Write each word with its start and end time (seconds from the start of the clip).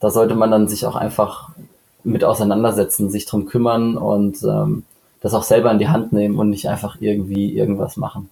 da 0.00 0.10
sollte 0.10 0.34
man 0.34 0.50
dann 0.50 0.68
sich 0.68 0.86
auch 0.86 0.96
einfach 0.96 1.50
mit 2.04 2.24
auseinandersetzen, 2.24 3.10
sich 3.10 3.26
drum 3.26 3.46
kümmern 3.46 3.96
und 3.96 4.42
ähm, 4.42 4.84
das 5.20 5.34
auch 5.34 5.42
selber 5.42 5.70
in 5.70 5.78
die 5.78 5.88
Hand 5.88 6.12
nehmen 6.12 6.38
und 6.38 6.50
nicht 6.50 6.68
einfach 6.68 6.96
irgendwie 7.00 7.56
irgendwas 7.56 7.96
machen. 7.96 8.28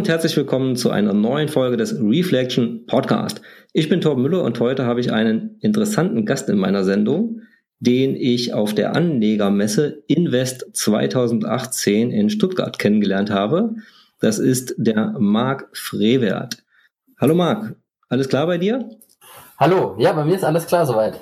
Und 0.00 0.08
herzlich 0.08 0.34
willkommen 0.34 0.76
zu 0.76 0.88
einer 0.88 1.12
neuen 1.12 1.48
Folge 1.48 1.76
des 1.76 1.94
Reflection 2.00 2.86
Podcast. 2.86 3.42
Ich 3.74 3.90
bin 3.90 4.00
Torben 4.00 4.22
Müller 4.22 4.42
und 4.42 4.58
heute 4.58 4.86
habe 4.86 4.98
ich 4.98 5.12
einen 5.12 5.58
interessanten 5.60 6.24
Gast 6.24 6.48
in 6.48 6.56
meiner 6.56 6.84
Sendung, 6.84 7.42
den 7.80 8.16
ich 8.16 8.54
auf 8.54 8.74
der 8.74 8.96
Anlegermesse 8.96 10.02
Invest 10.06 10.70
2018 10.72 12.12
in 12.12 12.30
Stuttgart 12.30 12.78
kennengelernt 12.78 13.30
habe. 13.30 13.74
Das 14.20 14.38
ist 14.38 14.74
der 14.78 15.16
Marc 15.18 15.68
Frevert. 15.74 16.64
Hallo 17.20 17.34
Marc, 17.34 17.76
alles 18.08 18.30
klar 18.30 18.46
bei 18.46 18.56
dir? 18.56 18.88
Hallo, 19.58 19.96
ja, 19.98 20.14
bei 20.14 20.24
mir 20.24 20.36
ist 20.36 20.44
alles 20.44 20.66
klar 20.66 20.86
soweit. 20.86 21.20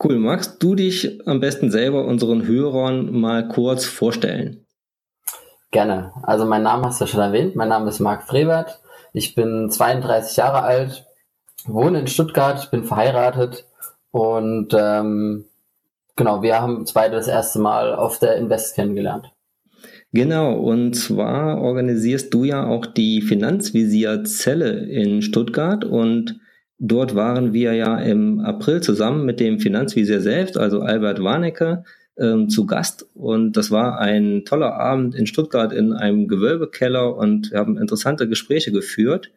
Cool, 0.00 0.20
magst 0.20 0.62
du 0.62 0.76
dich 0.76 1.26
am 1.26 1.40
besten 1.40 1.72
selber 1.72 2.04
unseren 2.04 2.46
Hörern 2.46 3.10
mal 3.10 3.48
kurz 3.48 3.86
vorstellen? 3.86 4.67
Gerne. 5.70 6.12
Also 6.22 6.46
mein 6.46 6.62
Name 6.62 6.86
hast 6.86 7.00
du 7.00 7.06
schon 7.06 7.20
erwähnt. 7.20 7.54
Mein 7.56 7.68
Name 7.68 7.88
ist 7.90 8.00
Marc 8.00 8.22
Frevert. 8.24 8.80
Ich 9.12 9.34
bin 9.34 9.70
32 9.70 10.36
Jahre 10.36 10.62
alt, 10.62 11.06
wohne 11.66 12.00
in 12.00 12.06
Stuttgart, 12.06 12.70
bin 12.70 12.84
verheiratet 12.84 13.66
und 14.10 14.74
ähm, 14.78 15.44
genau, 16.16 16.42
wir 16.42 16.60
haben 16.60 16.76
uns 16.76 16.92
beide 16.92 17.16
das 17.16 17.28
erste 17.28 17.58
Mal 17.58 17.94
auf 17.94 18.18
der 18.18 18.36
Invest 18.36 18.74
kennengelernt. 18.74 19.32
Genau, 20.12 20.58
und 20.58 20.94
zwar 20.94 21.60
organisierst 21.60 22.32
du 22.32 22.44
ja 22.44 22.66
auch 22.66 22.86
die 22.86 23.20
Finanzvisier-Zelle 23.20 24.86
in 24.86 25.20
Stuttgart 25.20 25.84
und 25.84 26.40
dort 26.78 27.14
waren 27.14 27.52
wir 27.52 27.74
ja 27.74 27.98
im 27.98 28.40
April 28.40 28.80
zusammen 28.80 29.26
mit 29.26 29.38
dem 29.38 29.58
Finanzvisier 29.58 30.22
selbst, 30.22 30.56
also 30.56 30.80
Albert 30.80 31.22
Warnecke, 31.22 31.84
ähm, 32.18 32.48
zu 32.48 32.66
Gast 32.66 33.06
und 33.14 33.56
das 33.56 33.70
war 33.70 33.98
ein 33.98 34.44
toller 34.44 34.74
Abend 34.74 35.14
in 35.14 35.26
Stuttgart 35.26 35.72
in 35.72 35.92
einem 35.92 36.28
Gewölbekeller 36.28 37.16
und 37.16 37.52
wir 37.52 37.58
haben 37.58 37.78
interessante 37.78 38.28
Gespräche 38.28 38.72
geführt. 38.72 39.30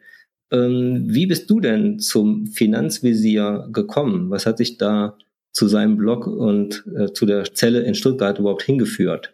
Ähm, 0.51 1.05
wie 1.07 1.27
bist 1.27 1.49
du 1.49 1.59
denn 1.59 1.99
zum 1.99 2.47
Finanzvisier 2.47 3.69
gekommen? 3.71 4.29
Was 4.29 4.45
hat 4.45 4.59
dich 4.59 4.77
da 4.77 5.17
zu 5.53 5.67
seinem 5.67 5.97
Blog 5.97 6.27
und 6.27 6.83
äh, 6.97 7.13
zu 7.13 7.25
der 7.25 7.53
Zelle 7.53 7.81
in 7.81 7.95
Stuttgart 7.95 8.39
überhaupt 8.39 8.63
hingeführt? 8.63 9.33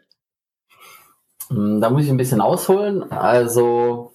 Hm, 1.49 1.81
da 1.81 1.89
muss 1.89 2.03
ich 2.03 2.09
ein 2.09 2.17
bisschen 2.17 2.41
ausholen. 2.41 3.03
Also 3.11 4.13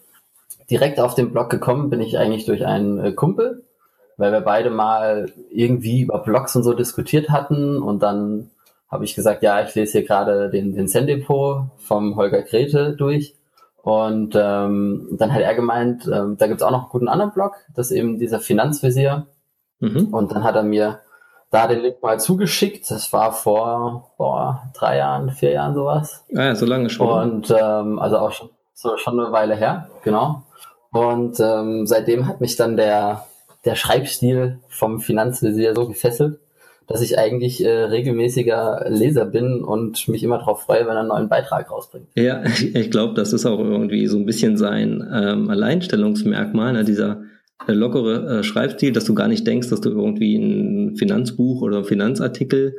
direkt 0.71 1.01
auf 1.01 1.15
den 1.15 1.33
Blog 1.33 1.51
gekommen 1.51 1.91
bin 1.91 2.01
ich 2.01 2.19
eigentlich 2.19 2.47
durch 2.47 2.65
einen 2.65 2.99
äh, 2.99 3.13
Kumpel, 3.13 3.65
weil 4.17 4.33
wir 4.33 4.41
beide 4.41 4.71
mal 4.71 5.33
irgendwie 5.51 6.03
über 6.03 6.23
Blogs 6.23 6.55
und 6.57 6.63
so 6.63 6.73
diskutiert 6.73 7.31
hatten 7.31 7.79
und 7.79 8.03
dann 8.03 8.51
habe 8.93 9.05
ich 9.05 9.15
gesagt, 9.15 9.43
ja, 9.43 9.63
ich 9.65 9.75
lese 9.75 9.93
hier 9.99 10.07
gerade 10.07 10.51
den, 10.51 10.75
den 10.75 10.87
Zen-Depot 10.87 11.65
vom 11.79 12.15
Holger 12.15 12.43
Grete 12.43 12.95
durch. 12.95 13.35
Und 13.83 14.35
ähm, 14.37 15.09
dann 15.13 15.33
hat 15.33 15.41
er 15.41 15.55
gemeint, 15.55 16.07
ähm, 16.07 16.37
da 16.39 16.47
gibt's 16.47 16.63
auch 16.63 16.71
noch 16.71 16.83
einen 16.83 16.91
guten 16.91 17.09
anderen 17.09 17.33
Blog, 17.33 17.55
das 17.75 17.91
ist 17.91 17.97
eben 17.97 18.19
dieser 18.19 18.39
Finanzvisier. 18.39 19.27
Mhm. 19.81 20.15
Und 20.15 20.31
dann 20.31 20.45
hat 20.45 20.55
er 20.55 20.63
mir 20.63 21.01
da 21.51 21.67
den 21.67 21.81
Link 21.81 22.03
mal 22.03 22.21
zugeschickt. 22.21 22.91
Das 22.91 23.13
war 23.13 23.33
vor 23.33 24.13
boah, 24.19 24.71
drei 24.75 24.99
Jahren, 24.99 25.31
vier 25.31 25.53
Jahren 25.53 25.75
sowas. 25.75 26.25
Ah 26.35 26.45
ja, 26.45 26.55
so 26.55 26.67
lange 26.67 26.91
schon. 26.91 27.09
Und 27.09 27.51
ähm, 27.51 27.99
also 27.99 28.19
auch 28.19 28.31
schon, 28.31 28.51
so, 28.75 28.97
schon 28.99 29.19
eine 29.19 29.33
Weile 29.33 29.57
her, 29.57 29.89
genau. 30.05 30.43
Und 30.93 31.41
ähm, 31.41 31.87
seitdem 31.87 32.29
hat 32.29 32.41
mich 32.41 32.57
dann 32.57 32.77
der, 32.77 33.27
der 33.65 33.75
Schreibstil 33.75 34.61
vom 34.69 35.01
Finanzvisier 35.01 35.75
so 35.75 35.89
gefesselt, 35.89 36.39
dass 36.93 37.03
ich 37.03 37.19
eigentlich 37.19 37.65
äh, 37.65 37.71
regelmäßiger 37.71 38.87
Leser 38.89 39.25
bin 39.25 39.63
und 39.65 40.07
mich 40.09 40.23
immer 40.23 40.39
darauf 40.39 40.63
freue, 40.63 40.81
wenn 40.81 40.95
er 40.95 41.01
einen 41.01 41.09
neuen 41.09 41.29
Beitrag 41.29 41.71
rausbringt. 41.71 42.09
Ja, 42.15 42.43
ich 42.75 42.91
glaube, 42.91 43.15
das 43.15 43.33
ist 43.33 43.47
auch 43.47 43.59
irgendwie 43.59 44.07
so 44.07 44.19
ein 44.19 44.27
bisschen 44.27 44.57
sein 44.57 45.09
ähm, 45.13 45.51
Alleinstellungsmerkmal, 45.51 46.73
ne? 46.73 46.85
dieser 46.85 47.23
äh, 47.67 47.73
lockere 47.73 48.39
äh, 48.39 48.45
Schreibstil, 48.45 48.93
dass 48.93 49.05
du 49.05 49.15
gar 49.15 49.29
nicht 49.29 49.47
denkst, 49.47 49.71
dass 49.71 49.81
du 49.81 49.91
irgendwie 49.91 50.37
ein 50.37 50.97
Finanzbuch 50.97 51.63
oder 51.63 51.79
einen 51.79 51.87
Finanzartikel 51.87 52.77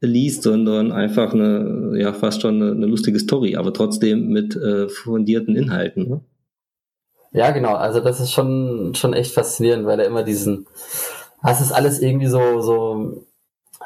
liest, 0.00 0.42
sondern 0.42 0.92
einfach 0.92 1.32
eine, 1.32 1.92
ja, 1.96 2.12
fast 2.12 2.42
schon 2.42 2.60
eine, 2.60 2.72
eine 2.72 2.86
lustige 2.86 3.18
Story, 3.18 3.56
aber 3.56 3.72
trotzdem 3.72 4.28
mit 4.28 4.54
äh, 4.56 4.88
fundierten 4.88 5.56
Inhalten. 5.56 6.08
Ne? 6.08 6.20
Ja, 7.32 7.50
genau. 7.50 7.74
Also 7.74 8.00
das 8.00 8.20
ist 8.20 8.32
schon, 8.32 8.94
schon 8.94 9.12
echt 9.12 9.32
faszinierend, 9.32 9.86
weil 9.86 9.98
er 9.98 10.06
immer 10.06 10.22
diesen, 10.22 10.66
das 11.42 11.60
ist 11.60 11.72
alles 11.72 12.00
irgendwie 12.00 12.28
so, 12.28 12.60
so 12.60 13.26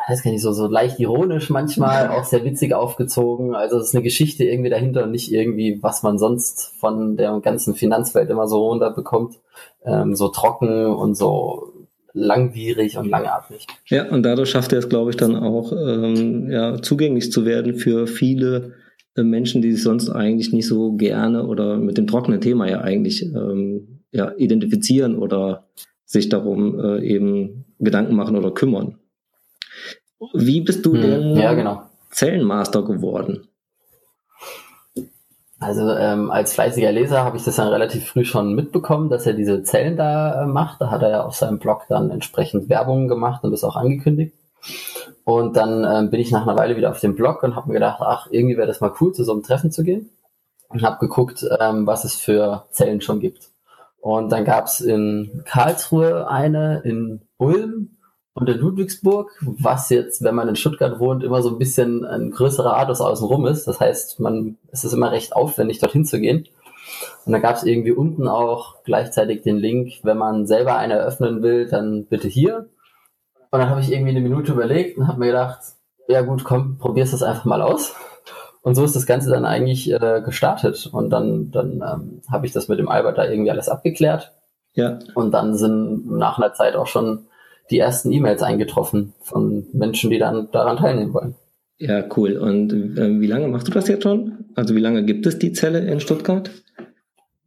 weiß 0.08 0.22
gar 0.22 0.30
nicht, 0.30 0.42
so, 0.42 0.52
so 0.52 0.66
leicht 0.66 0.98
ironisch 0.98 1.50
manchmal, 1.50 2.08
auch 2.16 2.24
sehr 2.24 2.44
witzig 2.44 2.74
aufgezogen. 2.74 3.54
Also 3.54 3.78
es 3.78 3.88
ist 3.88 3.94
eine 3.94 4.02
Geschichte 4.02 4.44
irgendwie 4.44 4.70
dahinter 4.70 5.04
und 5.04 5.10
nicht 5.10 5.32
irgendwie, 5.32 5.78
was 5.82 6.02
man 6.02 6.18
sonst 6.18 6.72
von 6.78 7.16
der 7.16 7.38
ganzen 7.40 7.74
Finanzwelt 7.74 8.30
immer 8.30 8.48
so 8.48 8.68
runterbekommt. 8.68 9.36
Ähm, 9.84 10.14
so 10.14 10.28
trocken 10.28 10.86
und 10.86 11.14
so 11.14 11.72
langwierig 12.12 12.98
und 12.98 13.08
langatmig. 13.08 13.66
Ja, 13.86 14.10
und 14.10 14.22
dadurch 14.22 14.50
schafft 14.50 14.72
er 14.72 14.78
es, 14.78 14.88
glaube 14.88 15.10
ich, 15.10 15.16
dann 15.16 15.36
auch 15.36 15.72
ähm, 15.72 16.50
ja, 16.50 16.80
zugänglich 16.80 17.30
zu 17.30 17.44
werden 17.44 17.74
für 17.74 18.06
viele 18.06 18.74
äh, 19.14 19.22
Menschen, 19.22 19.62
die 19.62 19.72
sich 19.72 19.82
sonst 19.82 20.10
eigentlich 20.10 20.52
nicht 20.52 20.66
so 20.66 20.92
gerne 20.92 21.46
oder 21.46 21.76
mit 21.76 21.98
dem 21.98 22.06
trockenen 22.06 22.40
Thema 22.40 22.68
ja 22.68 22.80
eigentlich 22.80 23.22
ähm, 23.22 24.00
ja, 24.10 24.32
identifizieren 24.36 25.16
oder 25.16 25.68
sich 26.04 26.28
darum 26.28 26.80
äh, 26.80 27.04
eben 27.04 27.66
Gedanken 27.78 28.16
machen 28.16 28.36
oder 28.36 28.50
kümmern. 28.50 28.97
Wie 30.32 30.60
bist 30.60 30.84
du 30.84 30.94
hm, 30.94 31.00
denn 31.00 31.36
ja, 31.36 31.54
genau. 31.54 31.82
Zellenmaster 32.10 32.82
geworden? 32.82 33.48
Also 35.60 35.90
ähm, 35.90 36.30
als 36.30 36.52
fleißiger 36.54 36.92
Leser 36.92 37.24
habe 37.24 37.36
ich 37.36 37.44
das 37.44 37.56
dann 37.56 37.68
relativ 37.68 38.06
früh 38.06 38.24
schon 38.24 38.54
mitbekommen, 38.54 39.10
dass 39.10 39.26
er 39.26 39.32
diese 39.32 39.64
Zellen 39.64 39.96
da 39.96 40.44
äh, 40.44 40.46
macht. 40.46 40.80
Da 40.80 40.90
hat 40.90 41.02
er 41.02 41.10
ja 41.10 41.24
auf 41.24 41.34
seinem 41.34 41.58
Blog 41.58 41.86
dann 41.88 42.10
entsprechend 42.10 42.68
Werbung 42.68 43.08
gemacht 43.08 43.42
und 43.42 43.50
das 43.50 43.64
auch 43.64 43.74
angekündigt. 43.74 44.34
Und 45.24 45.56
dann 45.56 45.84
ähm, 45.84 46.10
bin 46.10 46.20
ich 46.20 46.30
nach 46.30 46.42
einer 46.46 46.56
Weile 46.56 46.76
wieder 46.76 46.90
auf 46.90 47.00
dem 47.00 47.16
Blog 47.16 47.42
und 47.42 47.56
habe 47.56 47.68
mir 47.68 47.74
gedacht, 47.74 48.00
ach, 48.00 48.28
irgendwie 48.30 48.56
wäre 48.56 48.68
das 48.68 48.80
mal 48.80 48.92
cool, 49.00 49.12
zu 49.12 49.24
so 49.24 49.32
einem 49.32 49.42
Treffen 49.42 49.72
zu 49.72 49.82
gehen. 49.82 50.10
Und 50.68 50.82
habe 50.82 50.98
geguckt, 51.00 51.44
ähm, 51.60 51.86
was 51.86 52.04
es 52.04 52.14
für 52.14 52.66
Zellen 52.70 53.00
schon 53.00 53.20
gibt. 53.20 53.50
Und 54.00 54.30
dann 54.30 54.44
gab 54.44 54.66
es 54.66 54.80
in 54.80 55.42
Karlsruhe 55.44 56.28
eine, 56.30 56.82
in 56.84 57.22
Ulm, 57.36 57.97
und 58.38 58.48
in 58.48 58.58
Ludwigsburg, 58.58 59.32
was 59.40 59.90
jetzt, 59.90 60.22
wenn 60.22 60.36
man 60.36 60.48
in 60.48 60.54
Stuttgart 60.54 61.00
wohnt, 61.00 61.24
immer 61.24 61.42
so 61.42 61.48
ein 61.48 61.58
bisschen 61.58 62.04
ein 62.04 62.30
größerer 62.30 62.70
Radius 62.70 63.00
außenrum 63.00 63.46
ist. 63.46 63.66
Das 63.66 63.80
heißt, 63.80 64.20
man, 64.20 64.58
es 64.70 64.84
ist 64.84 64.92
immer 64.92 65.10
recht 65.10 65.34
aufwendig, 65.34 65.80
dorthin 65.80 66.04
zu 66.04 66.20
gehen. 66.20 66.46
Und 67.26 67.32
da 67.32 67.40
gab 67.40 67.56
es 67.56 67.64
irgendwie 67.64 67.90
unten 67.90 68.28
auch 68.28 68.76
gleichzeitig 68.84 69.42
den 69.42 69.56
Link, 69.56 69.94
wenn 70.04 70.18
man 70.18 70.46
selber 70.46 70.76
eine 70.76 70.94
eröffnen 70.94 71.42
will, 71.42 71.66
dann 71.66 72.06
bitte 72.06 72.28
hier. 72.28 72.68
Und 73.50 73.58
dann 73.58 73.70
habe 73.70 73.80
ich 73.80 73.90
irgendwie 73.90 74.10
eine 74.10 74.20
Minute 74.20 74.52
überlegt 74.52 74.98
und 74.98 75.08
habe 75.08 75.18
mir 75.18 75.26
gedacht, 75.26 75.58
ja 76.06 76.22
gut, 76.22 76.44
komm, 76.44 76.78
probier's 76.78 77.10
das 77.10 77.24
einfach 77.24 77.44
mal 77.44 77.60
aus. 77.60 77.96
Und 78.62 78.76
so 78.76 78.84
ist 78.84 78.94
das 78.94 79.06
Ganze 79.06 79.30
dann 79.30 79.44
eigentlich 79.44 79.90
äh, 79.90 80.22
gestartet. 80.24 80.88
Und 80.92 81.10
dann, 81.10 81.50
dann 81.50 81.82
ähm, 81.82 82.22
habe 82.30 82.46
ich 82.46 82.52
das 82.52 82.68
mit 82.68 82.78
dem 82.78 82.88
Albert 82.88 83.18
da 83.18 83.24
irgendwie 83.24 83.50
alles 83.50 83.68
abgeklärt. 83.68 84.32
Ja. 84.74 85.00
Und 85.14 85.32
dann 85.32 85.56
sind 85.56 86.08
nach 86.08 86.38
einer 86.38 86.52
Zeit 86.52 86.76
auch 86.76 86.86
schon 86.86 87.27
die 87.70 87.78
ersten 87.78 88.12
E-Mails 88.12 88.42
eingetroffen 88.42 89.14
von 89.20 89.66
Menschen, 89.72 90.10
die 90.10 90.18
dann 90.18 90.48
daran 90.52 90.76
teilnehmen 90.76 91.12
wollen. 91.12 91.34
Ja, 91.78 92.04
cool. 92.16 92.36
Und 92.36 92.72
äh, 92.72 93.20
wie 93.20 93.26
lange 93.26 93.48
machst 93.48 93.68
du 93.68 93.72
das 93.72 93.88
jetzt 93.88 94.02
schon? 94.02 94.44
Also 94.54 94.74
wie 94.74 94.80
lange 94.80 95.04
gibt 95.04 95.26
es 95.26 95.38
die 95.38 95.52
Zelle 95.52 95.80
in 95.80 96.00
Stuttgart? 96.00 96.50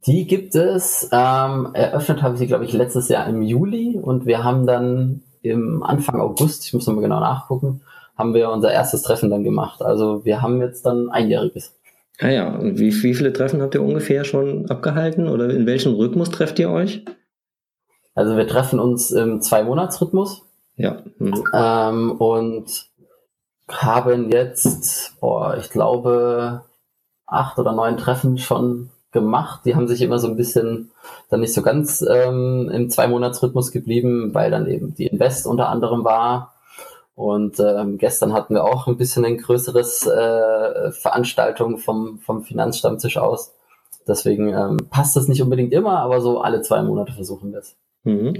Die 0.06 0.26
gibt 0.26 0.54
es. 0.54 1.08
Ähm, 1.12 1.68
eröffnet 1.74 2.22
habe 2.22 2.34
ich 2.34 2.40
sie, 2.40 2.46
glaube 2.46 2.64
ich, 2.64 2.72
letztes 2.72 3.08
Jahr 3.08 3.28
im 3.28 3.42
Juli 3.42 3.98
und 4.00 4.26
wir 4.26 4.42
haben 4.42 4.66
dann 4.66 5.22
im 5.42 5.82
Anfang 5.82 6.20
August, 6.20 6.64
ich 6.64 6.72
muss 6.72 6.86
nochmal 6.86 7.02
genau 7.02 7.20
nachgucken, 7.20 7.82
haben 8.16 8.34
wir 8.34 8.50
unser 8.50 8.72
erstes 8.72 9.02
Treffen 9.02 9.30
dann 9.30 9.44
gemacht. 9.44 9.82
Also 9.82 10.24
wir 10.24 10.40
haben 10.40 10.60
jetzt 10.60 10.86
dann 10.86 11.10
einjähriges. 11.10 11.74
Ah 12.20 12.28
ja, 12.28 12.56
und 12.56 12.78
wie, 12.78 12.92
wie 13.02 13.14
viele 13.14 13.32
Treffen 13.32 13.60
habt 13.62 13.74
ihr 13.74 13.82
ungefähr 13.82 14.24
schon 14.24 14.70
abgehalten 14.70 15.28
oder 15.28 15.50
in 15.50 15.66
welchem 15.66 15.94
Rhythmus 15.94 16.30
trefft 16.30 16.58
ihr 16.58 16.70
euch? 16.70 17.04
Also 18.14 18.36
wir 18.36 18.46
treffen 18.46 18.78
uns 18.78 19.10
im 19.10 19.40
Zwei-Monats-Rhythmus. 19.40 20.42
Ja. 20.76 21.02
Mhm. 21.18 21.44
Ähm, 21.54 22.10
und 22.12 22.86
haben 23.68 24.30
jetzt, 24.30 25.18
boah, 25.20 25.56
ich 25.56 25.70
glaube, 25.70 26.62
acht 27.26 27.58
oder 27.58 27.72
neun 27.72 27.96
Treffen 27.96 28.38
schon 28.38 28.90
gemacht. 29.12 29.62
Die 29.64 29.74
haben 29.74 29.88
sich 29.88 30.02
immer 30.02 30.18
so 30.18 30.28
ein 30.28 30.36
bisschen 30.36 30.90
dann 31.30 31.40
nicht 31.40 31.54
so 31.54 31.62
ganz 31.62 32.02
ähm, 32.02 32.70
im 32.72 32.90
Zwei-Monats-Rhythmus 32.90 33.70
geblieben, 33.70 34.34
weil 34.34 34.50
dann 34.50 34.66
eben 34.66 34.94
die 34.94 35.06
Invest 35.06 35.46
unter 35.46 35.68
anderem 35.68 36.04
war. 36.04 36.54
Und 37.14 37.60
ähm, 37.60 37.98
gestern 37.98 38.32
hatten 38.32 38.54
wir 38.54 38.64
auch 38.64 38.86
ein 38.86 38.96
bisschen 38.96 39.24
ein 39.24 39.36
größeres 39.36 40.06
äh, 40.06 40.92
Veranstaltung 40.92 41.78
vom, 41.78 42.18
vom 42.18 42.42
Finanzstammtisch 42.42 43.18
aus. 43.18 43.52
Deswegen 44.08 44.48
ähm, 44.48 44.78
passt 44.90 45.14
das 45.14 45.28
nicht 45.28 45.42
unbedingt 45.42 45.72
immer, 45.72 45.98
aber 46.00 46.20
so 46.20 46.40
alle 46.40 46.62
zwei 46.62 46.82
Monate 46.82 47.12
versuchen 47.12 47.52
wir 47.52 47.60
es. 47.60 47.76
Mhm. 48.04 48.34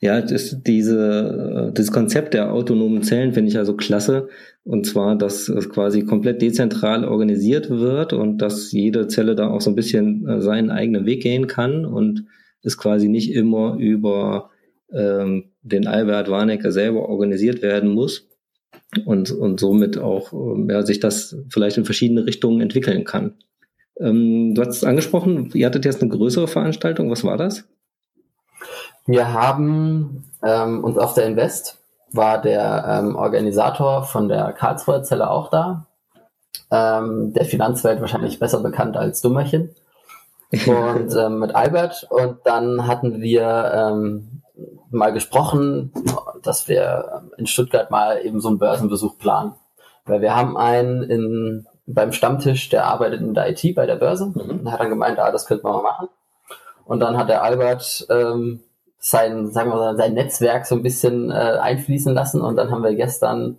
Ja, 0.00 0.20
das, 0.20 0.60
diese, 0.62 1.70
das 1.72 1.92
Konzept 1.92 2.34
der 2.34 2.52
autonomen 2.52 3.02
Zellen 3.02 3.32
finde 3.32 3.50
ich 3.50 3.58
also 3.58 3.76
klasse. 3.76 4.28
Und 4.64 4.86
zwar, 4.86 5.16
dass 5.16 5.48
es 5.48 5.68
quasi 5.68 6.04
komplett 6.04 6.42
dezentral 6.42 7.04
organisiert 7.04 7.70
wird 7.70 8.12
und 8.12 8.38
dass 8.38 8.72
jede 8.72 9.06
Zelle 9.08 9.34
da 9.34 9.48
auch 9.48 9.60
so 9.60 9.70
ein 9.70 9.76
bisschen 9.76 10.26
äh, 10.26 10.40
seinen 10.40 10.70
eigenen 10.70 11.06
Weg 11.06 11.22
gehen 11.22 11.46
kann 11.46 11.84
und 11.84 12.24
es 12.62 12.78
quasi 12.78 13.08
nicht 13.08 13.32
immer 13.32 13.76
über 13.78 14.50
ähm, 14.90 15.50
den 15.62 15.86
Albert 15.86 16.30
Warnecke 16.30 16.72
selber 16.72 17.08
organisiert 17.08 17.62
werden 17.62 17.90
muss 17.90 18.28
und, 19.04 19.30
und 19.30 19.60
somit 19.60 19.98
auch 19.98 20.32
ähm, 20.32 20.68
ja, 20.70 20.84
sich 20.84 20.98
das 20.98 21.36
vielleicht 21.50 21.76
in 21.76 21.84
verschiedene 21.84 22.26
Richtungen 22.26 22.60
entwickeln 22.60 23.04
kann. 23.04 23.34
Ähm, 24.00 24.54
du 24.54 24.62
hast 24.62 24.76
es 24.78 24.84
angesprochen, 24.84 25.50
ihr 25.54 25.66
hattet 25.66 25.84
jetzt 25.84 26.02
eine 26.02 26.10
größere 26.10 26.48
Veranstaltung. 26.48 27.10
Was 27.10 27.22
war 27.22 27.36
das? 27.36 27.68
Wir 29.06 29.32
haben 29.32 30.30
ähm, 30.42 30.82
uns 30.82 30.98
auf 30.98 31.14
der 31.14 31.26
Invest 31.26 31.78
war 32.12 32.40
der 32.40 32.84
ähm, 32.88 33.16
Organisator 33.16 34.04
von 34.04 34.28
der 34.28 34.52
Karlsruher 34.52 35.02
Zelle 35.02 35.30
auch 35.30 35.50
da. 35.50 35.86
Ähm, 36.70 37.32
der 37.34 37.44
Finanzwelt 37.44 38.00
wahrscheinlich 38.00 38.38
besser 38.38 38.60
bekannt 38.60 38.96
als 38.96 39.20
Dummerchen. 39.20 39.74
Und 40.52 41.14
ähm, 41.16 41.38
mit 41.40 41.54
Albert. 41.54 42.06
Und 42.08 42.38
dann 42.44 42.86
hatten 42.86 43.20
wir 43.20 43.72
ähm, 43.74 44.42
mal 44.90 45.12
gesprochen, 45.12 45.92
dass 46.42 46.68
wir 46.68 47.22
in 47.36 47.46
Stuttgart 47.46 47.90
mal 47.90 48.24
eben 48.24 48.40
so 48.40 48.48
einen 48.48 48.58
Börsenbesuch 48.58 49.18
planen. 49.18 49.54
Weil 50.06 50.20
wir 50.20 50.36
haben 50.36 50.56
einen 50.56 51.02
in, 51.02 51.66
beim 51.86 52.12
Stammtisch, 52.12 52.68
der 52.68 52.86
arbeitet 52.86 53.20
in 53.20 53.34
der 53.34 53.50
IT 53.50 53.74
bei 53.74 53.86
der 53.86 53.96
Börse 53.96 54.26
mhm. 54.26 54.60
und 54.60 54.72
hat 54.72 54.80
dann 54.80 54.90
gemeint, 54.90 55.18
ah, 55.18 55.32
das 55.32 55.46
könnte 55.46 55.64
man 55.64 55.74
mal 55.74 55.82
machen. 55.82 56.08
Und 56.84 57.00
dann 57.00 57.16
hat 57.16 57.28
der 57.28 57.42
Albert 57.42 58.06
ähm, 58.10 58.60
sein, 59.04 59.50
sagen 59.50 59.70
wir 59.70 59.76
mal, 59.76 59.96
sein 59.96 60.14
Netzwerk 60.14 60.66
so 60.66 60.74
ein 60.74 60.82
bisschen 60.82 61.30
äh, 61.30 61.34
einfließen 61.34 62.14
lassen. 62.14 62.40
Und 62.40 62.56
dann 62.56 62.70
haben 62.70 62.82
wir 62.82 62.94
gestern 62.94 63.58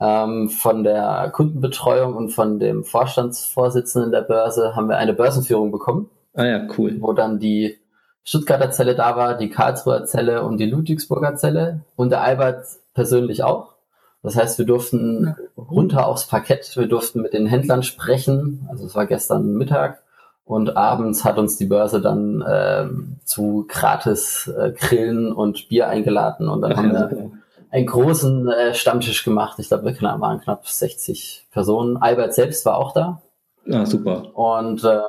ähm, 0.00 0.48
von 0.48 0.82
der 0.82 1.30
Kundenbetreuung 1.32 2.16
und 2.16 2.30
von 2.30 2.58
dem 2.58 2.82
Vorstandsvorsitzenden 2.82 4.10
der 4.10 4.22
Börse 4.22 4.74
haben 4.74 4.88
wir 4.88 4.96
eine 4.96 5.14
Börsenführung 5.14 5.70
bekommen. 5.70 6.10
Ah 6.34 6.44
ja, 6.44 6.66
cool. 6.76 6.96
Wo 7.00 7.12
dann 7.12 7.38
die 7.38 7.78
Stuttgarter 8.24 8.72
Zelle 8.72 8.96
da 8.96 9.16
war, 9.16 9.36
die 9.36 9.48
Karlsruher 9.48 10.06
Zelle 10.06 10.42
und 10.42 10.58
die 10.58 10.66
Ludwigsburger 10.66 11.36
Zelle 11.36 11.82
und 11.94 12.10
der 12.10 12.22
Albert 12.22 12.66
persönlich 12.92 13.44
auch. 13.44 13.74
Das 14.22 14.36
heißt, 14.36 14.58
wir 14.58 14.66
durften 14.66 15.36
runter 15.56 16.06
aufs 16.06 16.26
Parkett, 16.26 16.76
wir 16.76 16.88
durften 16.88 17.22
mit 17.22 17.32
den 17.32 17.46
Händlern 17.46 17.84
sprechen. 17.84 18.66
Also 18.68 18.86
es 18.86 18.94
war 18.96 19.06
gestern 19.06 19.54
Mittag 19.54 20.02
und 20.50 20.76
abends 20.76 21.24
hat 21.24 21.38
uns 21.38 21.58
die 21.58 21.66
Börse 21.66 22.00
dann 22.00 22.44
ähm, 22.48 23.16
zu 23.24 23.66
gratis 23.68 24.48
äh, 24.48 24.72
Grillen 24.72 25.32
und 25.32 25.68
Bier 25.68 25.86
eingeladen 25.86 26.48
und 26.48 26.60
dann 26.62 26.76
haben 26.76 26.90
wir 26.92 27.30
einen 27.70 27.86
großen 27.86 28.48
äh, 28.48 28.74
Stammtisch 28.74 29.24
gemacht. 29.24 29.60
Ich 29.60 29.68
glaube, 29.68 29.84
wir 29.84 30.02
waren 30.02 30.40
knapp 30.40 30.66
60 30.66 31.46
Personen. 31.52 31.98
Albert 31.98 32.34
selbst 32.34 32.66
war 32.66 32.78
auch 32.78 32.92
da. 32.92 33.22
Ja, 33.64 33.86
super. 33.86 34.36
Und 34.36 34.82
äh, 34.82 35.02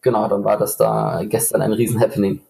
genau, 0.00 0.28
dann 0.28 0.44
war 0.44 0.56
das 0.56 0.78
da 0.78 1.24
gestern 1.24 1.60
ein 1.60 1.74
riesen 1.74 2.00
Happening. 2.00 2.40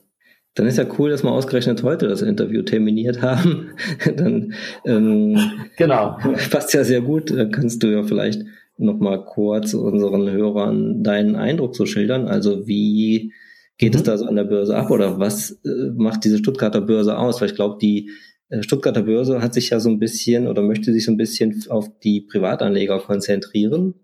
Dann 0.54 0.68
ist 0.68 0.78
ja 0.78 0.84
cool, 1.00 1.10
dass 1.10 1.24
wir 1.24 1.32
ausgerechnet 1.32 1.82
heute 1.82 2.06
das 2.06 2.22
Interview 2.22 2.62
terminiert 2.62 3.22
haben. 3.22 3.70
dann 4.16 4.54
ähm, 4.84 5.36
genau. 5.76 6.16
passt 6.52 6.72
ja 6.74 6.84
sehr 6.84 7.00
gut. 7.00 7.36
Da 7.36 7.46
kannst 7.46 7.82
du 7.82 7.88
ja 7.88 8.04
vielleicht 8.04 8.42
nochmal 8.78 9.24
kurz 9.24 9.74
unseren 9.74 10.30
Hörern 10.30 11.02
deinen 11.02 11.36
Eindruck 11.36 11.74
zu 11.74 11.86
schildern. 11.86 12.28
Also 12.28 12.66
wie 12.66 13.32
geht 13.78 13.94
mhm. 13.94 13.98
es 13.98 14.02
da 14.04 14.18
so 14.18 14.26
an 14.26 14.36
der 14.36 14.44
Börse 14.44 14.76
ab 14.76 14.90
oder 14.90 15.18
was 15.18 15.52
äh, 15.64 15.90
macht 15.94 16.24
diese 16.24 16.38
Stuttgarter 16.38 16.80
Börse 16.80 17.18
aus? 17.18 17.40
Weil 17.40 17.48
ich 17.48 17.54
glaube, 17.54 17.78
die 17.80 18.10
äh, 18.48 18.62
Stuttgarter 18.62 19.02
Börse 19.02 19.42
hat 19.42 19.54
sich 19.54 19.70
ja 19.70 19.80
so 19.80 19.88
ein 19.88 19.98
bisschen 19.98 20.46
oder 20.46 20.62
möchte 20.62 20.92
sich 20.92 21.04
so 21.04 21.12
ein 21.12 21.16
bisschen 21.16 21.64
auf 21.68 21.88
die 22.00 22.20
Privatanleger 22.20 22.98
konzentrieren. 23.00 23.94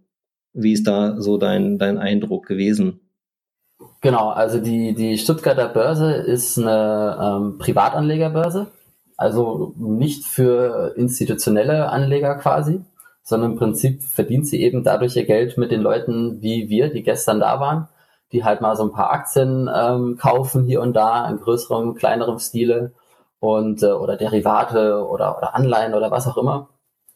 Wie 0.52 0.72
ist 0.72 0.86
da 0.86 1.20
so 1.20 1.38
dein, 1.38 1.78
dein 1.78 1.98
Eindruck 1.98 2.46
gewesen? 2.46 3.00
Genau, 4.00 4.30
also 4.30 4.58
die, 4.58 4.94
die 4.94 5.16
Stuttgarter 5.16 5.68
Börse 5.68 6.12
ist 6.12 6.58
eine 6.58 7.18
ähm, 7.20 7.58
Privatanlegerbörse, 7.58 8.66
also 9.16 9.74
nicht 9.78 10.24
für 10.24 10.94
institutionelle 10.96 11.88
Anleger 11.88 12.34
quasi, 12.34 12.80
sondern 13.22 13.52
im 13.52 13.58
Prinzip 13.58 14.02
verdient 14.02 14.48
sie 14.48 14.60
eben 14.62 14.82
dadurch 14.82 15.16
ihr 15.16 15.24
Geld 15.24 15.56
mit 15.56 15.70
den 15.70 15.80
Leuten 15.80 16.42
wie 16.42 16.68
wir, 16.68 16.92
die 16.92 17.02
gestern 17.02 17.40
da 17.40 17.60
waren, 17.60 17.88
die 18.32 18.44
halt 18.44 18.60
mal 18.60 18.76
so 18.76 18.84
ein 18.84 18.92
paar 18.92 19.12
Aktien 19.12 19.70
ähm, 19.74 20.16
kaufen 20.18 20.64
hier 20.64 20.80
und 20.80 20.94
da 20.94 21.28
in 21.28 21.38
größerem, 21.38 21.94
kleinerem 21.94 22.38
Stile 22.38 22.92
und 23.40 23.82
äh, 23.82 23.92
oder 23.92 24.16
Derivate 24.16 25.06
oder, 25.06 25.36
oder 25.36 25.54
Anleihen 25.54 25.94
oder 25.94 26.10
was 26.10 26.26
auch 26.26 26.36
immer. 26.36 26.68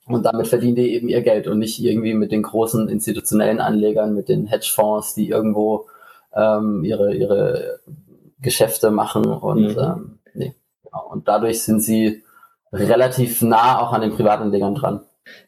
Und 0.07 0.25
damit 0.25 0.47
verdienen 0.47 0.77
die 0.77 0.95
eben 0.95 1.09
ihr 1.09 1.23
Geld 1.23 1.49
und 1.49 1.59
nicht 1.59 1.83
irgendwie 1.83 2.15
mit 2.15 2.31
den 2.31 2.43
großen 2.43 2.89
institutionellen 2.89 3.61
Anlegern, 3.61 4.15
mit 4.15 4.29
den 4.29 4.47
Hedgefonds, 4.47 5.15
die 5.15 5.29
irgendwo 5.29 5.87
ähm, 6.33 6.85
ihre, 6.85 7.15
ihre 7.15 7.81
Geschäfte 8.41 8.91
machen 8.93 9.27
und 9.27 9.77
mhm. 9.77 9.79
ähm, 9.79 10.19
nee, 10.35 10.55
genau. 10.85 11.09
Und 11.11 11.27
dadurch 11.27 11.63
sind 11.63 11.81
sie 11.81 12.23
relativ 12.73 13.43
nah 13.43 13.81
auch 13.81 13.93
an 13.93 14.03
den 14.03 14.13
Privatanlegern 14.13 14.75
dran. 14.75 15.01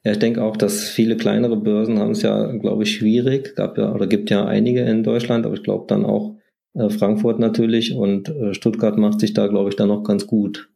Ja, 0.05 0.13
ich 0.13 0.19
denke 0.19 0.43
auch, 0.43 0.57
dass 0.57 0.89
viele 0.89 1.17
kleinere 1.17 1.57
Börsen 1.57 1.99
haben 1.99 2.13
es 2.13 2.23
ja, 2.23 2.53
glaube 2.53 2.83
ich, 2.83 2.95
schwierig. 2.95 3.55
Gab 3.55 3.79
ja 3.79 3.93
oder 3.93 4.07
gibt 4.07 4.31
ja 4.31 4.45
einige 4.45 4.83
in 4.83 5.03
Deutschland, 5.03 5.47
aber 5.47 5.55
ich 5.55 5.63
glaube 5.63 5.87
dann 5.89 6.05
auch 6.05 6.37
äh, 6.75 6.91
Frankfurt 6.91 7.39
natürlich 7.39 7.95
und 7.95 8.29
äh, 8.29 8.55
Stuttgart 8.55 8.97
macht 8.97 9.21
sich 9.21 9.35
da, 9.35 9.47
glaube 9.47 9.71
ich, 9.71 9.77
dann 9.77 9.89
noch 9.89 10.03
ganz 10.03 10.27
gut. 10.27 10.69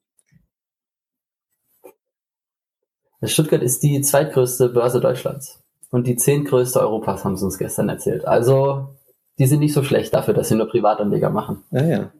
Stuttgart 3.25 3.62
ist 3.62 3.82
die 3.82 4.00
zweitgrößte 4.00 4.71
Börse 4.71 5.00
Deutschlands 5.00 5.61
und 5.90 6.06
die 6.06 6.16
zehntgrößte 6.16 6.80
Europas, 6.80 7.25
haben 7.25 7.37
sie 7.37 7.44
uns 7.44 7.59
gestern 7.59 7.88
erzählt. 7.88 8.26
Also, 8.26 8.88
die 9.38 9.47
sind 9.47 9.61
nicht 9.61 9.75
so 9.75 9.85
schlecht 9.85 10.12
dafür, 10.12 10.35
dass 10.35 10.49
sie 10.49 10.56
nur 10.56 10.68
Privatanleger 10.68 11.30
machen. 11.30 11.62
Ja, 11.71 11.85
ja. 11.85 12.12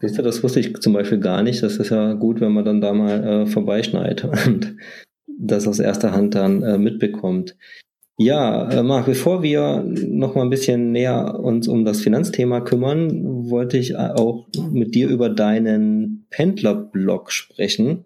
Siehst 0.00 0.18
du, 0.18 0.22
das 0.22 0.42
wusste 0.42 0.60
ich 0.60 0.76
zum 0.80 0.92
Beispiel 0.92 1.18
gar 1.18 1.42
nicht. 1.42 1.62
Das 1.62 1.76
ist 1.76 1.90
ja 1.90 2.14
gut, 2.14 2.40
wenn 2.40 2.52
man 2.52 2.64
dann 2.64 2.80
da 2.80 2.92
mal 2.92 3.24
äh, 3.24 3.46
vorbeischneit 3.46 4.24
und 4.46 4.76
das 5.38 5.66
aus 5.66 5.78
erster 5.78 6.12
Hand 6.12 6.34
dann 6.34 6.62
äh, 6.62 6.78
mitbekommt. 6.78 7.56
Ja, 8.20 8.68
äh, 8.70 8.82
Marc, 8.82 9.06
bevor 9.06 9.44
wir 9.44 9.84
noch 9.84 10.34
mal 10.34 10.42
ein 10.42 10.50
bisschen 10.50 10.90
näher 10.90 11.38
uns 11.38 11.68
um 11.68 11.84
das 11.84 12.00
Finanzthema 12.00 12.60
kümmern, 12.60 13.48
wollte 13.48 13.78
ich 13.78 13.96
auch 13.96 14.48
mit 14.72 14.96
dir 14.96 15.08
über 15.08 15.28
deinen 15.28 16.26
Pendlerblog 16.30 17.30
sprechen. 17.30 18.04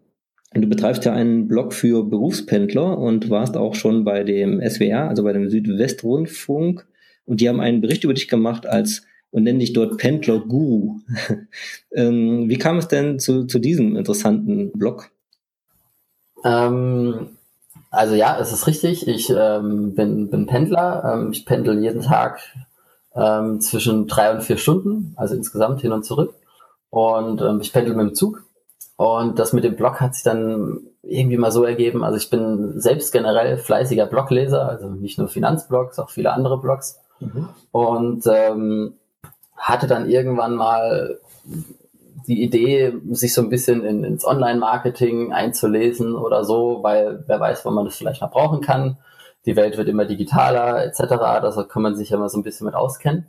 Du 0.54 0.68
betreibst 0.68 1.06
ja 1.06 1.14
einen 1.14 1.48
Blog 1.48 1.72
für 1.72 2.04
Berufspendler 2.04 2.98
und 2.98 3.30
warst 3.30 3.56
auch 3.56 3.74
schon 3.74 4.04
bei 4.04 4.22
dem 4.22 4.60
SWR, 4.60 5.08
also 5.08 5.22
bei 5.22 5.32
dem 5.32 5.48
Südwestrundfunk. 5.48 6.86
Und 7.24 7.40
die 7.40 7.48
haben 7.48 7.60
einen 7.60 7.80
Bericht 7.80 8.04
über 8.04 8.12
dich 8.12 8.28
gemacht 8.28 8.66
als 8.66 9.06
und 9.30 9.44
nennen 9.44 9.60
dich 9.60 9.72
dort 9.72 9.96
Pendler 9.96 10.40
Guru. 10.40 11.00
ähm, 11.94 12.50
wie 12.50 12.58
kam 12.58 12.76
es 12.76 12.88
denn 12.88 13.18
zu, 13.18 13.46
zu 13.46 13.58
diesem 13.58 13.96
interessanten 13.96 14.72
Blog? 14.72 15.10
Ähm, 16.44 17.36
also 17.90 18.14
ja, 18.14 18.38
es 18.38 18.52
ist 18.52 18.66
richtig. 18.66 19.06
Ich 19.06 19.30
ähm, 19.30 19.94
bin, 19.94 20.30
bin 20.30 20.46
Pendler. 20.46 21.12
Ähm, 21.12 21.32
ich 21.32 21.44
pendel 21.44 21.78
jeden 21.82 22.02
Tag 22.02 22.40
ähm, 23.14 23.60
zwischen 23.60 24.06
drei 24.06 24.32
und 24.32 24.42
vier 24.42 24.56
Stunden, 24.56 25.14
also 25.16 25.34
insgesamt 25.34 25.82
hin 25.82 25.92
und 25.92 26.04
zurück. 26.04 26.34
Und 26.90 27.40
ähm, 27.42 27.60
ich 27.60 27.72
pendel 27.72 27.94
mit 27.94 28.08
dem 28.08 28.14
Zug. 28.14 28.44
Und 28.96 29.38
das 29.38 29.52
mit 29.52 29.64
dem 29.64 29.76
Blog 29.76 30.00
hat 30.00 30.14
sich 30.14 30.22
dann 30.22 30.80
irgendwie 31.02 31.36
mal 31.36 31.50
so 31.50 31.64
ergeben. 31.64 32.04
Also 32.04 32.16
ich 32.16 32.30
bin 32.30 32.80
selbst 32.80 33.12
generell 33.12 33.58
fleißiger 33.58 34.06
Blogleser, 34.06 34.68
also 34.68 34.88
nicht 34.88 35.18
nur 35.18 35.28
Finanzblogs, 35.28 35.98
auch 35.98 36.10
viele 36.10 36.32
andere 36.32 36.60
Blogs. 36.60 37.00
Mhm. 37.20 37.48
Und 37.72 38.26
ähm, 38.26 38.94
hatte 39.56 39.86
dann 39.86 40.08
irgendwann 40.08 40.54
mal 40.54 41.18
die 42.26 42.42
Idee, 42.42 42.94
sich 43.10 43.34
so 43.34 43.42
ein 43.42 43.48
bisschen 43.48 43.84
in, 43.84 44.04
ins 44.04 44.26
Online-Marketing 44.26 45.32
einzulesen 45.32 46.14
oder 46.14 46.44
so, 46.44 46.82
weil 46.82 47.24
wer 47.26 47.40
weiß, 47.40 47.64
wann 47.64 47.74
man 47.74 47.84
das 47.84 47.96
vielleicht 47.96 48.20
mal 48.20 48.28
brauchen 48.28 48.60
kann. 48.60 48.98
die 49.46 49.56
Welt 49.56 49.76
wird 49.76 49.88
immer 49.88 50.04
digitaler 50.04 50.84
etc. 50.84 51.00
Da 51.08 51.66
kann 51.68 51.82
man 51.82 51.96
sich 51.96 52.10
ja 52.10 52.18
mal 52.18 52.28
so 52.28 52.38
ein 52.38 52.44
bisschen 52.44 52.66
mit 52.66 52.74
auskennen. 52.74 53.26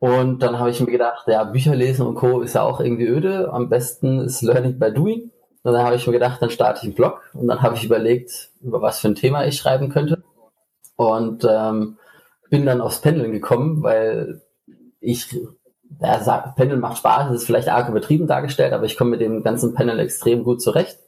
Und 0.00 0.42
dann 0.42 0.58
habe 0.58 0.70
ich 0.70 0.80
mir 0.80 0.90
gedacht, 0.92 1.26
ja, 1.26 1.42
Bücher 1.44 1.74
lesen 1.74 2.06
und 2.06 2.14
Co. 2.14 2.40
ist 2.40 2.54
ja 2.54 2.62
auch 2.62 2.80
irgendwie 2.80 3.06
öde. 3.06 3.52
Am 3.52 3.68
besten 3.68 4.20
ist 4.20 4.42
Learning 4.42 4.78
by 4.78 4.92
Doing. 4.92 5.30
Und 5.64 5.72
dann 5.72 5.84
habe 5.84 5.96
ich 5.96 6.06
mir 6.06 6.12
gedacht, 6.12 6.40
dann 6.40 6.50
starte 6.50 6.80
ich 6.80 6.84
einen 6.84 6.94
Blog. 6.94 7.20
Und 7.34 7.48
dann 7.48 7.62
habe 7.62 7.74
ich 7.74 7.84
überlegt, 7.84 8.50
über 8.60 8.80
was 8.80 9.00
für 9.00 9.08
ein 9.08 9.16
Thema 9.16 9.44
ich 9.44 9.56
schreiben 9.56 9.88
könnte. 9.88 10.22
Und 10.96 11.44
ähm, 11.48 11.98
bin 12.48 12.64
dann 12.64 12.80
aufs 12.80 13.00
Pendeln 13.00 13.32
gekommen, 13.32 13.82
weil 13.82 14.42
ich, 15.00 15.36
ja, 16.00 16.20
sag, 16.22 16.56
Pendeln 16.56 16.80
macht 16.80 16.98
Spaß, 16.98 17.28
das 17.28 17.42
ist 17.42 17.46
vielleicht 17.46 17.68
arg 17.68 17.88
übertrieben 17.88 18.26
dargestellt, 18.26 18.72
aber 18.72 18.84
ich 18.84 18.96
komme 18.96 19.10
mit 19.10 19.20
dem 19.20 19.42
ganzen 19.42 19.74
Pendeln 19.74 19.98
extrem 19.98 20.44
gut 20.44 20.62
zurecht. 20.62 20.98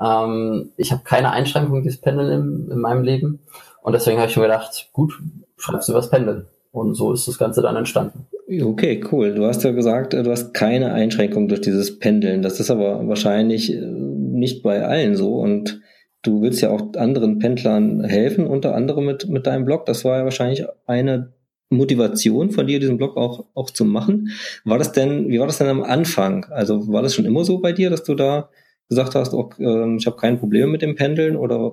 Ähm, 0.00 0.70
ich 0.76 0.92
habe 0.92 1.02
keine 1.04 1.30
Einschränkung 1.32 1.82
dieses 1.82 2.00
Pendeln 2.00 2.30
in, 2.30 2.70
in 2.72 2.78
meinem 2.78 3.02
Leben. 3.02 3.40
Und 3.82 3.92
deswegen 3.92 4.18
habe 4.18 4.30
ich 4.30 4.36
mir 4.36 4.44
gedacht, 4.44 4.88
gut, 4.92 5.18
schreibst 5.56 5.88
du 5.88 5.94
was 5.94 6.10
Pendeln. 6.10 6.46
Und 6.72 6.94
so 6.94 7.12
ist 7.12 7.26
das 7.26 7.38
Ganze 7.38 7.62
dann 7.62 7.76
entstanden. 7.76 8.26
Okay, 8.62 9.02
cool. 9.12 9.34
Du 9.34 9.46
hast 9.46 9.62
ja 9.64 9.70
gesagt, 9.72 10.12
du 10.12 10.30
hast 10.30 10.54
keine 10.54 10.92
Einschränkung 10.92 11.48
durch 11.48 11.60
dieses 11.60 11.98
Pendeln. 11.98 12.42
Das 12.42 12.60
ist 12.60 12.70
aber 12.70 13.06
wahrscheinlich 13.08 13.72
äh, 13.72 13.80
nicht 13.80 14.62
bei 14.62 14.84
allen 14.84 15.16
so. 15.16 15.36
Und 15.36 15.80
du 16.22 16.42
willst 16.42 16.60
ja 16.60 16.70
auch 16.70 16.94
anderen 16.96 17.38
Pendlern 17.38 18.04
helfen, 18.04 18.46
unter 18.46 18.74
anderem 18.74 19.06
mit, 19.06 19.28
mit 19.28 19.46
deinem 19.46 19.64
Blog. 19.64 19.86
Das 19.86 20.04
war 20.04 20.18
ja 20.18 20.24
wahrscheinlich 20.24 20.64
eine 20.86 21.32
Motivation 21.70 22.50
von 22.50 22.66
dir, 22.66 22.80
diesen 22.80 22.98
Blog 22.98 23.16
auch, 23.16 23.46
auch 23.54 23.70
zu 23.70 23.84
machen. 23.84 24.30
War 24.64 24.78
das 24.78 24.92
denn, 24.92 25.28
wie 25.28 25.38
war 25.38 25.46
das 25.46 25.58
denn 25.58 25.68
am 25.68 25.82
Anfang? 25.82 26.44
Also 26.50 26.92
war 26.92 27.02
das 27.02 27.14
schon 27.14 27.24
immer 27.24 27.44
so 27.44 27.58
bei 27.58 27.72
dir, 27.72 27.90
dass 27.90 28.02
du 28.02 28.14
da 28.14 28.50
gesagt 28.88 29.14
hast, 29.14 29.32
äh, 29.32 29.96
ich 29.96 30.06
habe 30.06 30.16
kein 30.16 30.38
Problem 30.38 30.70
mit 30.70 30.82
dem 30.82 30.96
Pendeln 30.96 31.36
oder 31.36 31.72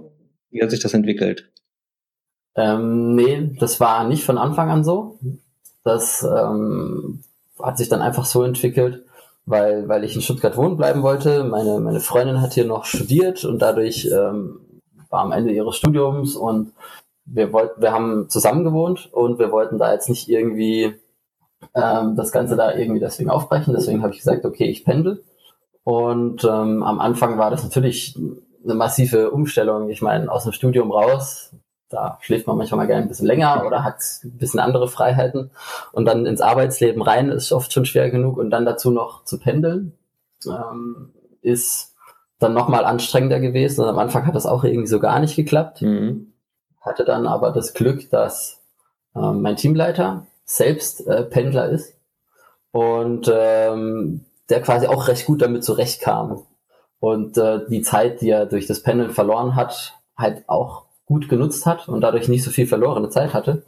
wie 0.52 0.62
hat 0.62 0.70
sich 0.70 0.80
das 0.80 0.94
entwickelt? 0.94 1.50
Ähm, 2.56 3.16
nee, 3.16 3.52
das 3.60 3.80
war 3.80 4.08
nicht 4.08 4.24
von 4.24 4.38
Anfang 4.38 4.70
an 4.70 4.84
so. 4.84 5.20
Das 5.84 6.24
ähm, 6.24 7.24
hat 7.62 7.78
sich 7.78 7.90
dann 7.90 8.02
einfach 8.02 8.26
so 8.26 8.44
entwickelt, 8.44 9.04
weil, 9.46 9.88
weil 9.88 10.04
ich 10.04 10.16
in 10.16 10.22
Stuttgart 10.22 10.58
wohnen 10.58 10.78
bleiben 10.78 11.02
wollte. 11.02 11.44
Meine, 11.44 11.80
meine 11.80 12.00
Freundin 12.00 12.42
hat 12.42 12.54
hier 12.54 12.66
noch 12.66 12.86
studiert 12.86 13.46
und 13.46 13.60
dadurch 13.62 14.06
ähm, 14.06 14.60
war 15.10 15.22
am 15.22 15.32
Ende 15.32 15.54
ihres 15.54 15.76
Studiums 15.76 16.36
und 16.36 16.74
wir 17.28 17.52
wollten, 17.54 17.82
wir 17.82 17.92
haben 17.92 18.30
zusammen 18.30 18.64
gewohnt 18.64 19.10
und 19.12 19.38
wir 19.40 19.52
wollten 19.52 19.78
da 19.78 19.94
jetzt 19.94 20.10
nicht 20.10 20.30
irgendwie 20.30 20.96
ähm, 21.76 22.16
das 22.16 22.32
Ganze 22.32 22.56
da 22.56 22.74
irgendwie 22.74 23.00
deswegen 23.00 23.30
aufbrechen. 23.30 23.74
Deswegen 23.74 24.02
habe 24.02 24.14
ich 24.14 24.20
gesagt, 24.20 24.46
okay, 24.46 24.66
ich 24.66 24.86
pendel. 24.86 25.24
Und 25.84 26.44
ähm, 26.44 26.84
am 26.84 27.00
Anfang 27.00 27.38
war 27.38 27.50
das 27.50 27.64
natürlich 27.64 28.18
eine 28.64 28.74
massive 28.74 29.32
Umstellung. 29.32 29.90
Ich 29.90 30.02
meine, 30.02 30.32
aus 30.32 30.44
dem 30.44 30.54
Studium 30.54 30.92
raus, 30.92 31.54
da 31.90 32.18
schläft 32.22 32.48
man 32.48 32.58
manchmal 32.58 32.88
gerne 32.88 33.04
ein 33.04 33.08
bisschen 33.08 33.28
länger 33.28 33.64
oder 33.66 33.84
hat 33.84 34.00
ein 34.24 34.38
bisschen 34.38 34.60
andere 34.60 34.88
Freiheiten. 34.88 35.52
Und 35.94 36.06
dann 36.06 36.26
ins 36.26 36.42
Arbeitsleben 36.42 37.02
rein 37.02 37.30
ist 37.30 37.52
oft 37.52 37.72
schon 37.72 37.86
schwer 37.86 38.10
genug. 38.10 38.38
Und 38.38 38.50
dann 38.50 38.66
dazu 38.66 38.92
noch 38.92 39.24
zu 39.24 39.40
pendeln, 39.40 39.94
ähm, 40.46 41.14
ist 41.42 41.94
dann 42.40 42.54
nochmal 42.54 42.86
anstrengender 42.86 43.40
gewesen. 43.40 43.82
Und 43.82 43.90
am 43.90 44.00
Anfang 44.00 44.26
hat 44.26 44.36
das 44.36 44.46
auch 44.46 44.64
irgendwie 44.64 44.88
so 44.88 45.00
gar 45.00 45.20
nicht 45.20 45.36
geklappt. 45.36 45.82
Mhm. 45.82 46.34
Hatte 46.82 47.06
dann 47.06 47.28
aber 47.28 47.52
das 47.52 47.74
Glück, 47.74 48.10
dass 48.10 48.60
äh, 49.16 49.20
mein 49.20 49.56
Teamleiter 49.56 50.26
selbst 50.46 51.06
äh, 51.08 51.24
Pendler 51.24 51.70
ist 51.70 51.94
und 52.72 53.32
ähm, 53.34 54.26
der 54.50 54.62
quasi 54.62 54.88
auch 54.88 55.08
recht 55.08 55.26
gut 55.26 55.42
damit 55.42 55.64
zurechtkam. 55.64 56.44
Und 57.00 57.38
äh, 57.38 57.62
die 57.70 57.82
Zeit, 57.82 58.22
die 58.22 58.30
er 58.30 58.46
durch 58.46 58.66
das 58.66 58.82
Pendeln 58.82 59.12
verloren 59.12 59.56
hat, 59.56 59.94
halt 60.18 60.44
auch 60.48 60.86
gut 61.06 61.30
genutzt 61.30 61.66
hat 61.66 61.88
und 61.88 62.02
dadurch 62.02 62.28
nicht 62.28 62.44
so 62.44 62.52
viel 62.52 62.68
verlorene 62.68 63.10
Zeit 63.10 63.34
hatte. 63.34 63.64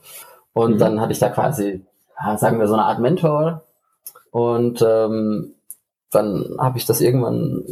Und 0.53 0.75
mhm. 0.75 0.77
dann 0.79 1.01
hatte 1.01 1.13
ich 1.13 1.19
da 1.19 1.29
quasi, 1.29 1.85
sagen 2.37 2.59
wir, 2.59 2.67
so 2.67 2.73
eine 2.73 2.83
Art 2.83 2.99
Mentor. 2.99 3.63
Und 4.31 4.83
ähm, 4.87 5.53
dann 6.11 6.57
habe 6.59 6.77
ich 6.77 6.85
das 6.85 7.01
irgendwann 7.01 7.63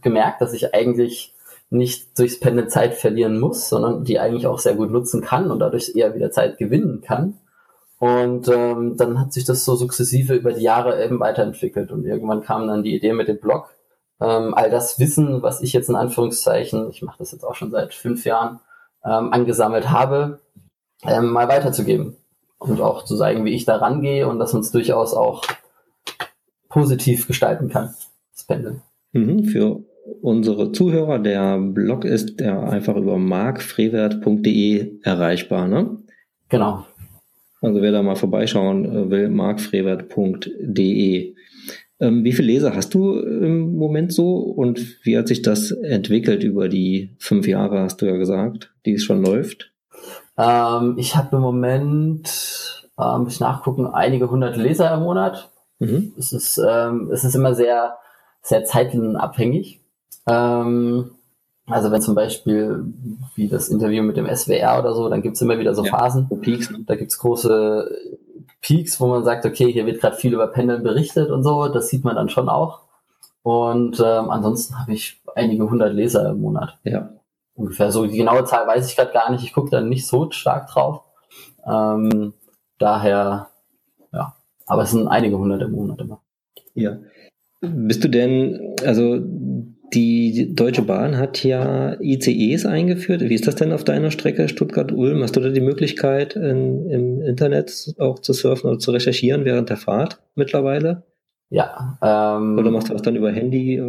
gemerkt, 0.00 0.40
dass 0.40 0.52
ich 0.52 0.74
eigentlich 0.74 1.34
nicht 1.72 2.18
durchs 2.18 2.38
Pendeln 2.38 2.68
Zeit 2.68 2.94
verlieren 2.94 3.40
muss, 3.40 3.68
sondern 3.68 4.04
die 4.04 4.18
eigentlich 4.18 4.46
auch 4.46 4.58
sehr 4.58 4.74
gut 4.74 4.90
nutzen 4.90 5.22
kann 5.22 5.50
und 5.50 5.58
dadurch 5.58 5.92
eher 5.94 6.14
wieder 6.14 6.30
Zeit 6.30 6.58
gewinnen 6.58 7.00
kann. 7.00 7.38
Und 7.98 8.48
ähm, 8.48 8.96
dann 8.96 9.20
hat 9.20 9.32
sich 9.32 9.44
das 9.44 9.64
so 9.64 9.76
sukzessive 9.76 10.34
über 10.34 10.52
die 10.52 10.62
Jahre 10.62 11.02
eben 11.02 11.20
weiterentwickelt 11.20 11.92
und 11.92 12.04
irgendwann 12.04 12.42
kam 12.42 12.66
dann 12.66 12.82
die 12.82 12.94
Idee 12.94 13.12
mit 13.12 13.28
dem 13.28 13.38
Blog, 13.38 13.70
ähm, 14.20 14.54
all 14.54 14.70
das 14.70 14.98
Wissen, 14.98 15.42
was 15.42 15.62
ich 15.62 15.72
jetzt 15.72 15.88
in 15.88 15.96
Anführungszeichen, 15.96 16.90
ich 16.90 17.02
mache 17.02 17.18
das 17.18 17.32
jetzt 17.32 17.44
auch 17.44 17.54
schon 17.54 17.70
seit 17.70 17.94
fünf 17.94 18.24
Jahren, 18.24 18.60
ähm, 19.04 19.32
angesammelt 19.32 19.90
habe, 19.90 20.40
ähm, 21.04 21.30
mal 21.30 21.48
weiterzugeben 21.48 22.16
und 22.58 22.80
auch 22.80 23.04
zu 23.04 23.16
zeigen, 23.16 23.44
wie 23.44 23.54
ich 23.54 23.64
da 23.64 23.76
rangehe 23.76 24.28
und 24.28 24.38
dass 24.38 24.52
man 24.52 24.62
es 24.62 24.72
durchaus 24.72 25.14
auch 25.14 25.44
positiv 26.68 27.26
gestalten 27.26 27.68
kann, 27.68 27.94
das 28.34 28.44
Pendeln. 28.44 28.82
Mhm, 29.12 29.44
für 29.44 29.82
unsere 30.20 30.72
Zuhörer, 30.72 31.18
der 31.18 31.58
Blog 31.58 32.04
ist 32.04 32.40
der 32.40 32.68
einfach 32.68 32.96
über 32.96 33.18
markfrevert.de 33.18 35.00
erreichbar, 35.02 35.68
ne? 35.68 35.98
Genau. 36.48 36.86
Also 37.60 37.80
wer 37.80 37.92
da 37.92 38.02
mal 38.02 38.16
vorbeischauen 38.16 38.84
äh, 38.84 39.10
will, 39.10 39.28
markfrevert.de. 39.28 41.34
Ähm, 42.00 42.24
wie 42.24 42.32
viele 42.32 42.48
Leser 42.48 42.74
hast 42.74 42.94
du 42.94 43.20
im 43.20 43.76
Moment 43.76 44.12
so 44.12 44.38
und 44.38 45.04
wie 45.04 45.16
hat 45.16 45.28
sich 45.28 45.42
das 45.42 45.70
entwickelt 45.70 46.42
über 46.42 46.68
die 46.68 47.14
fünf 47.18 47.46
Jahre, 47.46 47.80
hast 47.80 48.02
du 48.02 48.06
ja 48.06 48.16
gesagt, 48.16 48.72
die 48.84 48.94
es 48.94 49.04
schon 49.04 49.24
läuft? 49.24 49.72
Ähm, 50.36 50.96
ich 50.98 51.14
habe 51.14 51.36
im 51.36 51.42
Moment, 51.42 52.88
ähm, 52.98 53.26
ich 53.28 53.38
nachgucken, 53.38 53.86
einige 53.86 54.30
hundert 54.30 54.56
Leser 54.56 54.92
im 54.94 55.02
Monat. 55.02 55.50
Mhm. 55.78 56.12
Es, 56.18 56.32
ist, 56.32 56.58
ähm, 56.58 57.10
es 57.12 57.22
ist 57.22 57.36
immer 57.36 57.54
sehr, 57.54 57.96
sehr 58.40 58.64
zeitenabhängig. 58.64 59.81
Ähm, 60.26 61.10
also 61.66 61.90
wenn 61.90 62.02
zum 62.02 62.14
Beispiel 62.14 62.84
wie 63.34 63.48
das 63.48 63.68
Interview 63.68 64.02
mit 64.02 64.16
dem 64.16 64.26
SWR 64.26 64.78
oder 64.78 64.94
so, 64.94 65.08
dann 65.08 65.22
gibt's 65.22 65.40
immer 65.40 65.58
wieder 65.58 65.74
so 65.74 65.84
ja, 65.84 65.90
Phasen. 65.90 66.28
Peaks, 66.40 66.70
ne? 66.70 66.80
Da 66.86 66.96
gibt's 66.96 67.18
große 67.18 67.90
Peaks, 68.60 69.00
wo 69.00 69.06
man 69.06 69.24
sagt, 69.24 69.46
okay, 69.46 69.72
hier 69.72 69.86
wird 69.86 70.00
gerade 70.00 70.16
viel 70.16 70.34
über 70.34 70.46
Pendeln 70.48 70.82
berichtet 70.82 71.30
und 71.30 71.42
so, 71.42 71.68
das 71.68 71.88
sieht 71.88 72.04
man 72.04 72.16
dann 72.16 72.28
schon 72.28 72.48
auch. 72.48 72.82
Und 73.42 73.98
ähm, 74.00 74.30
ansonsten 74.30 74.78
habe 74.78 74.92
ich 74.92 75.20
einige 75.34 75.68
hundert 75.68 75.94
Leser 75.94 76.30
im 76.30 76.40
Monat. 76.40 76.78
Ja. 76.84 77.10
Ungefähr. 77.54 77.90
So 77.90 78.06
die 78.06 78.16
genaue 78.16 78.44
Zahl 78.44 78.66
weiß 78.66 78.88
ich 78.88 78.96
gerade 78.96 79.12
gar 79.12 79.30
nicht. 79.30 79.44
Ich 79.44 79.52
gucke 79.52 79.70
da 79.70 79.80
nicht 79.80 80.06
so 80.06 80.30
stark 80.30 80.68
drauf. 80.68 81.02
Ähm, 81.66 82.34
daher, 82.78 83.48
ja. 84.12 84.36
Aber 84.66 84.82
es 84.82 84.92
sind 84.92 85.08
einige 85.08 85.38
hundert 85.38 85.62
im 85.62 85.72
Monat 85.72 86.00
immer. 86.00 86.20
Ja. 86.74 86.98
Bist 87.60 88.04
du 88.04 88.08
denn, 88.08 88.76
also 88.84 89.20
die 89.94 90.54
Deutsche 90.54 90.82
Bahn 90.82 91.18
hat 91.18 91.44
ja 91.44 92.00
ICEs 92.00 92.64
eingeführt. 92.66 93.20
Wie 93.20 93.34
ist 93.34 93.46
das 93.46 93.56
denn 93.56 93.72
auf 93.72 93.84
deiner 93.84 94.10
Strecke 94.10 94.48
Stuttgart-Ulm? 94.48 95.22
Hast 95.22 95.36
du 95.36 95.40
da 95.40 95.50
die 95.50 95.60
Möglichkeit, 95.60 96.34
in, 96.36 96.88
im 96.88 97.20
Internet 97.20 97.94
auch 97.98 98.18
zu 98.18 98.32
surfen 98.32 98.70
oder 98.70 98.78
zu 98.78 98.90
recherchieren 98.90 99.44
während 99.44 99.68
der 99.68 99.76
Fahrt 99.76 100.20
mittlerweile? 100.34 101.02
Ja. 101.50 101.98
Ähm, 102.00 102.58
oder 102.58 102.70
machst 102.70 102.88
du 102.88 102.94
das 102.94 103.02
dann 103.02 103.16
über 103.16 103.30
Handy? 103.30 103.82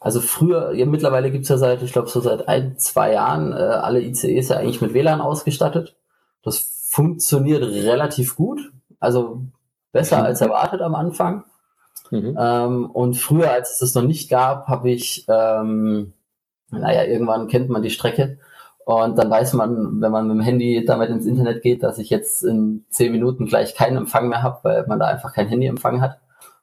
Also 0.00 0.20
früher, 0.20 0.72
ja, 0.72 0.84
mittlerweile 0.86 1.30
gibt's 1.30 1.48
ja 1.48 1.56
seit, 1.56 1.82
ich 1.82 1.92
glaube, 1.92 2.08
so 2.08 2.20
seit 2.20 2.48
ein, 2.48 2.76
zwei 2.76 3.12
Jahren 3.12 3.52
äh, 3.52 3.56
alle 3.56 4.02
ICEs 4.02 4.48
ja 4.48 4.56
eigentlich 4.56 4.80
mit 4.80 4.92
WLAN 4.92 5.20
ausgestattet. 5.20 5.96
Das 6.42 6.58
funktioniert 6.88 7.62
relativ 7.62 8.36
gut. 8.36 8.60
Also 8.98 9.42
besser 9.92 10.18
mhm. 10.18 10.24
als 10.24 10.40
erwartet 10.40 10.80
am 10.80 10.94
Anfang. 10.94 11.44
Mhm. 12.10 12.36
Ähm, 12.38 12.90
und 12.90 13.16
früher, 13.16 13.50
als 13.50 13.72
es 13.72 13.78
das 13.78 13.94
noch 13.94 14.02
nicht 14.02 14.30
gab, 14.30 14.68
habe 14.68 14.90
ich, 14.90 15.24
ähm, 15.28 16.12
naja, 16.70 17.04
irgendwann 17.04 17.48
kennt 17.48 17.68
man 17.68 17.82
die 17.82 17.90
Strecke. 17.90 18.38
Und 18.84 19.16
dann 19.18 19.30
weiß 19.30 19.54
man, 19.54 20.00
wenn 20.00 20.12
man 20.12 20.28
mit 20.28 20.36
dem 20.36 20.42
Handy 20.42 20.84
damit 20.84 21.08
ins 21.08 21.26
Internet 21.26 21.62
geht, 21.62 21.82
dass 21.82 21.98
ich 21.98 22.10
jetzt 22.10 22.44
in 22.44 22.84
zehn 22.90 23.12
Minuten 23.12 23.46
gleich 23.46 23.74
keinen 23.74 23.96
Empfang 23.96 24.28
mehr 24.28 24.42
habe, 24.42 24.58
weil 24.62 24.86
man 24.86 24.98
da 24.98 25.06
einfach 25.06 25.32
kein 25.32 25.48
Handyempfang 25.48 26.02
hat. 26.02 26.18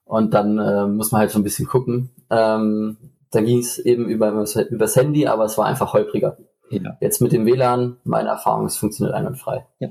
Und 0.06 0.34
dann 0.34 0.60
äh, 0.60 0.86
muss 0.88 1.12
man 1.12 1.22
halt 1.22 1.32
so 1.32 1.40
ein 1.40 1.44
bisschen 1.44 1.68
gucken. 1.68 2.12
Ähm, 2.30 2.98
da 3.32 3.42
ging 3.42 3.60
es 3.60 3.80
eben 3.80 4.08
über, 4.08 4.30
übers 4.70 4.96
Handy, 4.96 5.26
aber 5.26 5.46
es 5.46 5.58
war 5.58 5.66
einfach 5.66 5.94
holpriger. 5.94 6.38
Ja. 6.70 6.98
Jetzt 7.00 7.22
mit 7.22 7.32
dem 7.32 7.46
WLAN, 7.46 7.98
meine 8.04 8.30
Erfahrung, 8.30 8.66
es 8.66 8.78
funktioniert 8.78 9.16
einwandfrei. 9.16 9.66
Ja. 9.80 9.90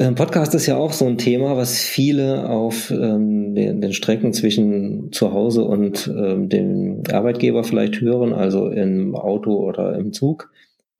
Ähm, 0.00 0.14
Podcast 0.14 0.54
ist 0.54 0.64
ja 0.64 0.78
auch 0.78 0.94
so 0.94 1.06
ein 1.06 1.18
Thema, 1.18 1.58
was 1.58 1.78
viele 1.78 2.48
auf 2.48 2.90
ähm, 2.90 3.54
den, 3.54 3.82
den, 3.82 3.92
Strecken 3.92 4.32
zwischen 4.32 5.12
zu 5.12 5.34
Hause 5.34 5.62
und 5.64 6.08
ähm, 6.08 6.48
dem 6.48 7.02
Arbeitgeber 7.12 7.64
vielleicht 7.64 8.00
hören, 8.00 8.32
also 8.32 8.70
im 8.70 9.14
Auto 9.14 9.56
oder 9.56 9.98
im 9.98 10.14
Zug. 10.14 10.50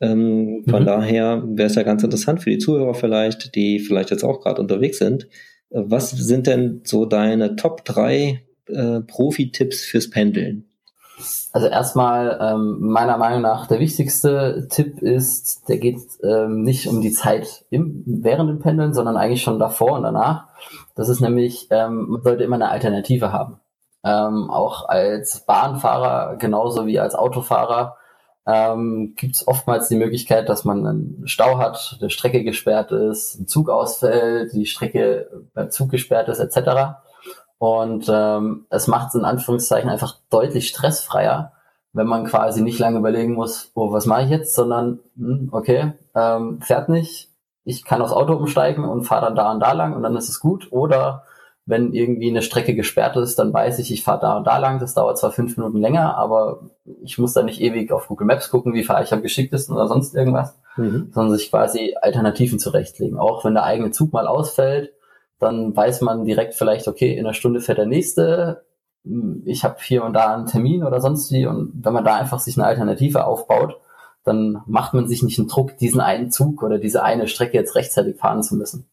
Ähm, 0.02 0.64
von 0.68 0.82
mhm. 0.82 0.86
daher 0.86 1.42
wäre 1.46 1.68
es 1.68 1.76
ja 1.76 1.82
ganz 1.82 2.02
interessant 2.02 2.42
für 2.42 2.50
die 2.50 2.58
Zuhörer 2.58 2.92
vielleicht, 2.92 3.54
die 3.54 3.78
vielleicht 3.78 4.10
jetzt 4.10 4.22
auch 4.22 4.42
gerade 4.42 4.60
unterwegs 4.60 4.98
sind. 4.98 5.28
Was 5.70 6.10
sind 6.10 6.46
denn 6.46 6.82
so 6.84 7.06
deine 7.06 7.56
Top 7.56 7.86
3 7.86 8.42
äh, 8.68 9.00
Profi-Tipps 9.00 9.82
fürs 9.82 10.10
Pendeln? 10.10 10.69
Also 11.52 11.66
erstmal 11.66 12.38
ähm, 12.40 12.78
meiner 12.80 13.16
Meinung 13.16 13.42
nach 13.42 13.66
der 13.66 13.80
wichtigste 13.80 14.68
Tipp 14.70 15.02
ist, 15.02 15.68
der 15.68 15.78
geht 15.78 16.00
ähm, 16.22 16.62
nicht 16.62 16.86
um 16.88 17.00
die 17.00 17.12
Zeit 17.12 17.64
im, 17.70 18.02
während 18.06 18.50
dem 18.50 18.60
Pendeln, 18.60 18.94
sondern 18.94 19.16
eigentlich 19.16 19.42
schon 19.42 19.58
davor 19.58 19.92
und 19.92 20.02
danach. 20.02 20.46
Das 20.94 21.08
ist 21.08 21.20
nämlich, 21.20 21.68
ähm, 21.70 22.06
man 22.10 22.22
sollte 22.22 22.44
immer 22.44 22.56
eine 22.56 22.70
Alternative 22.70 23.32
haben. 23.32 23.60
Ähm, 24.04 24.50
auch 24.50 24.88
als 24.88 25.44
Bahnfahrer 25.44 26.36
genauso 26.36 26.86
wie 26.86 26.98
als 26.98 27.14
Autofahrer 27.14 27.96
ähm, 28.46 29.14
gibt 29.16 29.36
es 29.36 29.46
oftmals 29.46 29.88
die 29.88 29.96
Möglichkeit, 29.96 30.48
dass 30.48 30.64
man 30.64 30.86
einen 30.86 31.22
Stau 31.28 31.58
hat, 31.58 31.98
eine 32.00 32.10
Strecke 32.10 32.42
gesperrt 32.42 32.92
ist, 32.92 33.38
ein 33.38 33.46
Zug 33.46 33.68
ausfällt, 33.68 34.52
die 34.54 34.66
Strecke 34.66 35.28
beim 35.54 35.70
Zug 35.70 35.90
gesperrt 35.90 36.28
ist, 36.28 36.38
etc. 36.38 37.00
Und 37.60 38.06
ähm, 38.10 38.64
es 38.70 38.86
macht 38.86 39.08
es 39.08 39.16
in 39.16 39.26
Anführungszeichen 39.26 39.90
einfach 39.90 40.16
deutlich 40.30 40.68
stressfreier, 40.68 41.52
wenn 41.92 42.06
man 42.06 42.24
quasi 42.24 42.62
nicht 42.62 42.78
lange 42.78 42.98
überlegen 42.98 43.34
muss, 43.34 43.70
oh, 43.74 43.92
was 43.92 44.06
mache 44.06 44.22
ich 44.22 44.30
jetzt, 44.30 44.54
sondern 44.54 45.00
hm, 45.14 45.50
okay, 45.52 45.92
ähm, 46.14 46.62
fährt 46.62 46.88
nicht, 46.88 47.28
ich 47.64 47.84
kann 47.84 48.00
aufs 48.00 48.14
Auto 48.14 48.32
umsteigen 48.32 48.86
und 48.86 49.02
fahre 49.02 49.26
dann 49.26 49.36
da 49.36 49.52
und 49.52 49.60
da 49.60 49.72
lang 49.72 49.94
und 49.94 50.02
dann 50.02 50.16
ist 50.16 50.30
es 50.30 50.40
gut. 50.40 50.68
Oder 50.70 51.24
wenn 51.66 51.92
irgendwie 51.92 52.30
eine 52.30 52.40
Strecke 52.40 52.74
gesperrt 52.74 53.18
ist, 53.18 53.38
dann 53.38 53.52
weiß 53.52 53.78
ich, 53.78 53.92
ich 53.92 54.04
fahre 54.04 54.20
da 54.20 54.38
und 54.38 54.46
da 54.46 54.56
lang. 54.56 54.78
Das 54.78 54.94
dauert 54.94 55.18
zwar 55.18 55.30
fünf 55.30 55.58
Minuten 55.58 55.76
länger, 55.76 56.16
aber 56.16 56.62
ich 57.02 57.18
muss 57.18 57.34
da 57.34 57.42
nicht 57.42 57.60
ewig 57.60 57.92
auf 57.92 58.08
Google 58.08 58.26
Maps 58.26 58.48
gucken, 58.48 58.72
wie 58.72 58.84
fahre 58.84 59.04
ich 59.04 59.12
am 59.12 59.20
geschicktesten 59.20 59.76
oder 59.76 59.86
sonst 59.86 60.14
irgendwas, 60.14 60.58
mhm. 60.78 61.10
sondern 61.12 61.36
sich 61.36 61.50
quasi 61.50 61.94
Alternativen 62.00 62.58
zurechtlegen. 62.58 63.18
Auch 63.18 63.44
wenn 63.44 63.52
der 63.52 63.64
eigene 63.64 63.90
Zug 63.90 64.14
mal 64.14 64.26
ausfällt, 64.26 64.94
dann 65.40 65.74
weiß 65.74 66.02
man 66.02 66.24
direkt 66.24 66.54
vielleicht, 66.54 66.86
okay, 66.86 67.12
in 67.12 67.26
einer 67.26 67.34
Stunde 67.34 67.60
fährt 67.60 67.78
der 67.78 67.86
nächste, 67.86 68.64
ich 69.44 69.64
habe 69.64 69.76
hier 69.82 70.04
und 70.04 70.12
da 70.12 70.34
einen 70.34 70.46
Termin 70.46 70.84
oder 70.84 71.00
sonst 71.00 71.32
wie 71.32 71.46
und 71.46 71.72
wenn 71.82 71.92
man 71.92 72.04
da 72.04 72.16
einfach 72.16 72.38
sich 72.38 72.56
eine 72.56 72.66
Alternative 72.66 73.24
aufbaut, 73.24 73.80
dann 74.24 74.62
macht 74.66 74.92
man 74.92 75.08
sich 75.08 75.22
nicht 75.22 75.38
einen 75.38 75.48
Druck, 75.48 75.78
diesen 75.78 76.00
einen 76.00 76.30
Zug 76.30 76.62
oder 76.62 76.78
diese 76.78 77.02
eine 77.02 77.26
Strecke 77.26 77.56
jetzt 77.56 77.74
rechtzeitig 77.74 78.16
fahren 78.16 78.42
zu 78.42 78.54
müssen. 78.54 78.86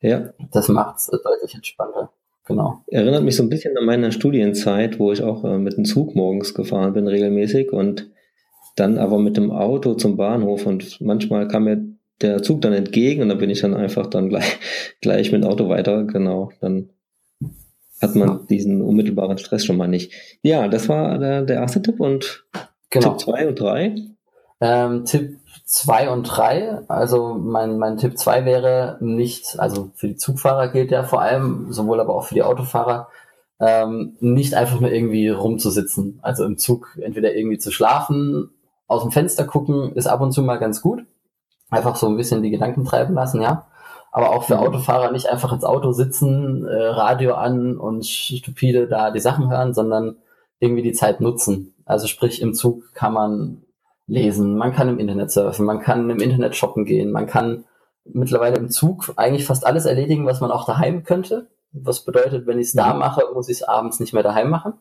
Ja. 0.00 0.30
Das 0.52 0.68
macht 0.68 0.96
es 0.96 1.06
deutlich 1.06 1.54
entspannter. 1.54 2.10
Genau. 2.46 2.82
Erinnert 2.86 3.22
mich 3.22 3.36
so 3.36 3.42
ein 3.42 3.50
bisschen 3.50 3.76
an 3.76 3.84
meine 3.84 4.10
Studienzeit, 4.10 4.98
wo 4.98 5.12
ich 5.12 5.22
auch 5.22 5.44
äh, 5.44 5.58
mit 5.58 5.76
dem 5.76 5.84
Zug 5.84 6.16
morgens 6.16 6.54
gefahren 6.54 6.94
bin, 6.94 7.06
regelmäßig 7.06 7.72
und 7.72 8.10
dann 8.74 8.98
aber 8.98 9.18
mit 9.18 9.36
dem 9.36 9.50
Auto 9.50 9.94
zum 9.94 10.16
Bahnhof 10.16 10.66
und 10.66 11.00
manchmal 11.00 11.46
kam 11.46 11.64
mir 11.64 11.84
der 12.20 12.42
Zug 12.42 12.60
dann 12.62 12.72
entgegen 12.72 13.22
und 13.22 13.28
dann 13.28 13.38
bin 13.38 13.50
ich 13.50 13.60
dann 13.60 13.74
einfach 13.74 14.06
dann 14.06 14.28
gleich, 14.28 14.58
gleich 15.00 15.32
mit 15.32 15.42
dem 15.42 15.50
Auto 15.50 15.68
weiter, 15.68 16.04
genau, 16.04 16.50
dann 16.60 16.90
hat 18.00 18.14
man 18.14 18.46
diesen 18.46 18.80
unmittelbaren 18.80 19.38
Stress 19.38 19.64
schon 19.64 19.76
mal 19.76 19.88
nicht. 19.88 20.12
Ja, 20.42 20.68
das 20.68 20.88
war 20.88 21.18
der, 21.18 21.42
der 21.42 21.56
erste 21.56 21.82
Tipp 21.82 21.98
und 21.98 22.46
genau. 22.90 23.10
Tipp 23.10 23.20
zwei 23.20 23.48
und 23.48 23.60
drei. 23.60 23.96
Ähm, 24.60 25.04
Tipp 25.04 25.38
zwei 25.64 26.08
und 26.08 26.24
drei, 26.24 26.78
also 26.88 27.34
mein, 27.34 27.78
mein 27.78 27.96
Tipp 27.96 28.18
zwei 28.18 28.44
wäre 28.44 28.98
nicht, 29.00 29.58
also 29.58 29.90
für 29.94 30.08
die 30.08 30.16
Zugfahrer 30.16 30.68
gilt 30.68 30.90
ja 30.90 31.02
vor 31.02 31.22
allem, 31.22 31.72
sowohl 31.72 32.00
aber 32.00 32.14
auch 32.14 32.24
für 32.24 32.34
die 32.34 32.42
Autofahrer, 32.42 33.08
ähm, 33.60 34.16
nicht 34.20 34.54
einfach 34.54 34.80
nur 34.80 34.90
irgendwie 34.90 35.28
rumzusitzen. 35.28 36.20
Also 36.22 36.44
im 36.44 36.58
Zug 36.58 36.96
entweder 37.00 37.34
irgendwie 37.34 37.58
zu 37.58 37.70
schlafen, 37.70 38.50
aus 38.86 39.02
dem 39.02 39.10
Fenster 39.10 39.44
gucken, 39.44 39.92
ist 39.94 40.06
ab 40.06 40.20
und 40.20 40.32
zu 40.32 40.42
mal 40.42 40.58
ganz 40.58 40.80
gut 40.80 41.04
einfach 41.70 41.96
so 41.96 42.08
ein 42.08 42.16
bisschen 42.16 42.42
die 42.42 42.50
Gedanken 42.50 42.84
treiben 42.84 43.14
lassen, 43.14 43.40
ja. 43.40 43.66
Aber 44.10 44.30
auch 44.30 44.44
für 44.44 44.56
mhm. 44.56 44.62
Autofahrer 44.62 45.12
nicht 45.12 45.26
einfach 45.26 45.52
ins 45.52 45.64
Auto 45.64 45.92
sitzen, 45.92 46.66
äh, 46.66 46.86
Radio 46.86 47.34
an 47.34 47.76
und 47.76 48.06
stupide 48.06 48.88
da 48.88 49.10
die 49.10 49.20
Sachen 49.20 49.50
hören, 49.50 49.74
sondern 49.74 50.16
irgendwie 50.60 50.82
die 50.82 50.92
Zeit 50.92 51.20
nutzen. 51.20 51.74
Also 51.84 52.06
sprich, 52.06 52.40
im 52.40 52.54
Zug 52.54 52.94
kann 52.94 53.12
man 53.12 53.62
lesen, 54.06 54.56
man 54.56 54.72
kann 54.72 54.88
im 54.88 54.98
Internet 54.98 55.30
surfen, 55.30 55.66
man 55.66 55.80
kann 55.80 56.08
im 56.08 56.20
Internet 56.20 56.56
shoppen 56.56 56.84
gehen, 56.84 57.12
man 57.12 57.26
kann 57.26 57.64
mittlerweile 58.04 58.56
im 58.56 58.70
Zug 58.70 59.12
eigentlich 59.16 59.44
fast 59.44 59.66
alles 59.66 59.84
erledigen, 59.84 60.26
was 60.26 60.40
man 60.40 60.50
auch 60.50 60.64
daheim 60.64 61.04
könnte. 61.04 61.48
Was 61.72 62.04
bedeutet, 62.04 62.46
wenn 62.46 62.58
ich 62.58 62.68
es 62.68 62.72
da 62.72 62.94
mhm. 62.94 63.00
mache, 63.00 63.22
muss 63.34 63.48
ich 63.50 63.58
es 63.58 63.62
abends 63.62 64.00
nicht 64.00 64.14
mehr 64.14 64.22
daheim 64.22 64.48
machen. 64.48 64.72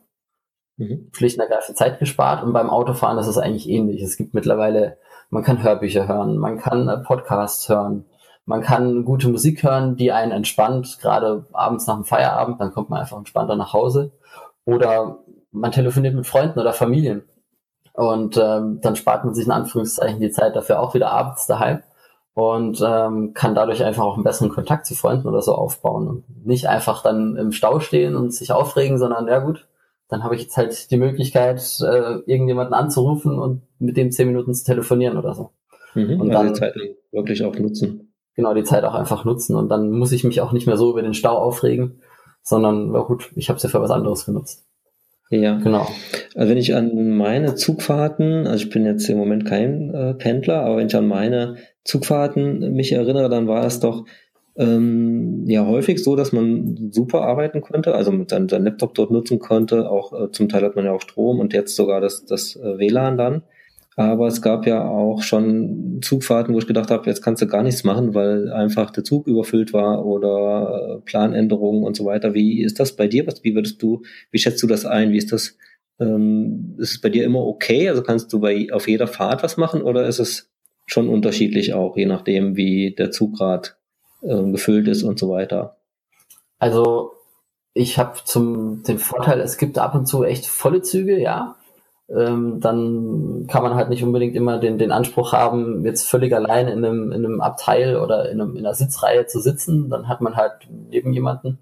Mhm. 0.77 1.09
Schlicht 1.11 1.37
und 1.37 1.43
ergreifend 1.43 1.77
Zeit 1.77 1.99
gespart 1.99 2.43
und 2.43 2.53
beim 2.53 2.69
Autofahren 2.69 3.17
ist 3.17 3.27
es 3.27 3.37
eigentlich 3.37 3.67
ähnlich. 3.67 4.01
Es 4.01 4.15
gibt 4.15 4.33
mittlerweile 4.33 4.97
man 5.29 5.43
kann 5.43 5.61
Hörbücher 5.61 6.07
hören, 6.07 6.37
man 6.37 6.57
kann 6.57 6.87
äh, 6.87 6.97
Podcasts 6.97 7.67
hören, 7.69 8.05
man 8.45 8.61
kann 8.61 9.03
gute 9.03 9.27
Musik 9.27 9.63
hören, 9.63 9.97
die 9.97 10.11
einen 10.11 10.31
entspannt, 10.31 10.99
gerade 11.01 11.45
abends 11.51 11.85
nach 11.87 11.95
dem 11.95 12.05
Feierabend, 12.05 12.61
dann 12.61 12.71
kommt 12.71 12.89
man 12.89 12.99
einfach 13.01 13.17
entspannter 13.17 13.57
nach 13.57 13.73
Hause. 13.73 14.13
Oder 14.63 15.19
man 15.51 15.71
telefoniert 15.71 16.15
mit 16.15 16.27
Freunden 16.27 16.59
oder 16.59 16.71
Familien. 16.73 17.23
Und 17.93 18.37
ähm, 18.37 18.79
dann 18.81 18.95
spart 18.95 19.25
man 19.25 19.33
sich 19.33 19.45
in 19.45 19.51
Anführungszeichen 19.51 20.19
die 20.19 20.29
Zeit 20.29 20.55
dafür 20.55 20.79
auch 20.79 20.93
wieder 20.93 21.11
abends 21.11 21.47
daheim 21.47 21.81
und 22.35 22.79
ähm, 22.85 23.33
kann 23.33 23.55
dadurch 23.55 23.83
einfach 23.83 24.03
auch 24.03 24.13
einen 24.13 24.23
besseren 24.23 24.51
Kontakt 24.51 24.85
zu 24.85 24.93
Freunden 24.93 25.27
oder 25.27 25.41
so 25.41 25.55
aufbauen 25.55 26.07
und 26.07 26.45
nicht 26.45 26.69
einfach 26.69 27.01
dann 27.01 27.35
im 27.35 27.51
Stau 27.51 27.79
stehen 27.79 28.15
und 28.15 28.31
sich 28.31 28.51
aufregen, 28.51 28.99
sondern 28.99 29.27
ja 29.27 29.39
gut, 29.39 29.66
dann 30.09 30.23
habe 30.23 30.35
ich 30.35 30.43
jetzt 30.43 30.57
halt 30.57 30.89
die 30.91 30.97
Möglichkeit, 30.97 31.61
äh, 31.81 32.19
irgendjemanden 32.25 32.73
anzurufen 32.73 33.37
und 33.39 33.61
mit 33.79 33.97
dem 33.97 34.11
zehn 34.11 34.27
Minuten 34.27 34.53
zu 34.53 34.65
telefonieren 34.65 35.17
oder 35.17 35.33
so. 35.33 35.51
Mhm, 35.95 36.21
und 36.21 36.29
also 36.29 36.31
dann 36.31 36.47
die 36.47 36.59
Zeit 36.59 36.75
wirklich 37.11 37.43
auch 37.43 37.55
nutzen. 37.57 38.13
Genau, 38.35 38.53
die 38.53 38.63
Zeit 38.63 38.83
auch 38.83 38.93
einfach 38.93 39.25
nutzen. 39.25 39.55
Und 39.55 39.69
dann 39.69 39.91
muss 39.91 40.11
ich 40.11 40.23
mich 40.23 40.41
auch 40.41 40.51
nicht 40.51 40.67
mehr 40.67 40.77
so 40.77 40.91
über 40.91 41.01
den 41.01 41.13
Stau 41.13 41.37
aufregen, 41.37 42.01
sondern, 42.41 42.91
na 42.91 42.99
gut, 42.99 43.31
ich 43.35 43.49
habe 43.49 43.57
es 43.57 43.63
ja 43.63 43.69
für 43.69 43.81
was 43.81 43.91
anderes 43.91 44.25
genutzt. 44.25 44.65
Ja, 45.29 45.57
genau. 45.57 45.87
Also 46.35 46.49
wenn 46.49 46.57
ich 46.57 46.75
an 46.75 47.17
meine 47.17 47.55
Zugfahrten, 47.55 48.47
also 48.47 48.63
ich 48.63 48.69
bin 48.69 48.85
jetzt 48.85 49.09
im 49.09 49.17
Moment 49.17 49.45
kein 49.45 49.93
äh, 49.93 50.13
Pendler, 50.13 50.61
aber 50.61 50.77
wenn 50.77 50.87
ich 50.87 50.95
an 50.95 51.07
meine 51.07 51.57
Zugfahrten 51.83 52.73
mich 52.73 52.93
erinnere, 52.93 53.27
dann 53.27 53.47
war 53.47 53.65
es 53.65 53.81
doch 53.81 54.05
ähm, 54.57 55.43
ja 55.47 55.65
häufig 55.65 56.03
so, 56.03 56.15
dass 56.15 56.31
man 56.31 56.91
super 56.91 57.21
arbeiten 57.21 57.61
konnte, 57.61 57.93
also 57.93 58.11
mit 58.11 58.29
seinem, 58.29 58.49
seinem 58.49 58.65
Laptop 58.65 58.95
dort 58.95 59.11
nutzen 59.11 59.39
konnte. 59.39 59.89
Auch 59.89 60.13
äh, 60.13 60.31
zum 60.31 60.49
Teil 60.49 60.63
hat 60.63 60.75
man 60.75 60.85
ja 60.85 60.93
auch 60.93 61.01
Strom 61.01 61.39
und 61.39 61.53
jetzt 61.53 61.75
sogar 61.75 62.01
das, 62.01 62.25
das 62.25 62.55
äh, 62.55 62.77
WLAN 62.77 63.17
dann. 63.17 63.43
Aber 63.95 64.27
es 64.27 64.43
gab 64.43 64.67
ja 64.67 64.87
auch 64.87 65.23
schon 65.23 66.01
Zugfahrten, 66.03 66.53
wo 66.53 66.59
ich 66.59 66.67
gedacht 66.67 66.91
habe, 66.91 67.09
jetzt 67.09 67.23
kannst 67.23 67.41
du 67.41 67.47
gar 67.47 67.63
nichts 67.63 67.83
machen, 67.83 68.13
weil 68.13 68.51
einfach 68.51 68.91
der 68.91 69.03
Zug 69.03 69.25
überfüllt 69.25 69.73
war 69.73 70.05
oder 70.05 70.97
äh, 70.97 71.01
Planänderungen 71.01 71.83
und 71.83 71.95
so 71.95 72.05
weiter. 72.05 72.33
Wie 72.33 72.61
ist 72.61 72.79
das 72.79 72.95
bei 72.95 73.07
dir? 73.07 73.25
Was, 73.25 73.43
wie 73.43 73.55
würdest 73.55 73.81
du, 73.81 74.03
wie 74.31 74.37
schätzt 74.37 74.61
du 74.61 74.67
das 74.67 74.85
ein? 74.85 75.11
Wie 75.11 75.17
ist 75.17 75.31
das? 75.31 75.57
Ähm, 75.99 76.75
ist 76.77 76.91
es 76.91 77.01
bei 77.01 77.09
dir 77.09 77.25
immer 77.25 77.43
okay? 77.43 77.89
Also 77.89 78.03
kannst 78.03 78.31
du 78.31 78.39
bei 78.39 78.67
auf 78.71 78.87
jeder 78.87 79.07
Fahrt 79.07 79.41
was 79.41 79.57
machen 79.57 79.81
oder 79.81 80.07
ist 80.07 80.19
es 80.19 80.51
schon 80.85 81.09
unterschiedlich 81.09 81.73
auch, 81.73 81.97
je 81.97 82.05
nachdem, 82.05 82.55
wie 82.55 82.93
der 82.95 83.09
Zug 83.11 83.35
gerade 83.35 83.69
äh, 84.21 84.43
gefüllt 84.51 84.87
ist 84.87 85.03
und 85.03 85.19
so 85.19 85.29
weiter. 85.29 85.77
Also 86.59 87.13
ich 87.73 87.99
habe 87.99 88.17
zum 88.23 88.83
den 88.83 88.97
Vorteil, 88.99 89.39
es 89.39 89.57
gibt 89.57 89.77
ab 89.77 89.93
und 89.95 90.07
zu 90.07 90.23
echt 90.23 90.47
volle 90.47 90.81
Züge, 90.81 91.19
ja. 91.19 91.55
Ähm, 92.09 92.61
dann 92.61 93.47
kann 93.49 93.63
man 93.63 93.75
halt 93.75 93.89
nicht 93.89 94.03
unbedingt 94.03 94.35
immer 94.35 94.59
den, 94.59 94.77
den 94.77 94.91
Anspruch 94.93 95.33
haben, 95.33 95.85
jetzt 95.85 96.09
völlig 96.09 96.33
allein 96.33 96.69
in 96.69 96.83
einem, 96.83 97.11
in 97.11 97.25
einem 97.25 97.41
Abteil 97.41 97.97
oder 97.97 98.29
in, 98.31 98.39
einem, 98.39 98.55
in 98.55 98.65
einer 98.65 98.73
Sitzreihe 98.73 99.25
zu 99.27 99.41
sitzen. 99.41 99.89
Dann 99.89 100.07
hat 100.07 100.21
man 100.21 100.35
halt 100.37 100.53
neben 100.69 101.11
jemanden. 101.11 101.59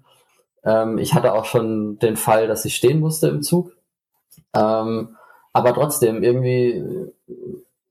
Ähm, 0.64 0.98
ich 0.98 1.14
hatte 1.14 1.34
auch 1.34 1.46
schon 1.46 1.98
den 1.98 2.16
Fall, 2.16 2.46
dass 2.46 2.64
ich 2.64 2.76
stehen 2.76 3.00
musste 3.00 3.28
im 3.28 3.42
Zug. 3.42 3.72
Ähm, 4.54 5.16
aber 5.52 5.74
trotzdem, 5.74 6.22
irgendwie 6.22 6.84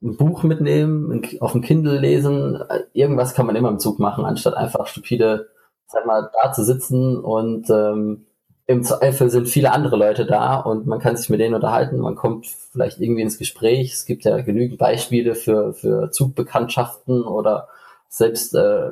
ein 0.06 0.18
Buch 0.18 0.44
mitnehmen, 0.44 1.24
auf 1.40 1.54
dem 1.54 1.62
Kindle 1.62 2.00
lesen, 2.00 2.64
irgendwas 2.94 3.34
kann 3.34 3.48
man 3.48 3.56
immer 3.56 3.70
im 3.70 3.80
Zug 3.80 4.00
machen, 4.00 4.24
anstatt 4.24 4.54
einfach 4.54 4.86
stupide, 4.88 5.50
sag 5.88 6.06
mal, 6.06 6.30
da 6.42 6.52
zu 6.54 6.64
sitzen 6.64 7.18
und 7.18 7.70
ähm, 7.70 8.28
im 8.68 8.84
Zweifel 8.84 9.30
sind 9.30 9.48
viele 9.48 9.72
andere 9.72 9.96
Leute 9.96 10.26
da 10.26 10.60
und 10.60 10.88
man 10.88 11.00
kann 11.00 11.18
sich 11.18 11.30
mit 11.30 11.40
denen 11.40 11.56
unterhalten, 11.56 12.00
man 12.00 12.16
kommt 12.16 12.48
vielleicht 12.72 13.00
irgendwie 13.00 13.22
ins 13.22 13.38
Gespräch. 13.38 13.94
Es 13.94 14.06
gibt 14.06 14.24
ja 14.24 14.42
genügend 14.42 14.80
Beispiele 14.80 15.36
für, 15.36 15.74
für 15.74 16.10
Zugbekanntschaften 16.10 17.24
oder 17.24 17.68
selbst 18.10 18.56
äh, 18.56 18.90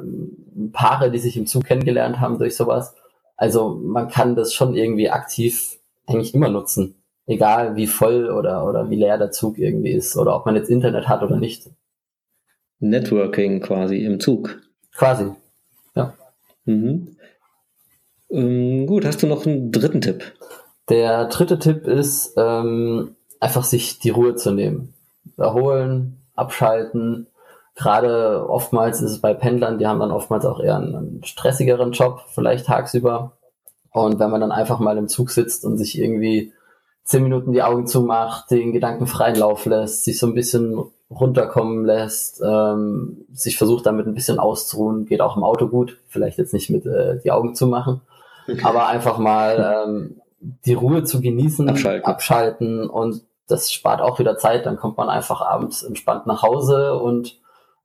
Paare, 0.73 1.10
die 1.10 1.17
sich 1.17 1.38
im 1.38 1.47
Zug 1.47 1.65
kennengelernt 1.65 2.19
haben 2.19 2.38
durch 2.38 2.56
sowas. 2.56 2.93
Also 3.36 3.69
man 3.69 4.10
kann 4.10 4.36
das 4.36 4.54
schon 4.54 4.76
irgendwie 4.76 5.10
aktiv 5.10 5.80
eigentlich 6.06 6.36
immer 6.36 6.49
nutzen 6.49 7.02
egal 7.25 7.75
wie 7.75 7.88
voll 7.88 8.29
oder, 8.29 8.65
oder 8.65 8.89
wie 8.89 8.95
leer 8.95 9.17
der 9.17 9.31
Zug 9.31 9.57
irgendwie 9.57 9.91
ist 9.91 10.17
oder 10.17 10.36
ob 10.36 10.45
man 10.45 10.55
jetzt 10.55 10.69
Internet 10.69 11.07
hat 11.07 11.23
oder 11.23 11.38
nicht. 11.38 11.69
Networking 12.79 13.62
quasi 13.62 14.03
im 14.03 14.19
Zug. 14.19 14.59
Quasi, 14.93 15.31
ja. 15.95 16.13
Mhm. 16.65 17.15
Ähm, 18.29 18.88
gut, 18.88 19.05
hast 19.05 19.21
du 19.23 19.27
noch 19.27 19.45
einen 19.45 19.71
dritten 19.71 20.01
Tipp? 20.01 20.33
Der 20.89 21.25
dritte 21.25 21.59
Tipp 21.59 21.88
ist, 21.88 22.33
ähm, 22.36 23.15
einfach 23.39 23.63
sich 23.63 23.99
die 23.99 24.09
Ruhe 24.09 24.36
zu 24.36 24.51
nehmen. 24.51 24.93
Erholen, 25.38 26.17
abschalten. 26.36 27.27
Gerade 27.75 28.47
oftmals 28.49 29.01
ist 29.01 29.12
es 29.12 29.21
bei 29.21 29.33
Pendlern, 29.33 29.79
die 29.79 29.88
haben 29.88 29.99
dann 29.99 30.12
oftmals 30.12 30.45
auch 30.45 30.59
eher 30.59 30.77
einen, 30.77 30.95
einen 30.95 31.23
stressigeren 31.23 31.91
Job, 31.91 32.21
vielleicht 32.33 32.65
tagsüber. 32.65 33.38
Und 33.91 34.19
wenn 34.19 34.29
man 34.29 34.41
dann 34.41 34.51
einfach 34.51 34.79
mal 34.79 34.97
im 34.97 35.07
Zug 35.07 35.29
sitzt 35.29 35.65
und 35.65 35.77
sich 35.77 35.97
irgendwie 35.97 36.51
zehn 37.03 37.23
Minuten 37.23 37.51
die 37.51 37.63
Augen 37.63 37.87
zumacht, 37.87 38.49
den 38.51 38.71
Gedanken 38.73 39.07
freien 39.07 39.35
Lauf 39.35 39.65
lässt, 39.65 40.05
sich 40.05 40.19
so 40.19 40.27
ein 40.27 40.33
bisschen 40.33 40.83
runterkommen 41.09 41.85
lässt, 41.85 42.41
ähm, 42.43 43.25
sich 43.33 43.57
versucht 43.57 43.85
damit 43.85 44.07
ein 44.07 44.15
bisschen 44.15 44.39
auszuruhen, 44.39 45.05
geht 45.05 45.21
auch 45.21 45.37
im 45.37 45.43
Auto 45.43 45.67
gut, 45.67 45.99
vielleicht 46.07 46.37
jetzt 46.37 46.53
nicht 46.53 46.69
mit 46.69 46.85
äh, 46.85 47.19
die 47.23 47.31
Augen 47.31 47.55
zumachen, 47.55 48.01
okay. 48.47 48.61
aber 48.63 48.87
einfach 48.87 49.17
mal 49.17 49.85
ähm, 49.85 50.21
die 50.65 50.73
Ruhe 50.73 51.03
zu 51.03 51.21
genießen, 51.21 51.69
abschalten. 51.69 52.05
abschalten 52.05 52.89
und 52.89 53.21
das 53.47 53.71
spart 53.71 54.01
auch 54.01 54.19
wieder 54.19 54.37
Zeit, 54.37 54.65
dann 54.65 54.77
kommt 54.77 54.97
man 54.97 55.09
einfach 55.09 55.41
abends 55.41 55.83
entspannt 55.83 56.25
nach 56.25 56.41
Hause 56.41 56.95
und 56.95 57.37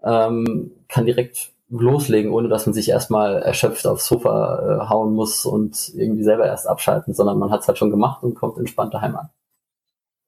ähm, 0.02 0.70
kann 0.88 1.04
direkt 1.04 1.50
loslegen, 1.70 2.32
ohne 2.32 2.48
dass 2.48 2.66
man 2.66 2.72
sich 2.72 2.88
erstmal 2.88 3.42
erschöpft 3.42 3.86
aufs 3.86 4.06
Sofa 4.06 4.84
äh, 4.84 4.88
hauen 4.88 5.14
muss 5.14 5.44
und 5.44 5.92
irgendwie 5.94 6.22
selber 6.22 6.46
erst 6.46 6.66
abschalten, 6.66 7.14
sondern 7.14 7.38
man 7.38 7.50
hat 7.50 7.60
es 7.60 7.68
halt 7.68 7.78
schon 7.78 7.90
gemacht 7.90 8.22
und 8.22 8.34
kommt 8.34 8.58
entspannt 8.58 8.94
daheim 8.94 9.16
an. 9.16 9.28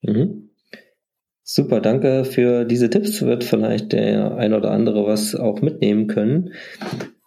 Mhm. 0.02 0.50
Super, 1.42 1.80
danke 1.80 2.24
für 2.24 2.64
diese 2.64 2.90
Tipps. 2.90 3.22
Wird 3.22 3.42
vielleicht 3.42 3.92
der 3.92 4.36
ein 4.36 4.54
oder 4.54 4.70
andere 4.70 5.06
was 5.06 5.34
auch 5.34 5.62
mitnehmen 5.62 6.06
können. 6.06 6.52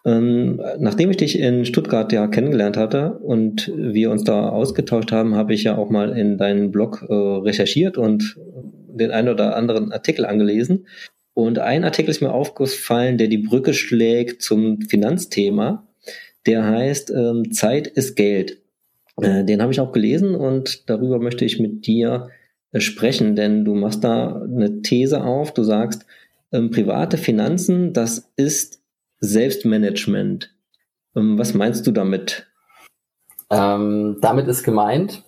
Ähm, 0.05 0.61
nachdem 0.79 1.09
ich 1.11 1.17
dich 1.17 1.39
in 1.39 1.65
Stuttgart 1.65 2.11
ja 2.11 2.27
kennengelernt 2.27 2.77
hatte 2.77 3.19
und 3.19 3.71
wir 3.75 4.11
uns 4.11 4.23
da 4.23 4.49
ausgetauscht 4.49 5.11
haben, 5.11 5.35
habe 5.35 5.53
ich 5.53 5.63
ja 5.63 5.77
auch 5.77 5.89
mal 5.89 6.17
in 6.17 6.37
deinen 6.37 6.71
Blog 6.71 7.05
äh, 7.07 7.13
recherchiert 7.13 7.97
und 7.97 8.37
den 8.87 9.11
ein 9.11 9.29
oder 9.29 9.55
anderen 9.55 9.91
Artikel 9.91 10.25
angelesen. 10.25 10.87
Und 11.33 11.59
ein 11.59 11.83
Artikel 11.83 12.11
ist 12.11 12.21
mir 12.21 12.31
aufgefallen, 12.31 13.17
der 13.17 13.27
die 13.27 13.39
Brücke 13.39 13.73
schlägt 13.73 14.41
zum 14.41 14.81
Finanzthema. 14.81 15.87
Der 16.45 16.65
heißt 16.65 17.11
ähm, 17.11 17.51
Zeit 17.51 17.87
ist 17.87 18.15
Geld. 18.15 18.59
Äh, 19.21 19.43
den 19.43 19.61
habe 19.61 19.71
ich 19.71 19.79
auch 19.79 19.91
gelesen 19.91 20.35
und 20.35 20.89
darüber 20.89 21.19
möchte 21.19 21.45
ich 21.45 21.59
mit 21.59 21.87
dir 21.87 22.29
äh, 22.71 22.79
sprechen, 22.79 23.35
denn 23.35 23.65
du 23.65 23.75
machst 23.75 24.03
da 24.03 24.41
eine 24.41 24.81
These 24.81 25.23
auf. 25.23 25.53
Du 25.53 25.63
sagst, 25.63 26.05
ähm, 26.51 26.71
private 26.71 27.17
Finanzen, 27.17 27.93
das 27.93 28.31
ist 28.35 28.81
Selbstmanagement. 29.19 30.53
Ähm, 31.15 31.37
was 31.37 31.53
meinst 31.53 31.87
du 31.87 31.91
damit? 31.91 32.47
Ähm, 33.49 34.17
damit 34.21 34.47
ist 34.47 34.63
gemeint, 34.63 35.23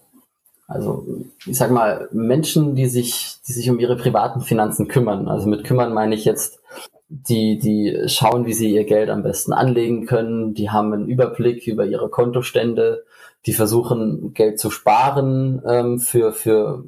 also 0.67 1.05
ich 1.45 1.57
sag 1.57 1.71
mal, 1.71 2.09
Menschen, 2.11 2.75
die 2.75 2.87
sich, 2.87 3.37
die 3.47 3.53
sich 3.53 3.69
um 3.69 3.79
ihre 3.79 3.95
privaten 3.95 4.41
Finanzen 4.41 4.87
kümmern. 4.87 5.27
Also 5.27 5.47
mit 5.47 5.63
kümmern 5.63 5.93
meine 5.93 6.15
ich 6.15 6.25
jetzt, 6.25 6.59
die, 7.07 7.59
die 7.59 8.07
schauen, 8.07 8.45
wie 8.45 8.53
sie 8.53 8.73
ihr 8.73 8.83
Geld 8.83 9.09
am 9.09 9.21
besten 9.21 9.53
anlegen 9.53 10.07
können, 10.07 10.53
die 10.55 10.71
haben 10.71 10.91
einen 10.91 11.07
Überblick 11.07 11.67
über 11.67 11.85
ihre 11.85 12.09
Kontostände, 12.09 13.03
die 13.45 13.53
versuchen, 13.53 14.33
Geld 14.33 14.59
zu 14.59 14.71
sparen 14.71 15.61
ähm, 15.67 15.99
für, 15.99 16.31
für 16.33 16.85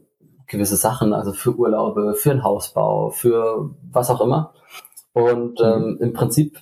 gewisse 0.47 0.75
Sachen, 0.75 1.13
also 1.13 1.33
für 1.33 1.55
Urlaube, 1.55 2.15
für 2.15 2.31
einen 2.31 2.43
Hausbau, 2.43 3.11
für 3.11 3.69
was 3.91 4.09
auch 4.09 4.21
immer. 4.21 4.53
Und 5.13 5.59
ähm, 5.61 5.91
mhm. 5.91 5.97
im 5.99 6.13
Prinzip 6.13 6.59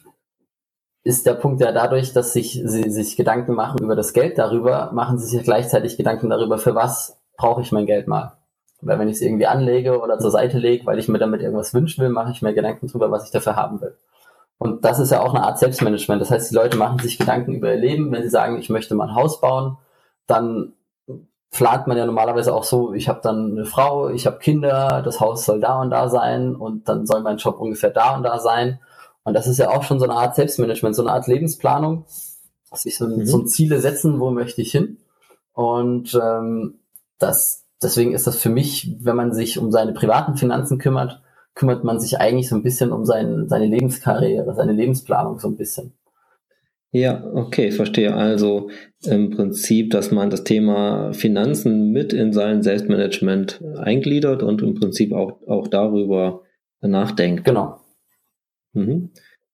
ist 1.05 1.27
der 1.27 1.35
Punkt 1.35 1.61
ja 1.61 1.71
dadurch, 1.71 2.13
dass 2.13 2.33
sich, 2.33 2.59
sie 2.65 2.89
sich 2.89 3.15
Gedanken 3.15 3.53
machen 3.53 3.79
über 3.79 3.95
das 3.95 4.11
Geld 4.11 4.39
darüber, 4.39 4.89
machen 4.91 5.19
sie 5.19 5.27
sich 5.27 5.43
gleichzeitig 5.43 5.97
Gedanken 5.97 6.31
darüber, 6.31 6.57
für 6.57 6.73
was 6.73 7.21
brauche 7.37 7.61
ich 7.61 7.71
mein 7.71 7.85
Geld 7.85 8.07
mal. 8.07 8.33
Weil 8.81 8.97
wenn 8.97 9.07
ich 9.07 9.17
es 9.17 9.21
irgendwie 9.21 9.45
anlege 9.45 10.01
oder 10.01 10.17
zur 10.17 10.31
Seite 10.31 10.57
lege, 10.57 10.87
weil 10.87 10.97
ich 10.97 11.07
mir 11.07 11.19
damit 11.19 11.41
irgendwas 11.41 11.75
wünschen 11.75 12.03
will, 12.03 12.09
mache 12.09 12.31
ich 12.31 12.41
mir 12.41 12.55
Gedanken 12.55 12.87
darüber, 12.87 13.11
was 13.11 13.23
ich 13.23 13.31
dafür 13.31 13.55
haben 13.55 13.81
will. 13.81 13.95
Und 14.57 14.83
das 14.83 14.97
ist 14.97 15.11
ja 15.11 15.21
auch 15.21 15.35
eine 15.35 15.43
Art 15.43 15.59
Selbstmanagement. 15.59 16.21
Das 16.21 16.31
heißt, 16.31 16.49
die 16.49 16.55
Leute 16.55 16.75
machen 16.75 16.97
sich 16.97 17.19
Gedanken 17.19 17.53
über 17.53 17.71
ihr 17.71 17.79
Leben. 17.79 18.11
Wenn 18.11 18.23
sie 18.23 18.29
sagen, 18.29 18.57
ich 18.57 18.71
möchte 18.71 18.95
mal 18.95 19.09
ein 19.09 19.15
Haus 19.15 19.39
bauen, 19.39 19.77
dann 20.25 20.73
plant 21.51 21.85
man 21.85 21.97
ja 21.97 22.05
normalerweise 22.07 22.53
auch 22.53 22.63
so, 22.63 22.93
ich 22.93 23.07
habe 23.07 23.19
dann 23.21 23.51
eine 23.51 23.65
Frau, 23.65 24.09
ich 24.09 24.25
habe 24.25 24.39
Kinder, 24.39 25.03
das 25.05 25.19
Haus 25.19 25.45
soll 25.45 25.59
da 25.59 25.79
und 25.81 25.91
da 25.91 26.09
sein 26.09 26.55
und 26.55 26.89
dann 26.89 27.05
soll 27.05 27.21
mein 27.21 27.37
Job 27.37 27.59
ungefähr 27.59 27.91
da 27.91 28.15
und 28.15 28.23
da 28.23 28.39
sein. 28.39 28.79
Und 29.25 29.33
das 29.33 29.47
ist 29.47 29.57
ja 29.57 29.71
auch 29.71 29.83
schon 29.83 29.99
so 29.99 30.05
eine 30.05 30.13
Art 30.13 30.35
Selbstmanagement, 30.35 30.95
so 30.95 31.01
eine 31.01 31.11
Art 31.11 31.27
Lebensplanung, 31.27 32.05
sich 32.73 32.97
so, 32.97 33.07
mhm. 33.07 33.25
so 33.25 33.43
Ziele 33.43 33.81
setzen, 33.81 34.19
wo 34.19 34.31
möchte 34.31 34.61
ich 34.61 34.71
hin. 34.71 34.99
Und 35.53 36.17
ähm, 36.21 36.75
das, 37.17 37.65
deswegen 37.81 38.13
ist 38.13 38.27
das 38.27 38.37
für 38.37 38.49
mich, 38.49 38.95
wenn 38.99 39.15
man 39.15 39.33
sich 39.33 39.57
um 39.57 39.71
seine 39.71 39.93
privaten 39.93 40.37
Finanzen 40.37 40.77
kümmert, 40.77 41.21
kümmert 41.55 41.83
man 41.83 41.99
sich 41.99 42.19
eigentlich 42.19 42.49
so 42.49 42.55
ein 42.55 42.63
bisschen 42.63 42.91
um 42.91 43.05
sein, 43.05 43.47
seine 43.49 43.65
Lebenskarriere, 43.65 44.53
seine 44.55 44.73
Lebensplanung 44.73 45.39
so 45.39 45.47
ein 45.47 45.57
bisschen. 45.57 45.93
Ja, 46.91 47.25
okay, 47.33 47.71
verstehe. 47.71 48.13
Also 48.13 48.69
im 49.03 49.31
Prinzip, 49.31 49.91
dass 49.91 50.11
man 50.11 50.29
das 50.29 50.43
Thema 50.43 51.13
Finanzen 51.13 51.91
mit 51.91 52.13
in 52.13 52.31
sein 52.31 52.61
Selbstmanagement 52.61 53.61
eingliedert 53.77 54.43
und 54.43 54.61
im 54.61 54.75
Prinzip 54.75 55.13
auch, 55.13 55.41
auch 55.47 55.67
darüber 55.67 56.43
nachdenkt. 56.81 57.43
Genau. 57.43 57.79
Mhm. 58.75 59.09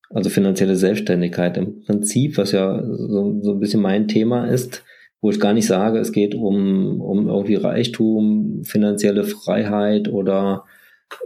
Also 0.10 0.30
finanzielle 0.30 0.76
Selbstständigkeit 0.76 1.56
im 1.58 1.84
Prinzip, 1.84 2.38
was 2.38 2.52
ja 2.52 2.84
so, 2.84 3.42
so 3.42 3.52
ein 3.54 3.60
bisschen 3.60 3.82
mein 3.82 4.08
Thema 4.08 4.46
ist, 4.46 4.84
wo 5.22 5.30
ich 5.30 5.40
gar 5.40 5.54
nicht 5.54 5.68
sage, 5.68 6.00
es 6.00 6.12
geht 6.12 6.36
um, 6.36 7.00
um 7.00 7.30
irgendwie 7.30 7.56
Reichtum, 7.56 8.64
finanzielle 8.66 9.24
Freiheit 9.24 10.10
oder 10.10 10.66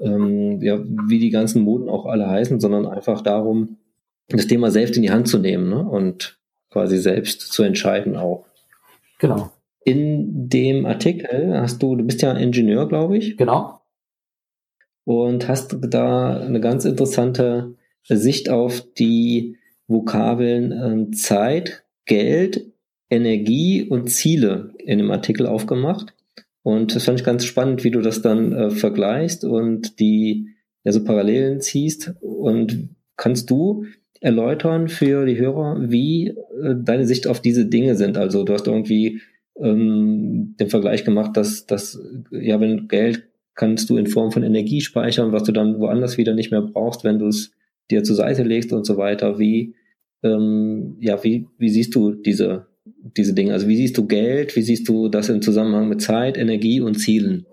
ähm, 0.01 0.61
ja, 0.61 0.79
wie 1.07 1.19
die 1.19 1.29
ganzen 1.29 1.61
Moden 1.61 1.89
auch 1.89 2.05
alle 2.05 2.29
heißen, 2.29 2.59
sondern 2.59 2.85
einfach 2.85 3.21
darum, 3.21 3.77
das 4.29 4.47
Thema 4.47 4.71
selbst 4.71 4.97
in 4.97 5.03
die 5.03 5.11
Hand 5.11 5.27
zu 5.27 5.39
nehmen 5.39 5.69
ne? 5.69 5.79
und 5.79 6.37
quasi 6.71 6.97
selbst 6.97 7.53
zu 7.53 7.63
entscheiden 7.63 8.17
auch. 8.17 8.45
Genau. 9.19 9.51
In 9.83 10.49
dem 10.49 10.85
Artikel 10.85 11.53
hast 11.59 11.81
du, 11.81 11.95
du 11.95 12.03
bist 12.03 12.21
ja 12.21 12.33
Ingenieur, 12.33 12.87
glaube 12.87 13.17
ich. 13.17 13.37
Genau. 13.37 13.79
Und 15.05 15.47
hast 15.47 15.77
da 15.79 16.39
eine 16.39 16.59
ganz 16.59 16.83
interessante 16.83 17.74
Sicht 18.07 18.49
auf 18.49 18.85
die 18.97 19.57
Vokabeln 19.87 20.71
äh, 20.71 21.11
Zeit, 21.11 21.83
Geld, 22.05 22.65
Energie 23.09 23.83
und 23.83 24.09
Ziele 24.09 24.73
in 24.79 24.97
dem 24.97 25.11
Artikel 25.11 25.47
aufgemacht. 25.47 26.13
Und 26.63 26.95
das 26.95 27.05
fand 27.05 27.19
ich 27.19 27.25
ganz 27.25 27.45
spannend, 27.45 27.83
wie 27.83 27.91
du 27.91 28.01
das 28.01 28.21
dann 28.21 28.51
äh, 28.51 28.69
vergleichst 28.71 29.45
und 29.45 29.99
die 29.99 30.49
ja, 30.83 30.91
so 30.91 31.03
Parallelen 31.03 31.61
ziehst. 31.61 32.13
Und 32.21 32.89
kannst 33.17 33.49
du 33.49 33.85
erläutern 34.19 34.87
für 34.87 35.25
die 35.25 35.37
Hörer, 35.37 35.77
wie 35.89 36.29
äh, 36.29 36.75
deine 36.75 37.05
Sicht 37.05 37.27
auf 37.27 37.39
diese 37.39 37.65
Dinge 37.65 37.95
sind? 37.95 38.17
Also 38.17 38.43
du 38.43 38.53
hast 38.53 38.67
irgendwie 38.67 39.21
ähm, 39.59 40.55
den 40.59 40.69
Vergleich 40.69 41.05
gemacht, 41.05 41.37
dass, 41.37 41.65
dass 41.65 42.01
ja, 42.31 42.59
wenn 42.59 42.87
Geld 42.87 43.27
kannst 43.53 43.89
du 43.89 43.97
in 43.97 44.07
Form 44.07 44.31
von 44.31 44.43
Energie 44.43 44.81
speichern, 44.81 45.31
was 45.31 45.43
du 45.43 45.51
dann 45.51 45.79
woanders 45.79 46.17
wieder 46.17 46.33
nicht 46.33 46.51
mehr 46.51 46.61
brauchst, 46.61 47.03
wenn 47.03 47.19
du 47.19 47.27
es 47.27 47.51
dir 47.91 48.03
zur 48.03 48.15
Seite 48.15 48.43
legst 48.43 48.73
und 48.73 48.85
so 48.85 48.97
weiter. 48.97 49.39
Wie, 49.39 49.75
ähm, 50.23 50.97
ja, 50.99 51.23
wie, 51.23 51.47
wie 51.57 51.69
siehst 51.69 51.95
du 51.95 52.11
diese, 52.11 52.67
diese 52.85 53.33
Dinge? 53.33 53.53
Also 53.53 53.67
wie 53.67 53.77
siehst 53.77 53.97
du 53.97 54.07
Geld? 54.07 54.55
Wie 54.55 54.61
siehst 54.61 54.87
du 54.87 55.09
das 55.09 55.29
im 55.29 55.41
Zusammenhang 55.41 55.89
mit 55.89 56.01
Zeit, 56.01 56.37
Energie 56.37 56.81
und 56.81 56.95
Zielen? 56.95 57.45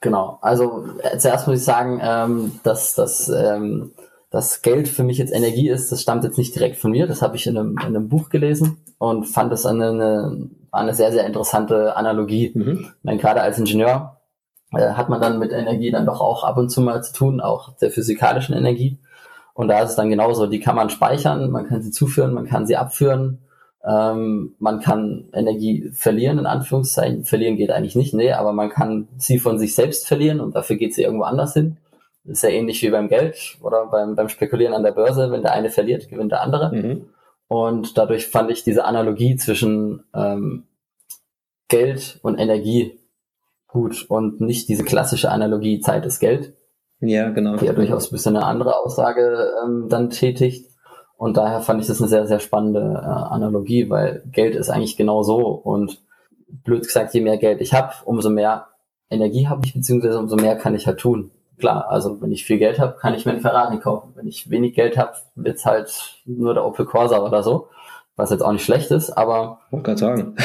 Genau, 0.00 0.38
also 0.42 0.86
äh, 1.02 1.18
zuerst 1.18 1.48
muss 1.48 1.58
ich 1.58 1.64
sagen, 1.64 2.00
ähm, 2.02 2.52
dass 2.62 2.94
das 2.94 3.28
ähm, 3.28 3.92
das 4.30 4.60
Geld 4.62 4.88
für 4.88 5.04
mich 5.04 5.18
jetzt 5.18 5.32
Energie 5.32 5.68
ist, 5.68 5.90
das 5.92 6.02
stammt 6.02 6.24
jetzt 6.24 6.38
nicht 6.38 6.54
direkt 6.54 6.76
von 6.76 6.90
mir, 6.90 7.06
das 7.06 7.22
habe 7.22 7.36
ich 7.36 7.46
in 7.46 7.56
einem, 7.56 7.70
in 7.78 7.96
einem 7.96 8.08
Buch 8.08 8.28
gelesen 8.28 8.78
und 8.98 9.24
fand 9.24 9.52
das 9.52 9.64
eine, 9.66 9.90
eine, 9.90 10.50
eine 10.72 10.94
sehr, 10.94 11.12
sehr 11.12 11.26
interessante 11.26 11.96
Analogie. 11.96 12.52
Mhm. 12.54 12.86
Ich 12.98 13.04
meine, 13.04 13.18
gerade 13.18 13.40
als 13.40 13.58
Ingenieur 13.58 14.15
äh, 14.72 14.92
hat 14.92 15.08
man 15.08 15.20
dann 15.20 15.38
mit 15.38 15.52
Energie 15.52 15.90
dann 15.90 16.06
doch 16.06 16.20
auch 16.20 16.44
ab 16.44 16.56
und 16.56 16.70
zu 16.70 16.80
mal 16.80 17.02
zu 17.02 17.12
tun, 17.12 17.40
auch 17.40 17.76
der 17.76 17.90
physikalischen 17.90 18.54
Energie. 18.54 18.98
Und 19.54 19.68
da 19.68 19.82
ist 19.82 19.90
es 19.90 19.96
dann 19.96 20.10
genauso, 20.10 20.46
die 20.46 20.60
kann 20.60 20.76
man 20.76 20.90
speichern, 20.90 21.50
man 21.50 21.66
kann 21.66 21.82
sie 21.82 21.90
zuführen, 21.90 22.34
man 22.34 22.46
kann 22.46 22.66
sie 22.66 22.76
abführen, 22.76 23.38
ähm, 23.86 24.54
man 24.58 24.80
kann 24.80 25.28
Energie 25.32 25.90
verlieren, 25.94 26.38
in 26.38 26.46
Anführungszeichen. 26.46 27.24
Verlieren 27.24 27.56
geht 27.56 27.70
eigentlich 27.70 27.96
nicht, 27.96 28.12
nee, 28.12 28.32
aber 28.32 28.52
man 28.52 28.68
kann 28.68 29.08
sie 29.16 29.38
von 29.38 29.58
sich 29.58 29.74
selbst 29.74 30.08
verlieren 30.08 30.40
und 30.40 30.54
dafür 30.54 30.76
geht 30.76 30.94
sie 30.94 31.02
irgendwo 31.02 31.24
anders 31.24 31.54
hin. 31.54 31.78
ist 32.24 32.42
ja 32.42 32.48
ähnlich 32.48 32.82
wie 32.82 32.90
beim 32.90 33.08
Geld 33.08 33.56
oder 33.62 33.86
beim, 33.86 34.16
beim 34.16 34.28
Spekulieren 34.28 34.74
an 34.74 34.82
der 34.82 34.92
Börse, 34.92 35.30
wenn 35.30 35.42
der 35.42 35.52
eine 35.52 35.70
verliert, 35.70 36.08
gewinnt 36.08 36.32
der 36.32 36.42
andere. 36.42 36.74
Mhm. 36.74 37.06
Und 37.48 37.96
dadurch 37.96 38.26
fand 38.26 38.50
ich 38.50 38.64
diese 38.64 38.84
Analogie 38.84 39.36
zwischen 39.36 40.02
ähm, 40.12 40.64
Geld 41.68 42.18
und 42.22 42.38
Energie 42.38 42.98
gut 43.76 44.06
und 44.08 44.40
nicht 44.40 44.70
diese 44.70 44.84
klassische 44.84 45.30
Analogie 45.30 45.80
Zeit 45.80 46.06
ist 46.06 46.18
Geld. 46.18 46.54
Ja, 47.00 47.28
genau. 47.28 47.56
Die 47.56 47.66
ja 47.66 47.74
durchaus 47.74 48.08
ein 48.08 48.12
bisschen 48.12 48.36
eine 48.36 48.46
andere 48.46 48.74
Aussage 48.78 49.50
ähm, 49.62 49.88
dann 49.90 50.08
tätigt. 50.08 50.70
Und 51.18 51.36
daher 51.36 51.60
fand 51.60 51.80
ich 51.82 51.86
das 51.86 52.00
eine 52.00 52.08
sehr, 52.08 52.26
sehr 52.26 52.40
spannende 52.40 52.80
äh, 52.80 53.06
Analogie, 53.06 53.90
weil 53.90 54.22
Geld 54.32 54.54
ist 54.54 54.70
eigentlich 54.70 54.96
genau 54.96 55.22
so. 55.22 55.36
Und 55.46 56.02
blöd 56.48 56.84
gesagt, 56.84 57.12
je 57.12 57.20
mehr 57.20 57.36
Geld 57.36 57.60
ich 57.60 57.74
habe, 57.74 57.92
umso 58.06 58.30
mehr 58.30 58.68
Energie 59.10 59.46
habe 59.46 59.66
ich, 59.66 59.74
beziehungsweise 59.74 60.18
umso 60.18 60.36
mehr 60.36 60.56
kann 60.56 60.74
ich 60.74 60.86
halt 60.86 60.98
tun. 60.98 61.30
Klar, 61.58 61.88
also 61.90 62.20
wenn 62.20 62.32
ich 62.32 62.44
viel 62.44 62.58
Geld 62.58 62.78
habe, 62.78 62.96
kann 62.98 63.14
ich 63.14 63.26
mir 63.26 63.32
einen 63.32 63.40
Ferrari 63.40 63.78
kaufen. 63.78 64.12
Wenn 64.14 64.26
ich 64.26 64.48
wenig 64.48 64.74
Geld 64.74 64.96
habe, 64.96 65.12
wird's 65.34 65.66
halt 65.66 66.22
nur 66.24 66.54
der 66.54 66.64
Opel 66.64 66.86
Corsa 66.86 67.18
oder 67.18 67.42
so, 67.42 67.68
was 68.16 68.30
jetzt 68.30 68.42
auch 68.42 68.52
nicht 68.52 68.64
schlecht 68.64 68.90
ist, 68.90 69.10
aber 69.10 69.60
ich 69.70 69.82
kann 69.82 69.96
sagen. 69.98 70.36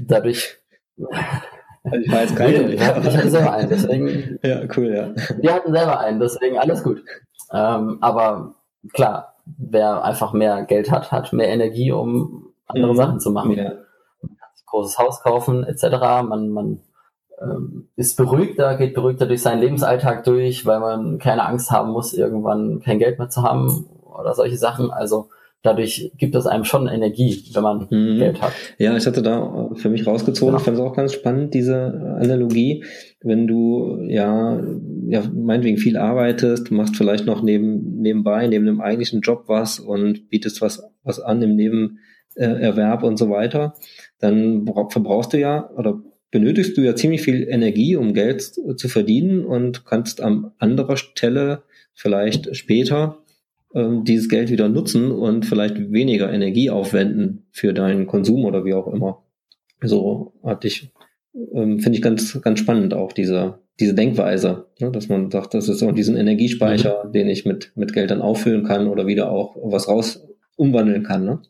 dadurch 0.00 0.58
Ich 1.84 2.12
weiß 2.12 2.34
keine. 2.36 2.72
Ich 2.72 2.80
hatte 2.80 3.30
selber 3.30 3.52
einen, 3.52 3.68
deswegen. 3.68 4.38
Ja, 4.42 4.60
cool, 4.76 4.94
ja. 4.94 5.10
Wir 5.40 5.54
hatten 5.54 5.72
selber 5.72 5.98
einen, 5.98 6.20
deswegen 6.20 6.58
alles 6.58 6.82
gut. 6.82 7.02
Ähm, 7.52 7.98
aber 8.00 8.54
klar, 8.92 9.34
wer 9.44 10.04
einfach 10.04 10.32
mehr 10.32 10.62
Geld 10.64 10.90
hat, 10.90 11.10
hat 11.10 11.32
mehr 11.32 11.48
Energie, 11.48 11.92
um 11.92 12.52
andere 12.66 12.92
mhm. 12.92 12.96
Sachen 12.96 13.20
zu 13.20 13.30
machen. 13.30 13.52
Ja. 13.52 13.64
Man 14.22 14.36
kann 14.38 14.50
sich 14.54 14.64
ein 14.64 14.70
großes 14.70 14.98
Haus 14.98 15.22
kaufen, 15.22 15.64
etc. 15.64 15.84
Man, 16.22 16.50
man 16.50 16.80
ähm, 17.40 17.88
ist 17.96 18.16
beruhigter, 18.16 18.76
geht 18.76 18.94
beruhigter 18.94 19.26
durch 19.26 19.42
seinen 19.42 19.60
Lebensalltag 19.60 20.24
durch, 20.24 20.64
weil 20.64 20.80
man 20.80 21.18
keine 21.18 21.44
Angst 21.44 21.70
haben 21.70 21.90
muss, 21.90 22.14
irgendwann 22.14 22.80
kein 22.80 22.98
Geld 22.98 23.18
mehr 23.18 23.28
zu 23.28 23.42
haben 23.42 23.86
oder 24.04 24.34
solche 24.34 24.56
Sachen. 24.56 24.90
Also 24.90 25.28
dadurch 25.62 26.12
gibt 26.16 26.34
es 26.34 26.46
einem 26.46 26.64
schon 26.64 26.88
Energie, 26.88 27.44
wenn 27.54 27.62
man 27.62 27.86
mhm. 27.90 28.18
Geld 28.18 28.42
hat. 28.42 28.52
Ja, 28.78 28.96
ich 28.96 29.06
hatte 29.06 29.22
da 29.22 29.70
für 29.74 29.88
mich 29.88 30.06
rausgezogen, 30.06 30.52
genau. 30.52 30.58
ich 30.58 30.64
fand 30.64 30.76
es 30.76 30.82
auch 30.82 30.94
ganz 30.94 31.12
spannend, 31.12 31.54
diese 31.54 32.18
Analogie, 32.20 32.84
wenn 33.20 33.46
du 33.46 33.98
ja, 34.08 34.60
ja 35.08 35.22
meinetwegen 35.32 35.78
viel 35.78 35.96
arbeitest, 35.96 36.70
machst 36.70 36.96
vielleicht 36.96 37.26
noch 37.26 37.42
neben, 37.42 38.00
nebenbei, 38.00 38.46
neben 38.48 38.66
dem 38.66 38.80
eigentlichen 38.80 39.20
Job 39.20 39.44
was 39.46 39.78
und 39.78 40.28
bietest 40.28 40.60
was, 40.60 40.82
was 41.04 41.20
an 41.20 41.42
im 41.42 41.54
Nebenerwerb 41.54 43.04
und 43.04 43.18
so 43.18 43.30
weiter, 43.30 43.74
dann 44.18 44.66
verbrauchst 44.88 45.32
du 45.32 45.38
ja 45.38 45.70
oder 45.76 46.00
benötigst 46.32 46.76
du 46.76 46.80
ja 46.80 46.96
ziemlich 46.96 47.22
viel 47.22 47.46
Energie, 47.48 47.94
um 47.94 48.14
Geld 48.14 48.42
zu 48.42 48.88
verdienen 48.88 49.44
und 49.44 49.84
kannst 49.84 50.20
an 50.20 50.50
anderer 50.58 50.96
Stelle 50.96 51.62
vielleicht 51.94 52.56
später 52.56 53.21
ähm, 53.74 54.04
dieses 54.04 54.28
Geld 54.28 54.50
wieder 54.50 54.68
nutzen 54.68 55.10
und 55.10 55.46
vielleicht 55.46 55.92
weniger 55.92 56.32
Energie 56.32 56.70
aufwenden 56.70 57.46
für 57.50 57.72
deinen 57.72 58.06
Konsum 58.06 58.44
oder 58.44 58.64
wie 58.64 58.74
auch 58.74 58.86
immer. 58.88 59.22
So 59.80 60.34
hatte 60.44 60.68
ich, 60.68 60.92
ähm, 61.54 61.80
finde 61.80 61.96
ich 61.98 62.02
ganz, 62.02 62.40
ganz 62.42 62.58
spannend 62.58 62.94
auch 62.94 63.12
diese, 63.12 63.58
diese 63.80 63.94
Denkweise, 63.94 64.66
ne, 64.80 64.90
dass 64.90 65.08
man 65.08 65.30
sagt, 65.30 65.54
das 65.54 65.68
ist 65.68 65.82
auch 65.82 65.92
diesen 65.92 66.16
Energiespeicher, 66.16 67.04
mhm. 67.06 67.12
den 67.12 67.28
ich 67.28 67.44
mit, 67.46 67.72
mit 67.74 67.92
Geld 67.92 68.10
dann 68.10 68.22
auffüllen 68.22 68.64
kann 68.64 68.86
oder 68.86 69.06
wieder 69.06 69.30
auch 69.30 69.56
was 69.62 69.88
raus 69.88 70.26
umwandeln 70.56 71.02
kann. 71.02 71.24
Ne? 71.24 71.40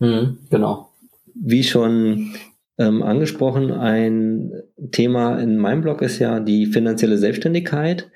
Mhm, 0.00 0.38
genau. 0.50 0.90
Wie 1.34 1.62
schon 1.62 2.34
ähm, 2.78 3.02
angesprochen. 3.02 3.70
Ein 3.70 4.52
Thema 4.90 5.38
in 5.38 5.58
meinem 5.58 5.82
Blog 5.82 6.02
ist 6.02 6.18
ja 6.18 6.40
die 6.40 6.66
finanzielle 6.66 7.18
Selbstständigkeit. 7.18 8.10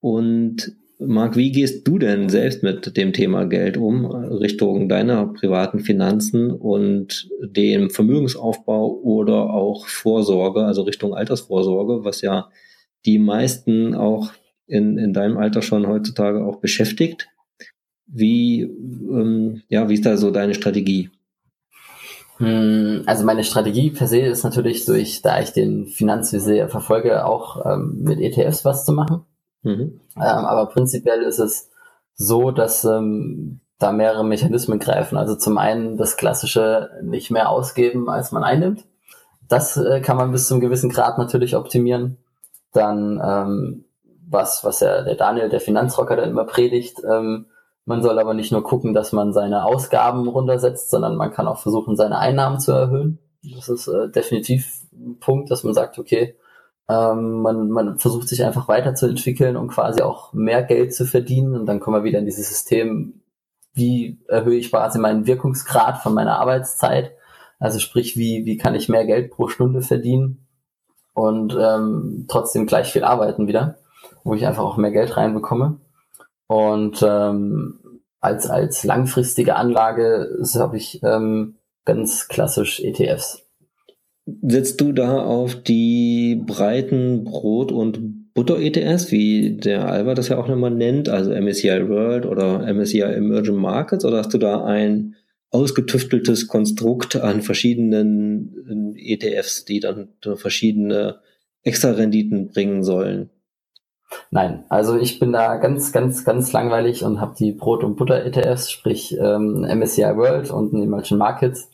Und 0.00 0.76
Marc, 0.98 1.36
wie 1.36 1.50
gehst 1.50 1.86
du 1.86 1.98
denn 1.98 2.28
selbst 2.28 2.62
mit 2.62 2.96
dem 2.96 3.12
Thema 3.12 3.44
Geld 3.44 3.76
um, 3.76 4.06
Richtung 4.06 4.88
deiner 4.88 5.26
privaten 5.26 5.80
Finanzen 5.80 6.50
und 6.50 7.28
dem 7.42 7.90
Vermögensaufbau 7.90 9.00
oder 9.00 9.50
auch 9.50 9.88
Vorsorge, 9.88 10.64
also 10.64 10.82
Richtung 10.82 11.14
Altersvorsorge, 11.14 12.04
was 12.04 12.20
ja 12.20 12.48
die 13.06 13.18
meisten 13.18 13.94
auch 13.94 14.32
in, 14.66 14.96
in 14.98 15.12
deinem 15.12 15.36
Alter 15.36 15.62
schon 15.62 15.86
heutzutage 15.86 16.44
auch 16.44 16.56
beschäftigt? 16.56 17.28
Wie, 18.06 18.62
ähm, 18.62 19.62
ja, 19.68 19.88
wie 19.88 19.94
ist 19.94 20.06
da 20.06 20.16
so 20.16 20.30
deine 20.30 20.54
Strategie? 20.54 21.10
Hm, 22.38 23.02
also 23.06 23.24
meine 23.24 23.44
Strategie 23.44 23.90
per 23.90 24.06
se 24.06 24.20
ist 24.20 24.44
natürlich 24.44 24.84
durch, 24.84 25.22
da 25.22 25.40
ich 25.40 25.50
den 25.50 25.86
Finanzvisier 25.86 26.68
verfolge, 26.68 27.24
auch 27.24 27.64
ähm, 27.64 28.02
mit 28.02 28.20
ETFs 28.20 28.64
was 28.64 28.84
zu 28.84 28.92
machen. 28.92 29.24
Mhm. 29.64 30.00
Ähm, 30.16 30.22
aber 30.22 30.66
prinzipiell 30.66 31.22
ist 31.22 31.40
es 31.40 31.70
so, 32.14 32.52
dass 32.52 32.84
ähm, 32.84 33.60
da 33.78 33.90
mehrere 33.92 34.24
Mechanismen 34.24 34.78
greifen. 34.78 35.18
Also 35.18 35.34
zum 35.34 35.58
einen 35.58 35.96
das 35.96 36.16
klassische 36.16 36.90
nicht 37.02 37.30
mehr 37.30 37.50
ausgeben, 37.50 38.08
als 38.08 38.30
man 38.30 38.44
einnimmt. 38.44 38.84
Das 39.48 39.76
äh, 39.76 40.00
kann 40.00 40.16
man 40.16 40.30
bis 40.30 40.46
zu 40.46 40.54
einem 40.54 40.60
gewissen 40.60 40.90
Grad 40.90 41.18
natürlich 41.18 41.56
optimieren. 41.56 42.18
Dann 42.72 43.20
ähm, 43.24 43.84
was, 44.28 44.64
was 44.64 44.80
ja 44.80 45.02
der 45.02 45.16
Daniel, 45.16 45.48
der 45.48 45.60
Finanzrocker, 45.60 46.16
dann 46.16 46.30
immer 46.30 46.44
predigt, 46.44 47.02
ähm, 47.08 47.46
man 47.86 48.02
soll 48.02 48.18
aber 48.18 48.32
nicht 48.32 48.50
nur 48.50 48.64
gucken, 48.64 48.94
dass 48.94 49.12
man 49.12 49.34
seine 49.34 49.64
Ausgaben 49.64 50.26
runtersetzt, 50.26 50.90
sondern 50.90 51.16
man 51.16 51.32
kann 51.32 51.46
auch 51.46 51.58
versuchen, 51.58 51.96
seine 51.96 52.18
Einnahmen 52.18 52.58
zu 52.58 52.72
erhöhen. 52.72 53.18
Das 53.42 53.68
ist 53.68 53.88
äh, 53.88 54.08
definitiv 54.08 54.80
ein 54.92 55.18
Punkt, 55.20 55.50
dass 55.50 55.64
man 55.64 55.74
sagt, 55.74 55.98
okay, 55.98 56.34
ähm, 56.88 57.42
man, 57.42 57.70
man 57.70 57.98
versucht 57.98 58.28
sich 58.28 58.44
einfach 58.44 58.68
weiterzuentwickeln 58.68 59.56
und 59.56 59.68
quasi 59.68 60.02
auch 60.02 60.32
mehr 60.32 60.62
Geld 60.62 60.94
zu 60.94 61.06
verdienen. 61.06 61.54
Und 61.54 61.66
dann 61.66 61.80
kommen 61.80 61.96
wir 61.96 62.04
wieder 62.04 62.18
in 62.18 62.26
dieses 62.26 62.48
System, 62.48 63.22
wie 63.72 64.20
erhöhe 64.28 64.58
ich 64.58 64.70
quasi 64.70 64.98
meinen 64.98 65.26
Wirkungsgrad 65.26 65.98
von 66.02 66.14
meiner 66.14 66.38
Arbeitszeit. 66.38 67.12
Also 67.58 67.78
sprich, 67.78 68.16
wie, 68.16 68.44
wie 68.44 68.56
kann 68.56 68.74
ich 68.74 68.88
mehr 68.88 69.06
Geld 69.06 69.30
pro 69.30 69.48
Stunde 69.48 69.80
verdienen 69.80 70.46
und 71.14 71.56
ähm, 71.58 72.26
trotzdem 72.28 72.66
gleich 72.66 72.92
viel 72.92 73.04
arbeiten 73.04 73.46
wieder, 73.46 73.78
wo 74.24 74.34
ich 74.34 74.46
einfach 74.46 74.64
auch 74.64 74.76
mehr 74.76 74.90
Geld 74.90 75.16
reinbekomme. 75.16 75.78
Und 76.46 77.02
ähm, 77.02 78.02
als, 78.20 78.50
als 78.50 78.84
langfristige 78.84 79.56
Anlage 79.56 80.38
habe 80.56 80.76
ich 80.76 81.02
ähm, 81.02 81.56
ganz 81.84 82.28
klassisch 82.28 82.80
ETFs. 82.80 83.43
Setzt 84.26 84.80
du 84.80 84.92
da 84.92 85.22
auf 85.22 85.62
die 85.62 86.40
breiten 86.46 87.24
Brot- 87.24 87.72
und 87.72 88.32
Butter-ETFs, 88.34 89.12
wie 89.12 89.56
der 89.56 89.86
Albert 89.88 90.18
das 90.18 90.28
ja 90.28 90.38
auch 90.38 90.48
nochmal 90.48 90.70
nennt, 90.70 91.08
also 91.08 91.30
MSCI 91.30 91.88
World 91.88 92.26
oder 92.26 92.60
MSCI 92.72 93.02
Emerging 93.02 93.56
Markets, 93.56 94.04
oder 94.04 94.18
hast 94.18 94.34
du 94.34 94.38
da 94.38 94.64
ein 94.64 95.14
ausgetüfteltes 95.50 96.48
Konstrukt 96.48 97.14
an 97.14 97.42
verschiedenen 97.42 98.96
ETFs, 98.96 99.64
die 99.64 99.78
dann 99.78 100.08
verschiedene 100.36 101.20
Extra-Renditen 101.62 102.48
bringen 102.48 102.82
sollen? 102.82 103.30
Nein, 104.30 104.64
also 104.68 104.98
ich 104.98 105.20
bin 105.20 105.32
da 105.32 105.56
ganz, 105.56 105.92
ganz, 105.92 106.24
ganz 106.24 106.52
langweilig 106.52 107.04
und 107.04 107.20
habe 107.20 107.34
die 107.38 107.52
Brot- 107.52 107.84
und 107.84 107.96
Butter-ETFs, 107.96 108.70
sprich 108.70 109.16
ähm, 109.18 109.60
MSCI 109.60 110.16
World 110.16 110.50
und 110.50 110.74
Emerging 110.74 111.18
Markets. 111.18 111.70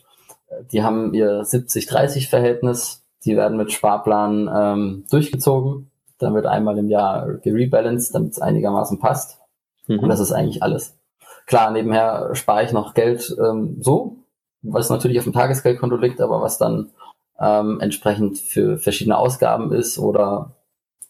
Die 0.71 0.83
haben 0.83 1.13
ihr 1.13 1.41
70-30-Verhältnis. 1.41 3.03
Die 3.25 3.35
werden 3.35 3.57
mit 3.57 3.71
Sparplan 3.71 4.49
ähm, 4.53 5.05
durchgezogen. 5.09 5.91
Dann 6.17 6.33
wird 6.33 6.45
einmal 6.45 6.77
im 6.77 6.89
Jahr 6.89 7.33
gerebalanced, 7.35 8.13
damit 8.13 8.33
es 8.33 8.41
einigermaßen 8.41 8.99
passt. 8.99 9.39
Mhm. 9.87 9.99
Und 9.99 10.09
das 10.09 10.19
ist 10.19 10.31
eigentlich 10.31 10.63
alles. 10.63 10.97
Klar, 11.45 11.71
nebenher 11.71 12.33
spare 12.33 12.63
ich 12.63 12.71
noch 12.71 12.93
Geld 12.93 13.35
ähm, 13.39 13.77
so, 13.81 14.17
was 14.61 14.89
natürlich 14.89 15.17
auf 15.17 15.25
dem 15.25 15.33
Tagesgeldkonto 15.33 15.95
liegt, 15.97 16.21
aber 16.21 16.41
was 16.41 16.57
dann 16.57 16.91
ähm, 17.39 17.79
entsprechend 17.81 18.37
für 18.37 18.77
verschiedene 18.77 19.17
Ausgaben 19.17 19.71
ist 19.73 19.97
oder 19.97 20.51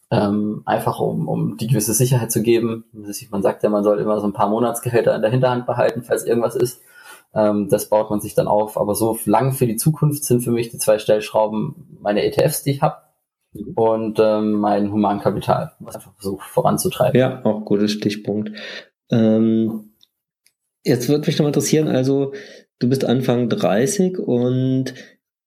ähm, 0.10 0.62
einfach 0.66 1.00
um, 1.00 1.28
um 1.28 1.58
die 1.58 1.68
gewisse 1.68 1.94
Sicherheit 1.94 2.32
zu 2.32 2.42
geben. 2.42 2.86
Man 3.30 3.42
sagt 3.42 3.64
ja, 3.64 3.70
man 3.70 3.84
soll 3.84 4.00
immer 4.00 4.20
so 4.20 4.28
ein 4.28 4.34
paar 4.34 4.50
Monatsgehälter 4.50 5.16
in 5.16 5.22
der 5.22 5.32
Hinterhand 5.32 5.66
behalten, 5.66 6.04
falls 6.04 6.26
irgendwas 6.26 6.56
ist. 6.56 6.82
Ähm, 7.34 7.70
das 7.70 7.90
baut 7.90 8.10
man 8.10 8.22
sich 8.22 8.34
dann 8.36 8.48
auf. 8.48 8.78
Aber 8.78 8.96
so 8.96 9.18
lang 9.26 9.54
für 9.54 9.68
die 9.68 9.78
Zukunft 9.78 10.24
sind 10.24 10.42
für 10.42 10.52
mich 10.52 10.70
die 10.70 10.78
zwei 10.78 11.00
Stellschrauben 11.00 11.98
meine 12.02 12.24
ETFs, 12.24 12.64
die 12.64 12.72
ich 12.72 12.82
habe 12.82 12.98
und 13.76 14.18
ähm, 14.20 14.54
mein 14.54 14.92
Humankapital, 14.92 15.74
was 15.80 15.96
einfach 15.96 16.14
versucht 16.16 16.48
voranzutreiben. 16.48 17.20
Ja, 17.20 17.44
auch 17.44 17.66
guter 17.66 17.88
Stichpunkt. 17.88 18.52
Ähm, 19.10 19.92
jetzt 20.84 21.10
würde 21.10 21.28
mich 21.28 21.38
noch 21.38 21.48
interessieren, 21.48 21.88
also 21.88 22.34
du 22.80 22.90
bist 22.90 23.04
Anfang 23.04 23.50
30 23.50 24.20
und 24.20 24.94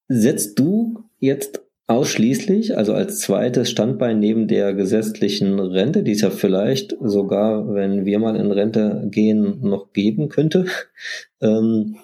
setzt 0.09 0.59
du 0.59 1.05
jetzt 1.18 1.63
ausschließlich, 1.87 2.77
also 2.77 2.94
als 2.94 3.20
zweites 3.20 3.70
Standbein 3.70 4.18
neben 4.18 4.49
der 4.49 4.73
gesetzlichen 4.75 5.59
Rente, 5.59 6.03
die 6.03 6.12
es 6.12 6.23
ja 6.23 6.31
vielleicht 6.31 6.97
sogar, 7.03 7.75
wenn 7.75 8.07
wir 8.07 8.18
mal 8.18 8.37
in 8.37 8.51
Rente 8.51 9.07
gehen, 9.11 9.61
noch 9.61 9.92
geben 9.92 10.29
könnte, 10.29 10.66
ähm, 11.42 11.97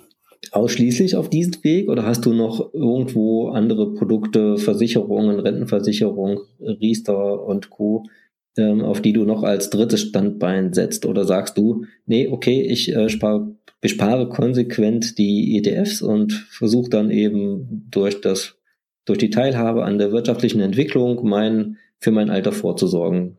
ausschließlich 0.52 1.16
auf 1.16 1.30
diesen 1.30 1.62
Weg 1.64 1.88
oder 1.88 2.04
hast 2.04 2.26
du 2.26 2.32
noch 2.32 2.74
irgendwo 2.74 3.48
andere 3.48 3.94
Produkte, 3.94 4.58
Versicherungen, 4.58 5.40
Rentenversicherung, 5.40 6.40
Riester 6.60 7.44
und 7.44 7.70
Co., 7.70 8.04
ähm, 8.56 8.82
auf 8.82 9.00
die 9.00 9.12
du 9.12 9.24
noch 9.24 9.44
als 9.44 9.70
drittes 9.70 10.00
Standbein 10.00 10.72
setzt? 10.72 11.06
Oder 11.06 11.24
sagst 11.24 11.56
du, 11.56 11.84
nee, 12.06 12.28
okay, 12.28 12.62
ich 12.62 12.94
äh, 12.94 13.08
spare, 13.08 13.54
bespare 13.80 14.28
konsequent 14.28 15.18
die 15.18 15.56
ETFs 15.56 16.02
und 16.02 16.32
versuche 16.32 16.90
dann 16.90 17.10
eben 17.10 17.86
durch 17.90 18.20
das 18.20 18.59
durch 19.10 19.18
die 19.18 19.30
Teilhabe 19.30 19.84
an 19.84 19.98
der 19.98 20.12
wirtschaftlichen 20.12 20.60
Entwicklung 20.60 21.28
mein, 21.28 21.78
für 21.98 22.12
mein 22.12 22.30
Alter 22.30 22.52
vorzusorgen? 22.52 23.38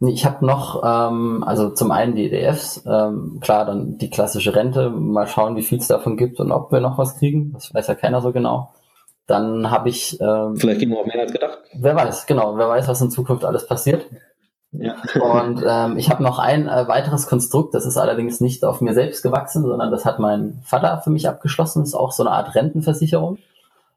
Ich 0.00 0.24
habe 0.24 0.46
noch, 0.46 0.82
ähm, 0.84 1.42
also 1.44 1.70
zum 1.70 1.90
einen 1.90 2.14
die 2.14 2.26
EDFs, 2.26 2.84
ähm, 2.86 3.38
klar, 3.40 3.64
dann 3.64 3.98
die 3.98 4.08
klassische 4.08 4.54
Rente, 4.54 4.90
mal 4.90 5.26
schauen, 5.26 5.56
wie 5.56 5.62
viel 5.62 5.78
es 5.78 5.88
davon 5.88 6.16
gibt 6.16 6.38
und 6.38 6.52
ob 6.52 6.70
wir 6.70 6.80
noch 6.80 6.96
was 6.96 7.18
kriegen, 7.18 7.52
das 7.54 7.74
weiß 7.74 7.88
ja 7.88 7.94
keiner 7.96 8.20
so 8.20 8.30
genau. 8.30 8.72
Dann 9.26 9.70
habe 9.70 9.88
ich... 9.88 10.20
Ähm, 10.20 10.56
Vielleicht 10.56 10.78
geben 10.80 10.92
wir 10.92 11.00
auch 11.00 11.06
mehr 11.06 11.20
als 11.20 11.32
gedacht. 11.32 11.58
Wer 11.74 11.96
weiß, 11.96 12.26
genau, 12.26 12.56
wer 12.56 12.68
weiß, 12.68 12.86
was 12.86 13.00
in 13.00 13.10
Zukunft 13.10 13.44
alles 13.44 13.66
passiert. 13.66 14.06
Ja. 14.70 14.94
Und 15.20 15.64
ähm, 15.66 15.96
ich 15.96 16.10
habe 16.10 16.22
noch 16.22 16.38
ein 16.38 16.68
äh, 16.68 16.86
weiteres 16.86 17.26
Konstrukt, 17.26 17.74
das 17.74 17.84
ist 17.84 17.96
allerdings 17.96 18.40
nicht 18.40 18.64
auf 18.64 18.80
mir 18.80 18.94
selbst 18.94 19.22
gewachsen, 19.22 19.62
sondern 19.64 19.90
das 19.90 20.04
hat 20.04 20.20
mein 20.20 20.60
Vater 20.62 21.00
für 21.02 21.10
mich 21.10 21.28
abgeschlossen, 21.28 21.80
das 21.80 21.88
ist 21.88 21.94
auch 21.94 22.12
so 22.12 22.22
eine 22.22 22.32
Art 22.32 22.54
Rentenversicherung. 22.54 23.38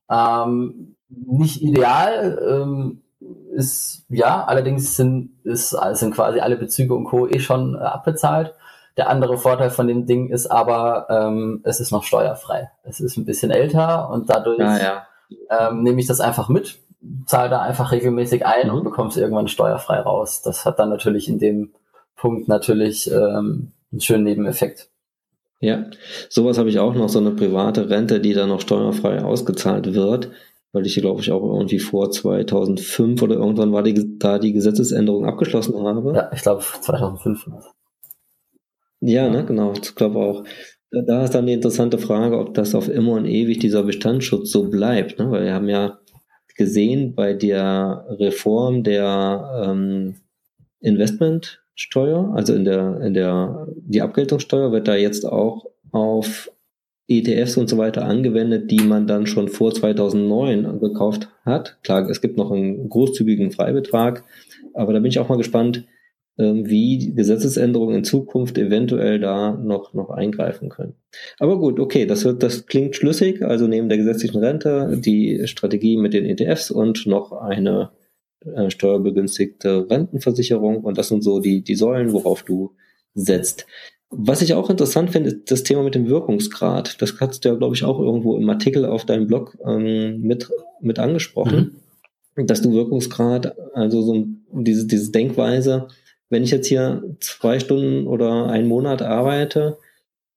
Ähm, 0.09 0.95
nicht 1.09 1.61
ideal, 1.61 2.39
ähm, 2.47 3.01
ist 3.53 4.05
ja, 4.09 4.43
allerdings 4.45 4.95
sind, 4.95 5.31
ist, 5.43 5.75
sind 5.93 6.15
quasi 6.15 6.39
alle 6.39 6.55
Bezüge 6.55 6.93
und 6.93 7.05
Co. 7.05 7.27
eh 7.27 7.39
schon 7.39 7.75
äh, 7.75 7.79
abbezahlt. 7.79 8.53
Der 8.97 9.09
andere 9.09 9.37
Vorteil 9.37 9.69
von 9.69 9.87
dem 9.87 10.05
Ding 10.05 10.29
ist 10.29 10.47
aber, 10.47 11.07
ähm, 11.09 11.61
es 11.63 11.79
ist 11.79 11.91
noch 11.91 12.03
steuerfrei. 12.03 12.69
Es 12.83 12.99
ist 12.99 13.17
ein 13.17 13.25
bisschen 13.25 13.51
älter 13.51 14.09
und 14.09 14.29
dadurch 14.29 14.61
ah, 14.61 14.77
ja. 14.77 15.07
ähm, 15.69 15.83
nehme 15.83 15.99
ich 16.01 16.07
das 16.07 16.19
einfach 16.19 16.49
mit, 16.49 16.79
zahle 17.25 17.49
da 17.49 17.61
einfach 17.61 17.91
regelmäßig 17.91 18.45
ein 18.45 18.67
mhm. 18.67 18.73
und 18.73 18.83
bekomme 18.83 19.09
es 19.09 19.17
irgendwann 19.17 19.47
steuerfrei 19.47 19.99
raus. 19.99 20.41
Das 20.41 20.65
hat 20.65 20.79
dann 20.79 20.89
natürlich 20.89 21.29
in 21.29 21.39
dem 21.39 21.73
Punkt 22.15 22.47
natürlich 22.47 23.09
ähm, 23.09 23.71
einen 23.91 24.01
schönen 24.01 24.23
Nebeneffekt. 24.23 24.89
Ja, 25.61 25.89
sowas 26.29 26.57
habe 26.57 26.69
ich 26.69 26.79
auch 26.79 26.95
noch, 26.95 27.09
so 27.09 27.19
eine 27.19 27.31
private 27.31 27.89
Rente, 27.89 28.21
die 28.21 28.33
dann 28.33 28.49
noch 28.49 28.61
steuerfrei 28.61 29.21
ausgezahlt 29.21 29.93
wird, 29.93 30.31
weil 30.71 30.85
ich, 30.85 30.95
glaube 30.95 31.21
ich, 31.21 31.31
auch 31.31 31.43
irgendwie 31.43 31.79
vor 31.79 32.11
2005 32.11 33.21
oder 33.21 33.35
irgendwann 33.35 33.73
war 33.73 33.83
die, 33.83 34.17
da 34.17 34.39
die 34.39 34.53
Gesetzesänderung 34.53 35.25
abgeschlossen 35.25 35.75
habe. 35.85 36.13
Ja, 36.15 36.31
ich 36.33 36.41
glaube 36.41 36.63
2005. 36.63 37.49
Ja, 39.01 39.29
ne, 39.29 39.45
genau, 39.45 39.73
ich 39.73 39.95
glaube 39.95 40.19
auch. 40.19 40.43
Da 40.91 41.23
ist 41.23 41.35
dann 41.35 41.45
die 41.45 41.53
interessante 41.53 41.99
Frage, 41.99 42.39
ob 42.39 42.53
das 42.55 42.73
auf 42.73 42.89
immer 42.89 43.11
und 43.11 43.25
ewig 43.25 43.59
dieser 43.59 43.83
Bestandsschutz 43.83 44.51
so 44.51 44.69
bleibt, 44.69 45.19
ne? 45.19 45.29
weil 45.29 45.43
wir 45.43 45.53
haben 45.53 45.69
ja 45.69 45.99
gesehen 46.55 47.13
bei 47.13 47.33
der 47.33 48.05
Reform 48.09 48.83
der 48.83 49.65
ähm, 49.65 50.15
Investment 50.79 51.61
Steuer, 51.79 52.33
also 52.35 52.53
in 52.53 52.65
der, 52.65 52.99
in 52.99 53.13
der, 53.13 53.67
die 53.77 54.01
Abgeltungssteuer 54.01 54.73
wird 54.73 54.89
da 54.89 54.95
jetzt 54.95 55.25
auch 55.25 55.65
auf 55.91 56.51
ETFs 57.07 57.55
und 57.55 57.69
so 57.69 57.77
weiter 57.77 58.03
angewendet, 58.03 58.69
die 58.69 58.81
man 58.81 59.07
dann 59.07 59.25
schon 59.25 59.47
vor 59.47 59.73
2009 59.73 60.81
gekauft 60.81 61.29
hat. 61.45 61.79
Klar, 61.83 62.09
es 62.09 62.19
gibt 62.19 62.37
noch 62.37 62.51
einen 62.51 62.89
großzügigen 62.89 63.51
Freibetrag, 63.51 64.25
aber 64.73 64.91
da 64.91 64.99
bin 64.99 65.09
ich 65.09 65.19
auch 65.19 65.29
mal 65.29 65.37
gespannt, 65.37 65.85
ähm, 66.37 66.69
wie 66.69 67.13
Gesetzesänderungen 67.15 67.95
in 67.95 68.03
Zukunft 68.03 68.57
eventuell 68.57 69.17
da 69.17 69.53
noch, 69.53 69.93
noch 69.93 70.09
eingreifen 70.09 70.67
können. 70.67 70.95
Aber 71.39 71.59
gut, 71.59 71.79
okay, 71.79 72.05
das 72.05 72.25
wird, 72.25 72.43
das 72.43 72.65
klingt 72.65 72.97
schlüssig. 72.97 73.41
Also 73.41 73.67
neben 73.67 73.87
der 73.87 73.97
gesetzlichen 73.97 74.39
Rente 74.43 74.99
die 74.99 75.47
Strategie 75.47 75.95
mit 75.95 76.13
den 76.13 76.25
ETFs 76.25 76.71
und 76.71 77.07
noch 77.07 77.31
eine 77.31 77.91
äh, 78.45 78.69
steuerbegünstigte 78.69 79.89
Rentenversicherung 79.89 80.83
und 80.83 80.97
das 80.97 81.09
sind 81.09 81.23
so 81.23 81.39
die, 81.39 81.63
die 81.63 81.75
Säulen, 81.75 82.13
worauf 82.13 82.43
du 82.43 82.75
setzt. 83.13 83.65
Was 84.11 84.41
ich 84.41 84.53
auch 84.53 84.69
interessant 84.69 85.11
finde, 85.11 85.29
ist 85.29 85.51
das 85.51 85.63
Thema 85.63 85.83
mit 85.83 85.93
dem 85.93 86.07
Wirkungsgrad. 86.07 86.99
Das 87.01 87.19
hast 87.19 87.45
du 87.45 87.49
ja, 87.49 87.55
glaube 87.55 87.75
ich, 87.75 87.83
auch 87.83 87.99
irgendwo 87.99 88.37
im 88.37 88.49
Artikel 88.49 88.85
auf 88.85 89.05
deinem 89.05 89.27
Blog 89.27 89.55
ähm, 89.65 90.21
mit, 90.21 90.49
mit 90.81 90.97
angesprochen, 90.97 91.75
mhm. 92.35 92.47
dass 92.47 92.61
du 92.61 92.73
Wirkungsgrad, 92.73 93.55
also 93.75 94.01
so 94.01 94.25
diese, 94.51 94.87
diese 94.87 95.11
Denkweise, 95.11 95.89
wenn 96.29 96.43
ich 96.43 96.51
jetzt 96.51 96.67
hier 96.67 97.03
zwei 97.19 97.59
Stunden 97.59 98.07
oder 98.07 98.47
einen 98.47 98.67
Monat 98.67 99.01
arbeite, 99.01 99.77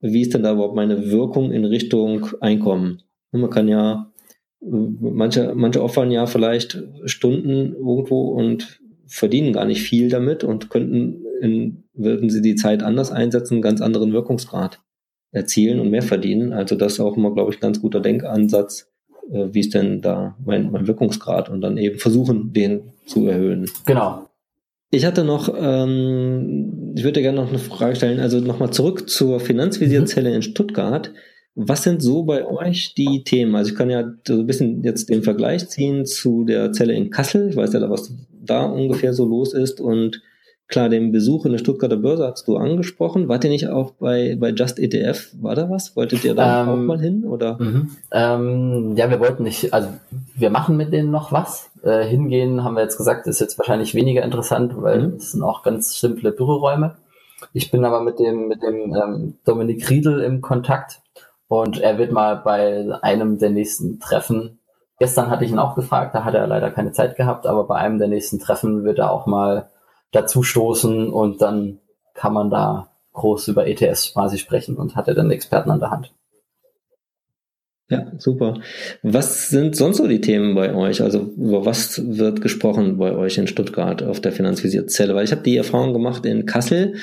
wie 0.00 0.22
ist 0.22 0.34
denn 0.34 0.42
da 0.42 0.52
überhaupt 0.52 0.74
meine 0.74 1.10
Wirkung 1.10 1.52
in 1.52 1.64
Richtung 1.64 2.26
Einkommen? 2.40 3.02
man 3.30 3.48
kann 3.48 3.68
ja 3.68 4.11
manche, 4.64 5.52
manche 5.54 5.82
opfern 5.82 6.10
ja 6.10 6.26
vielleicht 6.26 6.82
Stunden 7.04 7.74
irgendwo 7.74 8.28
und 8.28 8.80
verdienen 9.06 9.52
gar 9.52 9.64
nicht 9.64 9.82
viel 9.82 10.08
damit 10.08 10.44
und 10.44 10.70
könnten, 10.70 11.24
in, 11.40 11.84
würden 11.94 12.30
sie 12.30 12.40
die 12.40 12.54
Zeit 12.54 12.82
anders 12.82 13.10
einsetzen, 13.10 13.54
einen 13.54 13.62
ganz 13.62 13.80
anderen 13.80 14.12
Wirkungsgrad 14.12 14.80
erzielen 15.32 15.80
und 15.80 15.90
mehr 15.90 16.02
verdienen. 16.02 16.52
Also 16.52 16.76
das 16.76 16.94
ist 16.94 17.00
auch 17.00 17.16
immer, 17.16 17.34
glaube 17.34 17.50
ich, 17.50 17.58
ein 17.58 17.62
ganz 17.62 17.80
guter 17.80 18.00
Denkansatz, 18.00 18.90
äh, 19.30 19.48
wie 19.52 19.60
ist 19.60 19.74
denn 19.74 20.00
da 20.00 20.36
mein, 20.44 20.70
mein 20.70 20.86
Wirkungsgrad 20.86 21.48
und 21.48 21.60
dann 21.60 21.76
eben 21.76 21.98
versuchen, 21.98 22.52
den 22.52 22.92
zu 23.06 23.26
erhöhen. 23.26 23.68
Genau. 23.86 24.26
Ich 24.90 25.06
hatte 25.06 25.24
noch, 25.24 25.52
ähm, 25.58 26.92
ich 26.94 27.02
würde 27.02 27.22
gerne 27.22 27.40
noch 27.40 27.48
eine 27.48 27.58
Frage 27.58 27.96
stellen, 27.96 28.20
also 28.20 28.40
nochmal 28.40 28.72
zurück 28.72 29.08
zur 29.08 29.40
Finanzvisierzelle 29.40 30.28
mhm. 30.28 30.36
in 30.36 30.42
Stuttgart. 30.42 31.12
Was 31.54 31.82
sind 31.82 32.02
so 32.02 32.22
bei 32.22 32.46
euch 32.46 32.94
die 32.94 33.24
Themen? 33.24 33.54
Also 33.54 33.70
ich 33.70 33.76
kann 33.76 33.90
ja 33.90 34.10
so 34.26 34.40
ein 34.40 34.46
bisschen 34.46 34.82
jetzt 34.84 35.10
den 35.10 35.22
Vergleich 35.22 35.68
ziehen 35.68 36.06
zu 36.06 36.44
der 36.44 36.72
Zelle 36.72 36.94
in 36.94 37.10
Kassel. 37.10 37.50
Ich 37.50 37.56
weiß 37.56 37.74
ja, 37.74 37.90
was 37.90 38.14
da 38.40 38.64
ungefähr 38.64 39.12
so 39.12 39.26
los 39.26 39.52
ist. 39.52 39.80
Und 39.80 40.22
klar, 40.68 40.88
den 40.88 41.12
Besuch 41.12 41.44
in 41.44 41.52
der 41.52 41.58
Stuttgarter 41.58 41.98
Börse 41.98 42.26
hast 42.26 42.48
du 42.48 42.56
angesprochen. 42.56 43.28
Wart 43.28 43.44
ihr 43.44 43.50
nicht 43.50 43.68
auch 43.68 43.92
bei, 43.92 44.34
bei 44.40 44.48
Just 44.50 44.78
ETF? 44.78 45.30
War 45.42 45.54
da 45.54 45.68
was? 45.68 45.94
Wolltet 45.94 46.24
ihr 46.24 46.34
da 46.34 46.62
ähm, 46.62 46.68
auch 46.70 46.76
mal 46.76 47.00
hin? 47.00 47.24
Oder? 47.24 47.58
Mhm. 47.60 47.90
Ähm, 48.10 48.94
ja, 48.96 49.10
wir 49.10 49.20
wollten 49.20 49.42
nicht, 49.42 49.74
also 49.74 49.88
wir 50.34 50.48
machen 50.48 50.78
mit 50.78 50.90
denen 50.90 51.10
noch 51.10 51.32
was. 51.32 51.70
Äh, 51.82 52.04
hingehen, 52.04 52.64
haben 52.64 52.76
wir 52.76 52.82
jetzt 52.82 52.96
gesagt, 52.96 53.26
ist 53.26 53.40
jetzt 53.40 53.58
wahrscheinlich 53.58 53.94
weniger 53.94 54.22
interessant, 54.22 54.72
weil 54.76 55.08
mhm. 55.08 55.14
es 55.16 55.32
sind 55.32 55.42
auch 55.42 55.62
ganz 55.62 56.00
simple 56.00 56.32
Büroräume. 56.32 56.96
Ich 57.52 57.70
bin 57.70 57.84
aber 57.84 58.00
mit 58.02 58.18
dem, 58.18 58.48
mit 58.48 58.62
dem 58.62 58.94
ähm, 58.94 59.34
Dominik 59.44 59.90
Riedel 59.90 60.20
im 60.20 60.40
Kontakt 60.40 61.01
und 61.52 61.78
er 61.82 61.98
wird 61.98 62.12
mal 62.12 62.36
bei 62.36 62.86
einem 63.02 63.38
der 63.38 63.50
nächsten 63.50 64.00
Treffen, 64.00 64.58
gestern 64.98 65.28
hatte 65.28 65.44
ich 65.44 65.50
ihn 65.50 65.58
auch 65.58 65.74
gefragt, 65.74 66.14
da 66.14 66.24
hat 66.24 66.32
er 66.32 66.46
leider 66.46 66.70
keine 66.70 66.92
Zeit 66.92 67.14
gehabt, 67.14 67.46
aber 67.46 67.64
bei 67.64 67.74
einem 67.74 67.98
der 67.98 68.08
nächsten 68.08 68.38
Treffen 68.38 68.84
wird 68.84 68.98
er 68.98 69.10
auch 69.10 69.26
mal 69.26 69.68
dazu 70.12 70.42
stoßen 70.42 71.10
und 71.10 71.42
dann 71.42 71.80
kann 72.14 72.32
man 72.32 72.48
da 72.48 72.88
groß 73.12 73.48
über 73.48 73.66
ETS 73.66 74.14
quasi 74.14 74.38
sprechen 74.38 74.76
und 74.76 74.96
hat 74.96 75.08
er 75.08 75.14
dann 75.14 75.30
Experten 75.30 75.70
an 75.70 75.80
der 75.80 75.90
Hand. 75.90 76.14
Ja, 77.90 78.06
super. 78.16 78.54
Was 79.02 79.50
sind 79.50 79.76
sonst 79.76 79.98
so 79.98 80.08
die 80.08 80.22
Themen 80.22 80.54
bei 80.54 80.74
euch? 80.74 81.02
Also 81.02 81.18
über 81.36 81.66
was 81.66 82.00
wird 82.18 82.40
gesprochen 82.40 82.96
bei 82.96 83.14
euch 83.14 83.36
in 83.36 83.46
Stuttgart 83.46 84.02
auf 84.02 84.20
der 84.22 84.32
Finanzvisierzelle? 84.32 85.14
Weil 85.14 85.24
ich 85.26 85.32
habe 85.32 85.42
die 85.42 85.58
Erfahrung 85.58 85.92
gemacht 85.92 86.24
in 86.24 86.46
Kassel. 86.46 86.94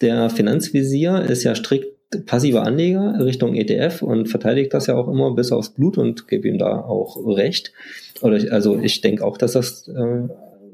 Der 0.00 0.30
Finanzvisier 0.30 1.22
ist 1.22 1.42
ja 1.42 1.56
strikt 1.56 1.95
passiver 2.24 2.62
Anleger 2.62 3.16
Richtung 3.24 3.54
ETF 3.54 4.02
und 4.02 4.28
verteidigt 4.28 4.72
das 4.74 4.86
ja 4.86 4.94
auch 4.94 5.08
immer 5.08 5.34
bis 5.34 5.52
aufs 5.52 5.70
Blut 5.70 5.98
und 5.98 6.28
gebe 6.28 6.48
ihm 6.48 6.58
da 6.58 6.80
auch 6.80 7.16
recht. 7.26 7.72
Oder 8.22 8.52
also 8.52 8.78
ich 8.78 9.00
denke 9.00 9.24
auch, 9.24 9.38
dass 9.38 9.52
das 9.52 9.88
äh, 9.88 10.28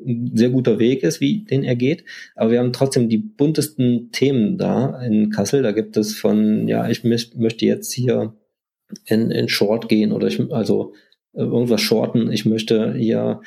ein 0.05 0.33
sehr 0.35 0.51
guter 0.51 0.79
Weg 0.79 1.03
ist, 1.03 1.21
wie 1.21 1.45
den 1.45 1.65
er 1.65 1.77
geht. 1.77 2.05
Aber 2.35 2.51
wir 2.51 2.59
haben 2.59 2.73
trotzdem 2.73 3.09
die 3.09 3.19
buntesten 3.19 4.11
Themen 4.13 4.59
da 4.59 5.01
in 5.03 5.31
Kassel. 5.31 5.63
Da 5.63 5.73
gibt 5.73 5.97
es 5.97 6.15
von, 6.15 6.69
ja, 6.69 6.89
ich 6.89 7.05
möchte 7.05 7.65
jetzt 7.65 7.93
hier 7.93 8.35
in, 9.07 9.31
in 9.31 9.49
Short 9.49 9.89
gehen 9.89 10.13
oder 10.13 10.27
ich, 10.27 10.41
also 10.53 10.93
äh, 11.33 11.43
irgendwas 11.43 11.81
shorten. 11.81 12.31
Ich 12.31 12.45
möchte 12.45 12.95
hier 12.95 13.41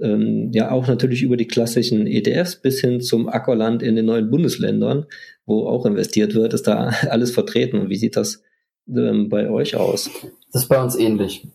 ähm, 0.00 0.50
ja 0.52 0.70
auch 0.70 0.86
natürlich 0.86 1.22
über 1.22 1.36
die 1.36 1.46
klassischen 1.46 2.06
ETFs 2.06 2.56
bis 2.56 2.80
hin 2.80 3.00
zum 3.00 3.28
Ackerland 3.28 3.82
in 3.82 3.96
den 3.96 4.06
neuen 4.06 4.30
Bundesländern, 4.30 5.06
wo 5.46 5.66
auch 5.66 5.86
investiert 5.86 6.34
wird, 6.34 6.54
ist 6.54 6.66
da 6.66 6.92
alles 7.08 7.30
vertreten. 7.30 7.88
Wie 7.88 7.96
sieht 7.96 8.16
das 8.16 8.42
ähm, 8.88 9.28
bei 9.28 9.50
euch 9.50 9.76
aus? 9.76 10.10
Das 10.52 10.62
ist 10.62 10.68
bei 10.68 10.82
uns 10.82 10.96
ähnlich. 10.96 11.46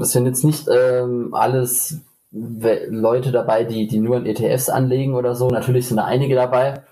Es 0.00 0.12
sind 0.12 0.26
jetzt 0.26 0.44
nicht 0.44 0.66
ähm, 0.70 1.34
alles 1.34 2.00
Leute 2.30 3.32
dabei, 3.32 3.64
die, 3.64 3.86
die 3.86 3.98
nur 3.98 4.16
in 4.16 4.26
ETFs 4.26 4.68
anlegen 4.68 5.14
oder 5.14 5.34
so. 5.34 5.48
Natürlich 5.48 5.88
sind 5.88 5.98
da 5.98 6.04
einige 6.04 6.34
dabei. 6.34 6.82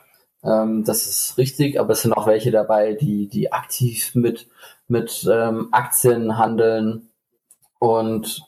Ähm, 0.43 0.85
das 0.85 1.07
ist 1.07 1.39
richtig, 1.39 1.81
aber 1.81 1.93
es 1.93 2.03
sind 2.03 2.13
auch 2.13 2.27
welche 2.27 2.51
dabei, 2.51 2.95
die, 2.95 3.29
die 3.29 3.53
aktiv 3.53 4.15
mit, 4.15 4.47
mit 4.89 5.27
ähm, 5.31 5.69
Aktien 5.73 6.39
handeln 6.39 7.09
und 7.79 8.43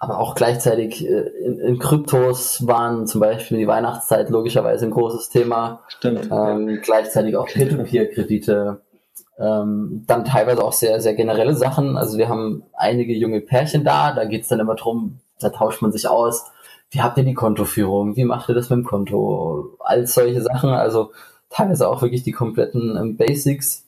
aber 0.00 0.18
auch 0.18 0.34
gleichzeitig 0.34 1.06
äh, 1.06 1.28
in, 1.44 1.58
in 1.58 1.78
Kryptos 1.78 2.66
waren 2.66 3.06
zum 3.06 3.20
Beispiel 3.20 3.58
die 3.58 3.66
Weihnachtszeit 3.66 4.30
logischerweise 4.30 4.86
ein 4.86 4.92
großes 4.92 5.28
Thema. 5.28 5.80
Stimmt. 5.88 6.28
Ähm, 6.30 6.80
gleichzeitig 6.82 7.36
auch 7.36 7.46
Peer-to-Peer-Kredite. 7.46 8.82
Ähm, 9.38 10.04
dann 10.06 10.24
teilweise 10.24 10.64
auch 10.64 10.72
sehr, 10.72 11.00
sehr 11.00 11.14
generelle 11.14 11.54
Sachen. 11.54 11.96
Also 11.96 12.18
wir 12.18 12.28
haben 12.28 12.64
einige 12.74 13.14
junge 13.14 13.40
Pärchen 13.40 13.84
da, 13.84 14.12
da 14.12 14.24
geht's 14.24 14.48
dann 14.48 14.60
immer 14.60 14.74
drum, 14.74 15.20
da 15.40 15.50
tauscht 15.50 15.82
man 15.82 15.92
sich 15.92 16.08
aus. 16.08 16.44
Wie 16.90 17.02
habt 17.02 17.18
ihr 17.18 17.24
die 17.24 17.34
Kontoführung? 17.34 18.16
Wie 18.16 18.24
macht 18.24 18.48
ihr 18.48 18.54
das 18.54 18.70
mit 18.70 18.78
dem 18.78 18.84
Konto? 18.84 19.76
All 19.80 20.06
solche 20.06 20.42
Sachen, 20.42 20.70
also 20.70 21.12
teilweise 21.50 21.88
auch 21.88 22.02
wirklich 22.02 22.22
die 22.22 22.32
kompletten 22.32 22.96
ähm, 22.96 23.16
Basics. 23.16 23.86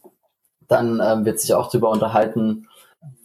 Dann 0.68 1.00
ähm, 1.04 1.24
wird 1.24 1.40
sich 1.40 1.54
auch 1.54 1.68
darüber 1.68 1.90
unterhalten, 1.90 2.68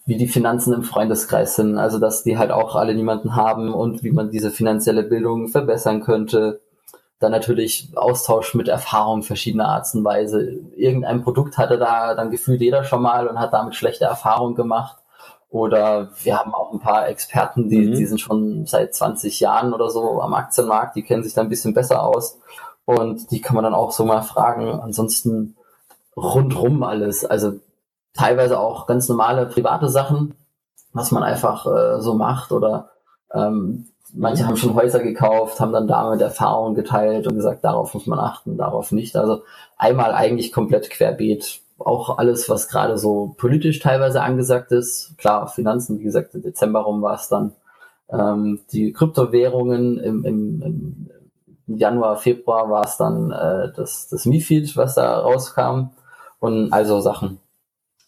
wie 0.05 0.17
die 0.17 0.27
Finanzen 0.27 0.73
im 0.73 0.83
Freundeskreis 0.83 1.55
sind, 1.55 1.77
also 1.77 1.99
dass 1.99 2.23
die 2.23 2.37
halt 2.37 2.51
auch 2.51 2.75
alle 2.75 2.93
niemanden 2.93 3.35
haben 3.35 3.73
und 3.73 4.03
wie 4.03 4.11
man 4.11 4.29
diese 4.29 4.51
finanzielle 4.51 5.03
Bildung 5.03 5.47
verbessern 5.47 6.01
könnte. 6.01 6.61
Dann 7.19 7.31
natürlich 7.31 7.89
Austausch 7.95 8.53
mit 8.53 8.67
Erfahrung 8.67 9.23
verschiedener 9.23 9.69
Arten 9.69 9.99
und 9.99 10.03
Weise. 10.05 10.59
Irgendein 10.75 11.23
Produkt 11.23 11.57
hatte 11.57 11.79
da 11.79 12.13
dann 12.13 12.29
gefühlt 12.29 12.61
jeder 12.61 12.83
schon 12.83 13.01
mal 13.01 13.27
und 13.27 13.39
hat 13.39 13.53
damit 13.53 13.73
schlechte 13.73 14.05
Erfahrungen 14.05 14.53
gemacht. 14.53 14.97
Oder 15.49 16.09
wir 16.21 16.37
haben 16.37 16.53
auch 16.53 16.73
ein 16.73 16.81
paar 16.81 17.07
Experten, 17.07 17.69
die, 17.69 17.79
mhm. 17.79 17.95
die 17.95 18.05
sind 18.05 18.19
schon 18.19 18.65
seit 18.65 18.93
20 18.93 19.39
Jahren 19.39 19.73
oder 19.73 19.89
so 19.89 20.21
am 20.21 20.33
Aktienmarkt, 20.33 20.97
die 20.97 21.03
kennen 21.03 21.23
sich 21.23 21.33
da 21.33 21.41
ein 21.41 21.49
bisschen 21.49 21.73
besser 21.73 22.03
aus. 22.03 22.39
Und 22.83 23.31
die 23.31 23.41
kann 23.41 23.55
man 23.55 23.63
dann 23.63 23.73
auch 23.73 23.91
so 23.91 24.05
mal 24.05 24.21
fragen. 24.21 24.67
Ansonsten 24.67 25.55
rundrum 26.15 26.83
alles. 26.83 27.25
Also 27.25 27.53
teilweise 28.15 28.59
auch 28.59 28.87
ganz 28.87 29.09
normale 29.09 29.45
private 29.45 29.89
Sachen, 29.89 30.33
was 30.93 31.11
man 31.11 31.23
einfach 31.23 31.65
äh, 31.67 32.01
so 32.01 32.15
macht 32.15 32.51
oder 32.51 32.89
Ähm, 33.33 33.87
manche 34.13 34.47
haben 34.47 34.57
schon 34.57 34.75
Häuser 34.75 34.99
gekauft, 34.99 35.59
haben 35.59 35.73
dann 35.73 35.87
damit 35.87 36.21
Erfahrungen 36.21 36.75
geteilt 36.75 37.27
und 37.27 37.35
gesagt, 37.35 37.63
darauf 37.63 37.93
muss 37.93 38.07
man 38.07 38.19
achten, 38.19 38.57
darauf 38.57 38.91
nicht. 38.91 39.15
Also 39.15 39.43
einmal 39.77 40.13
eigentlich 40.13 40.51
komplett 40.51 40.89
querbeet. 40.89 41.61
Auch 41.77 42.17
alles, 42.17 42.49
was 42.49 42.69
gerade 42.69 42.97
so 42.97 43.35
politisch 43.37 43.79
teilweise 43.79 44.21
angesagt 44.21 44.71
ist. 44.71 45.17
Klar, 45.17 45.47
Finanzen, 45.47 45.99
wie 45.99 46.03
gesagt, 46.03 46.33
im 46.33 46.41
Dezember 46.41 46.81
rum 46.81 47.01
war 47.01 47.15
es 47.15 47.27
dann. 47.27 47.53
Ähm, 48.09 48.61
die 48.71 48.93
Kryptowährungen 48.93 49.97
im, 49.99 50.23
im, 50.23 50.61
im 50.61 51.77
Januar, 51.77 52.17
Februar 52.17 52.69
war 52.69 52.85
es 52.85 52.97
dann 52.97 53.31
äh, 53.31 53.73
das, 53.75 54.07
das 54.07 54.25
MIFID, 54.25 54.77
was 54.77 54.95
da 54.95 55.19
rauskam 55.19 55.89
und 56.39 56.71
also 56.71 57.01
Sachen. 57.01 57.39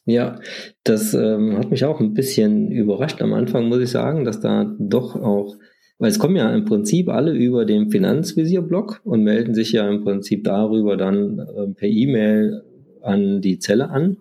Ja, 0.08 0.40
das 0.86 1.14
ähm, 1.14 1.58
hat 1.58 1.70
mich 1.70 1.84
auch 1.84 2.00
ein 2.00 2.14
bisschen 2.14 2.72
überrascht 2.72 3.22
am 3.22 3.34
Anfang, 3.34 3.68
muss 3.68 3.82
ich 3.82 3.90
sagen, 3.90 4.24
dass 4.24 4.40
da 4.40 4.74
doch 4.80 5.18
auch, 5.18 5.58
weil 6.00 6.10
es 6.10 6.18
kommen 6.18 6.38
ja 6.38 6.50
im 6.56 6.64
Prinzip 6.64 7.10
alle 7.10 7.34
über 7.34 7.66
den 7.66 7.92
Finanzvisier-Blog 7.92 9.02
und 9.04 9.24
melden 9.24 9.54
sich 9.54 9.74
ja 9.74 9.86
im 9.90 10.06
Prinzip 10.06 10.46
darüber 10.46 10.96
dann 10.96 11.40
äh, 11.40 11.68
per 11.74 11.90
E-Mail 11.90 12.64
an 13.02 13.42
die 13.42 13.60
Zelle 13.60 13.90
an. 13.90 14.20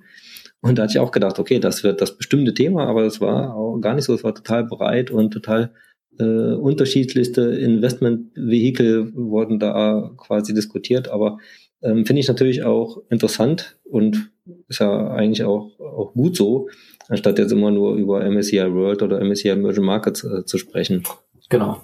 Und 0.60 0.76
da 0.76 0.82
hatte 0.82 0.94
ich 0.94 0.98
auch 0.98 1.12
gedacht, 1.12 1.38
okay, 1.38 1.60
das 1.60 1.84
wird 1.84 2.00
das 2.00 2.18
bestimmte 2.18 2.52
Thema, 2.52 2.88
aber 2.88 3.04
das 3.04 3.20
war 3.20 3.54
auch 3.54 3.78
gar 3.78 3.94
nicht 3.94 4.06
so, 4.06 4.14
es 4.14 4.24
war 4.24 4.34
total 4.34 4.64
breit 4.64 5.12
und 5.12 5.30
total 5.30 5.70
äh, 6.18 6.24
unterschiedlichste 6.24 7.42
Investmentvehikel 7.42 9.14
wurden 9.14 9.60
da 9.60 10.10
quasi 10.16 10.52
diskutiert, 10.52 11.06
aber 11.06 11.38
ähm, 11.80 12.06
finde 12.06 12.18
ich 12.18 12.26
natürlich 12.26 12.64
auch 12.64 13.02
interessant 13.08 13.78
und 13.84 14.32
ist 14.68 14.80
ja 14.80 15.08
eigentlich 15.08 15.44
auch, 15.44 15.78
auch 15.80 16.12
gut 16.14 16.36
so, 16.36 16.68
anstatt 17.08 17.38
jetzt 17.38 17.52
immer 17.52 17.70
nur 17.70 17.94
über 17.94 18.24
MSCI 18.28 18.72
World 18.72 19.02
oder 19.02 19.20
MSCI 19.22 19.50
Emerging 19.50 19.84
Markets 19.84 20.24
äh, 20.24 20.44
zu 20.44 20.58
sprechen. 20.58 21.04
Genau. 21.48 21.82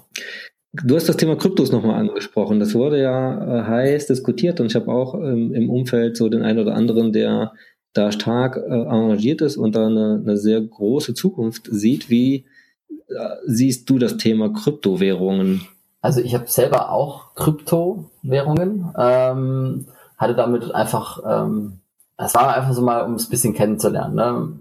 Du 0.73 0.95
hast 0.95 1.07
das 1.07 1.17
Thema 1.17 1.35
Kryptos 1.35 1.71
nochmal 1.71 1.99
angesprochen. 1.99 2.59
Das 2.59 2.73
wurde 2.73 2.99
ja 2.99 3.59
äh, 3.59 3.63
heiß 3.63 4.07
diskutiert 4.07 4.59
und 4.59 4.67
ich 4.67 4.75
habe 4.75 4.91
auch 4.91 5.13
ähm, 5.15 5.53
im 5.53 5.69
Umfeld 5.69 6.17
so 6.17 6.29
den 6.29 6.41
einen 6.41 6.59
oder 6.59 6.73
anderen, 6.75 7.13
der 7.13 7.53
da 7.93 8.11
stark 8.11 8.57
äh, 8.57 8.69
engagiert 8.69 9.41
ist 9.41 9.55
und 9.55 9.75
da 9.75 9.85
eine, 9.85 10.21
eine 10.23 10.37
sehr 10.37 10.59
große 10.61 11.13
Zukunft 11.13 11.69
sieht. 11.71 12.09
Wie 12.09 12.45
äh, 13.07 13.35
siehst 13.45 13.89
du 13.89 13.99
das 13.99 14.17
Thema 14.17 14.49
Kryptowährungen? 14.51 15.61
Also 16.01 16.19
ich 16.21 16.33
habe 16.33 16.45
selber 16.47 16.91
auch 16.91 17.35
Kryptowährungen, 17.35 18.91
ähm, 18.97 19.85
hatte 20.17 20.35
damit 20.35 20.73
einfach, 20.73 21.21
ähm, 21.25 21.79
es 22.17 22.35
war 22.35 22.55
einfach 22.55 22.73
so 22.73 22.81
mal, 22.81 23.03
um 23.05 23.15
es 23.15 23.27
ein 23.27 23.29
bisschen 23.29 23.53
kennenzulernen. 23.53 24.15
Ne? 24.15 24.53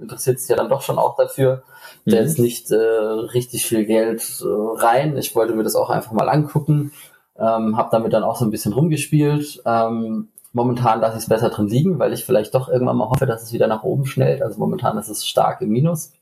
Interessiert 0.00 0.40
sich 0.40 0.48
ja 0.48 0.56
dann 0.56 0.68
doch 0.68 0.82
schon 0.82 0.98
auch 0.98 1.16
dafür. 1.16 1.62
Mhm. 2.04 2.10
Da 2.10 2.16
jetzt 2.18 2.38
nicht 2.38 2.70
äh, 2.70 2.76
richtig 2.76 3.66
viel 3.66 3.84
Geld 3.84 4.22
äh, 4.42 4.46
rein. 4.46 5.16
Ich 5.16 5.34
wollte 5.34 5.54
mir 5.54 5.64
das 5.64 5.76
auch 5.76 5.90
einfach 5.90 6.12
mal 6.12 6.28
angucken. 6.28 6.92
Ähm, 7.36 7.76
habe 7.76 7.88
damit 7.90 8.12
dann 8.12 8.22
auch 8.22 8.36
so 8.36 8.44
ein 8.44 8.50
bisschen 8.50 8.72
rumgespielt. 8.72 9.62
Ähm, 9.64 10.28
momentan 10.52 11.00
lasse 11.00 11.16
ich 11.16 11.24
es 11.24 11.28
besser 11.28 11.50
drin 11.50 11.68
liegen, 11.68 11.98
weil 11.98 12.12
ich 12.12 12.24
vielleicht 12.24 12.54
doch 12.54 12.68
irgendwann 12.68 12.96
mal 12.96 13.08
hoffe, 13.08 13.26
dass 13.26 13.42
es 13.42 13.52
wieder 13.52 13.66
nach 13.66 13.82
oben 13.82 14.06
schnellt. 14.06 14.42
Also 14.42 14.58
momentan 14.58 14.98
ist 14.98 15.08
es 15.08 15.26
stark 15.26 15.60
im 15.62 15.70
Minus. 15.70 16.12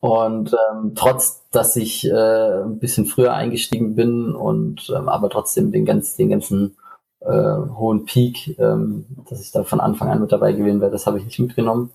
Und 0.00 0.52
ähm, 0.52 0.94
trotz, 0.96 1.48
dass 1.50 1.76
ich 1.76 2.04
äh, 2.08 2.62
ein 2.62 2.78
bisschen 2.80 3.06
früher 3.06 3.34
eingestiegen 3.34 3.94
bin 3.94 4.34
und 4.34 4.92
ähm, 4.96 5.08
aber 5.08 5.30
trotzdem 5.30 5.70
den, 5.70 5.84
ganz, 5.84 6.16
den 6.16 6.30
ganzen 6.30 6.76
äh, 7.24 7.68
hohen 7.74 8.04
Peak, 8.04 8.58
ähm, 8.58 9.06
dass 9.28 9.40
ich 9.40 9.52
da 9.52 9.64
von 9.64 9.80
Anfang 9.80 10.08
an 10.08 10.20
mit 10.20 10.32
dabei 10.32 10.52
gewesen 10.52 10.80
wäre, 10.80 10.90
das 10.90 11.06
habe 11.06 11.18
ich 11.18 11.24
nicht 11.24 11.38
mitgenommen. 11.38 11.90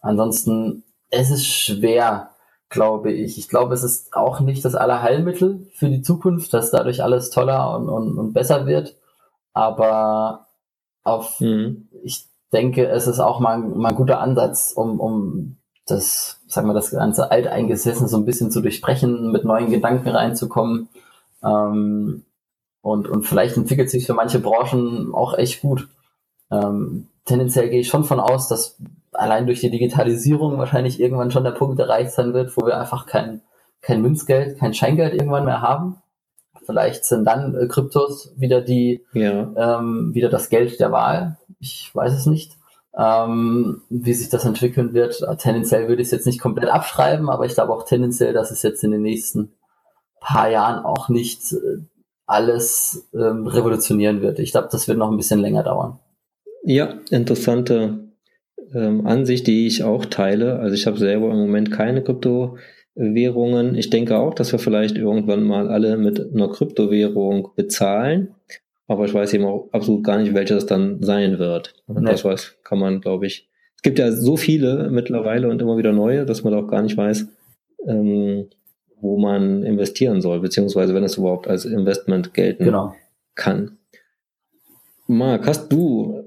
Ansonsten, 0.00 0.84
es 1.10 1.30
ist 1.30 1.46
schwer, 1.46 2.30
glaube 2.68 3.12
ich. 3.12 3.38
Ich 3.38 3.48
glaube, 3.48 3.74
es 3.74 3.82
ist 3.82 4.14
auch 4.14 4.40
nicht 4.40 4.64
das 4.64 4.74
Allerheilmittel 4.74 5.66
für 5.74 5.88
die 5.88 6.02
Zukunft, 6.02 6.52
dass 6.52 6.70
dadurch 6.70 7.02
alles 7.02 7.30
toller 7.30 7.76
und, 7.76 7.88
und, 7.88 8.18
und 8.18 8.32
besser 8.32 8.66
wird. 8.66 8.96
Aber 9.52 10.46
auf, 11.02 11.40
mhm. 11.40 11.88
ich 12.02 12.26
denke, 12.52 12.86
es 12.86 13.06
ist 13.06 13.20
auch 13.20 13.40
mal, 13.40 13.58
mal 13.58 13.90
ein 13.90 13.96
guter 13.96 14.20
Ansatz, 14.20 14.72
um, 14.72 15.00
um 15.00 15.56
das, 15.86 16.40
sagen 16.46 16.68
wir, 16.68 16.74
das 16.74 16.90
ganze 16.90 17.30
Alteingesessene 17.30 18.08
so 18.08 18.18
ein 18.18 18.26
bisschen 18.26 18.50
zu 18.50 18.60
durchbrechen, 18.60 19.32
mit 19.32 19.44
neuen 19.44 19.70
Gedanken 19.70 20.08
reinzukommen. 20.10 20.88
Ähm, 21.42 22.24
und, 22.88 23.08
und 23.08 23.24
vielleicht 23.24 23.56
entwickelt 23.56 23.90
sich 23.90 24.06
für 24.06 24.14
manche 24.14 24.38
Branchen 24.38 25.12
auch 25.14 25.36
echt 25.36 25.60
gut. 25.62 25.88
Ähm, 26.50 27.08
tendenziell 27.24 27.68
gehe 27.68 27.80
ich 27.80 27.88
schon 27.88 28.04
von 28.04 28.20
aus, 28.20 28.48
dass 28.48 28.78
allein 29.12 29.46
durch 29.46 29.60
die 29.60 29.70
Digitalisierung 29.70 30.58
wahrscheinlich 30.58 31.00
irgendwann 31.00 31.30
schon 31.30 31.44
der 31.44 31.52
Punkt 31.52 31.78
erreicht 31.78 32.12
sein 32.12 32.34
wird, 32.34 32.56
wo 32.56 32.66
wir 32.66 32.78
einfach 32.78 33.06
kein, 33.06 33.42
kein 33.80 34.02
Münzgeld, 34.02 34.58
kein 34.58 34.74
Scheingeld 34.74 35.14
irgendwann 35.14 35.44
mehr 35.44 35.60
haben. 35.60 35.96
Vielleicht 36.64 37.04
sind 37.04 37.24
dann 37.24 37.54
äh, 37.54 37.66
Kryptos 37.66 38.32
wieder 38.36 38.60
die, 38.60 39.04
ja. 39.12 39.78
ähm, 39.78 40.14
wieder 40.14 40.28
das 40.28 40.48
Geld 40.48 40.78
der 40.80 40.92
Wahl. 40.92 41.38
Ich 41.60 41.90
weiß 41.94 42.12
es 42.12 42.26
nicht 42.26 42.58
ähm, 42.98 43.82
wie 43.88 44.12
sich 44.12 44.28
das 44.28 44.44
entwickeln 44.44 44.92
wird. 44.92 45.24
Tendenziell 45.38 45.88
würde 45.88 46.02
ich 46.02 46.08
es 46.08 46.12
jetzt 46.12 46.26
nicht 46.26 46.40
komplett 46.40 46.68
abschreiben, 46.68 47.30
aber 47.30 47.46
ich 47.46 47.54
glaube 47.54 47.72
auch 47.72 47.84
tendenziell, 47.84 48.32
dass 48.32 48.50
es 48.50 48.62
jetzt 48.62 48.82
in 48.82 48.90
den 48.90 49.02
nächsten 49.02 49.52
paar 50.20 50.50
Jahren 50.50 50.84
auch 50.84 51.08
nicht 51.08 51.52
äh, 51.52 51.78
alles 52.28 53.08
ähm, 53.14 53.46
revolutionieren 53.46 54.20
wird. 54.22 54.38
Ich 54.38 54.52
glaube, 54.52 54.68
das 54.70 54.86
wird 54.86 54.98
noch 54.98 55.10
ein 55.10 55.16
bisschen 55.16 55.40
länger 55.40 55.64
dauern. 55.64 55.98
Ja, 56.62 56.94
interessante 57.10 58.08
ähm, 58.74 59.06
Ansicht, 59.06 59.46
die 59.46 59.66
ich 59.66 59.82
auch 59.82 60.04
teile. 60.04 60.58
Also 60.58 60.74
ich 60.74 60.86
habe 60.86 60.98
selber 60.98 61.30
im 61.30 61.38
Moment 61.38 61.72
keine 61.72 62.02
Kryptowährungen. 62.02 63.74
Ich 63.74 63.88
denke 63.90 64.18
auch, 64.18 64.34
dass 64.34 64.52
wir 64.52 64.58
vielleicht 64.58 64.96
irgendwann 64.98 65.42
mal 65.42 65.68
alle 65.68 65.96
mit 65.96 66.32
einer 66.34 66.48
Kryptowährung 66.48 67.48
bezahlen. 67.56 68.34
Aber 68.86 69.06
ich 69.06 69.14
weiß 69.14 69.32
eben 69.34 69.44
auch 69.44 69.68
absolut 69.72 70.04
gar 70.04 70.18
nicht, 70.18 70.34
welche 70.34 70.54
das 70.54 70.66
dann 70.66 71.02
sein 71.02 71.38
wird. 71.38 71.74
Und 71.86 72.02
nee. 72.02 72.10
das 72.10 72.24
weiß, 72.24 72.58
kann 72.62 72.78
man, 72.78 73.00
glaube 73.00 73.26
ich. 73.26 73.48
Es 73.76 73.82
gibt 73.82 73.98
ja 73.98 74.12
so 74.12 74.36
viele 74.36 74.90
mittlerweile 74.90 75.48
und 75.48 75.62
immer 75.62 75.78
wieder 75.78 75.92
neue, 75.92 76.26
dass 76.26 76.44
man 76.44 76.52
auch 76.52 76.66
gar 76.66 76.82
nicht 76.82 76.96
weiß, 76.96 77.28
ähm, 77.86 78.48
wo 79.00 79.18
man 79.18 79.62
investieren 79.62 80.20
soll, 80.20 80.40
beziehungsweise 80.40 80.94
wenn 80.94 81.04
es 81.04 81.16
überhaupt 81.16 81.48
als 81.48 81.64
Investment 81.64 82.34
gelten 82.34 82.64
genau. 82.64 82.94
kann. 83.34 83.78
Marc, 85.06 85.46
hast 85.46 85.72
du 85.72 86.24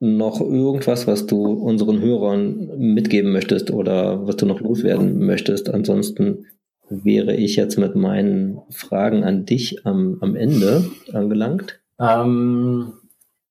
noch 0.00 0.40
irgendwas, 0.40 1.06
was 1.06 1.26
du 1.26 1.44
unseren 1.44 2.00
Hörern 2.00 2.78
mitgeben 2.78 3.32
möchtest 3.32 3.70
oder 3.70 4.26
was 4.26 4.36
du 4.36 4.46
noch 4.46 4.60
loswerden 4.60 5.18
möchtest? 5.24 5.68
Ansonsten 5.70 6.46
wäre 6.88 7.34
ich 7.34 7.56
jetzt 7.56 7.78
mit 7.78 7.94
meinen 7.96 8.60
Fragen 8.70 9.24
an 9.24 9.44
dich 9.44 9.86
am, 9.86 10.18
am 10.20 10.36
Ende 10.36 10.84
angelangt. 11.12 11.80
Ähm, 11.98 12.92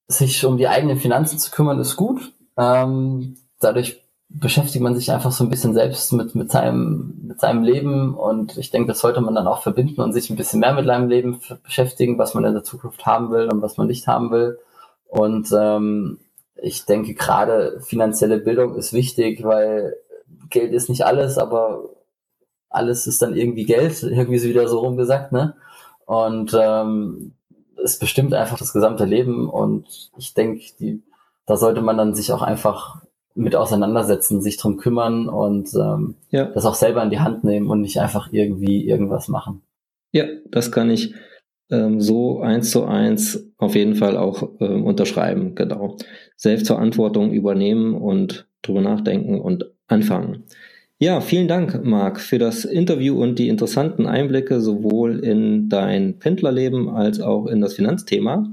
sich 0.07 0.45
um 0.45 0.57
die 0.57 0.67
eigenen 0.67 0.97
Finanzen 0.97 1.37
zu 1.37 1.51
kümmern, 1.51 1.79
ist 1.79 1.97
gut. 1.97 2.31
Ähm, 2.57 3.35
dadurch 3.59 4.01
beschäftigt 4.29 4.83
man 4.83 4.95
sich 4.95 5.11
einfach 5.11 5.31
so 5.31 5.43
ein 5.43 5.49
bisschen 5.49 5.73
selbst 5.73 6.11
mit, 6.11 6.35
mit, 6.35 6.51
seinem, 6.51 7.13
mit 7.23 7.39
seinem 7.39 7.63
Leben 7.63 8.13
und 8.13 8.57
ich 8.57 8.71
denke, 8.71 8.89
das 8.89 8.99
sollte 8.99 9.21
man 9.21 9.35
dann 9.35 9.47
auch 9.47 9.61
verbinden 9.61 10.01
und 10.01 10.13
sich 10.13 10.29
ein 10.29 10.35
bisschen 10.35 10.59
mehr 10.59 10.73
mit 10.73 10.85
seinem 10.85 11.09
Leben 11.09 11.39
beschäftigen, 11.63 12.17
was 12.17 12.33
man 12.33 12.43
in 12.43 12.53
der 12.53 12.63
Zukunft 12.63 13.05
haben 13.05 13.31
will 13.31 13.49
und 13.49 13.61
was 13.61 13.77
man 13.77 13.87
nicht 13.87 14.07
haben 14.07 14.31
will. 14.31 14.59
Und 15.07 15.49
ähm, 15.57 16.19
ich 16.61 16.85
denke, 16.85 17.13
gerade 17.13 17.79
finanzielle 17.81 18.39
Bildung 18.39 18.75
ist 18.75 18.91
wichtig, 18.91 19.43
weil 19.43 19.95
Geld 20.49 20.73
ist 20.73 20.89
nicht 20.89 21.05
alles, 21.05 21.37
aber 21.37 21.83
alles 22.69 23.07
ist 23.07 23.21
dann 23.21 23.35
irgendwie 23.35 23.65
Geld, 23.65 24.03
irgendwie 24.03 24.35
ist 24.35 24.43
wieder 24.43 24.67
so 24.67 24.79
rumgesagt, 24.79 25.31
ne? 25.31 25.55
Und 26.05 26.55
ähm, 26.59 27.33
es 27.81 27.99
bestimmt 27.99 28.33
einfach 28.33 28.57
das 28.57 28.73
gesamte 28.73 29.05
Leben 29.05 29.49
und 29.49 30.11
ich 30.17 30.33
denke, 30.33 30.63
die, 30.79 31.01
da 31.45 31.57
sollte 31.57 31.81
man 31.81 31.97
dann 31.97 32.15
sich 32.15 32.31
auch 32.33 32.41
einfach 32.41 33.01
mit 33.37 33.55
auseinandersetzen, 33.55 34.41
sich 34.41 34.57
drum 34.57 34.77
kümmern 34.77 35.29
und 35.29 35.69
ähm, 35.75 36.15
ja. 36.31 36.45
das 36.45 36.65
auch 36.65 36.75
selber 36.75 37.03
in 37.03 37.09
die 37.09 37.19
Hand 37.19 37.43
nehmen 37.43 37.69
und 37.69 37.81
nicht 37.81 37.99
einfach 37.99 38.29
irgendwie 38.31 38.87
irgendwas 38.87 39.27
machen. 39.27 39.61
Ja, 40.11 40.25
das 40.49 40.71
kann 40.71 40.89
ich 40.89 41.13
ähm, 41.69 42.01
so 42.01 42.39
eins 42.41 42.71
zu 42.71 42.85
eins 42.85 43.51
auf 43.57 43.75
jeden 43.75 43.95
Fall 43.95 44.17
auch 44.17 44.49
ähm, 44.59 44.85
unterschreiben, 44.85 45.55
genau. 45.55 45.97
Selbstverantwortung 46.35 47.31
übernehmen 47.31 47.93
und 47.93 48.47
drüber 48.61 48.81
nachdenken 48.81 49.39
und 49.39 49.71
anfangen. 49.87 50.43
Ja, 50.99 51.21
vielen 51.21 51.47
Dank, 51.47 51.83
Marc, 51.85 52.19
für 52.19 52.39
das 52.39 52.65
Interview 52.65 53.21
und 53.21 53.37
die 53.37 53.49
interessanten 53.49 54.07
Einblicke 54.07 54.61
sowohl 54.61 55.19
in 55.23 55.69
dein 55.69 56.17
Pendlerleben 56.17 56.89
als 56.89 57.19
auch 57.19 57.45
in 57.45 57.61
das 57.61 57.75
Finanzthema. 57.75 58.49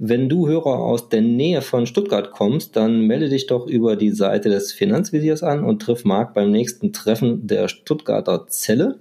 Wenn 0.00 0.28
du 0.28 0.46
Hörer 0.46 0.78
aus 0.78 1.08
der 1.08 1.22
Nähe 1.22 1.60
von 1.60 1.84
Stuttgart 1.84 2.30
kommst, 2.30 2.76
dann 2.76 3.08
melde 3.08 3.28
dich 3.28 3.48
doch 3.48 3.66
über 3.66 3.96
die 3.96 4.12
Seite 4.12 4.48
des 4.48 4.72
Finanzvisiers 4.72 5.42
an 5.42 5.64
und 5.64 5.82
triff 5.82 6.04
Marc 6.04 6.34
beim 6.34 6.52
nächsten 6.52 6.92
Treffen 6.92 7.48
der 7.48 7.66
Stuttgarter 7.66 8.46
Zelle. 8.46 9.00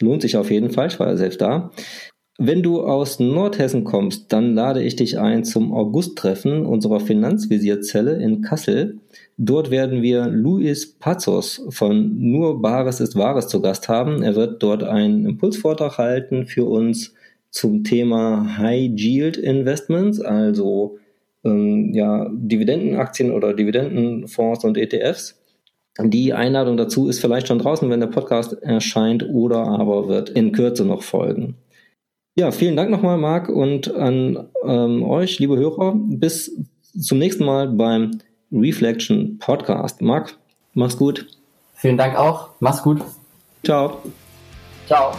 Lohnt 0.00 0.22
sich 0.22 0.36
auf 0.36 0.50
jeden 0.50 0.70
Fall, 0.70 0.88
ich 0.88 0.98
war 0.98 1.06
ja 1.06 1.16
selbst 1.16 1.40
da. 1.40 1.70
Wenn 2.38 2.64
du 2.64 2.82
aus 2.82 3.20
Nordhessen 3.20 3.84
kommst, 3.84 4.32
dann 4.32 4.56
lade 4.56 4.82
ich 4.82 4.96
dich 4.96 5.16
ein 5.20 5.44
zum 5.44 5.72
August-Treffen 5.72 6.66
unserer 6.66 6.98
Finanzvisierzelle 6.98 8.20
in 8.20 8.42
Kassel. 8.42 8.98
Dort 9.38 9.70
werden 9.70 10.02
wir 10.02 10.26
Luis 10.26 10.92
Pazos 10.98 11.62
von 11.70 12.18
Nur 12.18 12.60
Bares 12.60 12.98
ist 12.98 13.14
Wahres 13.14 13.46
zu 13.46 13.62
Gast 13.62 13.88
haben. 13.88 14.24
Er 14.24 14.34
wird 14.34 14.60
dort 14.60 14.82
einen 14.82 15.24
Impulsvortrag 15.24 15.98
halten 15.98 16.46
für 16.46 16.64
uns 16.64 17.14
zum 17.56 17.84
Thema 17.84 18.58
High 18.58 18.90
Yield 18.96 19.38
Investments, 19.38 20.20
also 20.20 20.98
ähm, 21.42 21.94
ja, 21.94 22.28
Dividendenaktien 22.30 23.30
oder 23.30 23.54
Dividendenfonds 23.54 24.62
und 24.64 24.76
ETFs. 24.76 25.40
Die 25.98 26.34
Einladung 26.34 26.76
dazu 26.76 27.08
ist 27.08 27.20
vielleicht 27.20 27.48
schon 27.48 27.58
draußen, 27.58 27.88
wenn 27.88 28.00
der 28.00 28.08
Podcast 28.08 28.52
erscheint, 28.62 29.26
oder 29.26 29.66
aber 29.66 30.06
wird 30.06 30.28
in 30.28 30.52
Kürze 30.52 30.84
noch 30.84 31.02
folgen. 31.02 31.54
Ja, 32.34 32.50
vielen 32.50 32.76
Dank 32.76 32.90
nochmal, 32.90 33.16
Marc, 33.16 33.48
und 33.48 33.94
an 33.94 34.48
ähm, 34.62 35.02
euch, 35.02 35.38
liebe 35.38 35.56
Hörer. 35.56 35.94
Bis 35.96 36.54
zum 37.00 37.18
nächsten 37.18 37.46
Mal 37.46 37.68
beim 37.68 38.18
Reflection 38.52 39.38
Podcast. 39.38 40.02
Marc, 40.02 40.36
mach's 40.74 40.98
gut. 40.98 41.26
Vielen 41.74 41.96
Dank 41.96 42.18
auch. 42.18 42.50
Mach's 42.60 42.82
gut. 42.82 43.00
Ciao. 43.64 44.02
Ciao. 44.86 45.12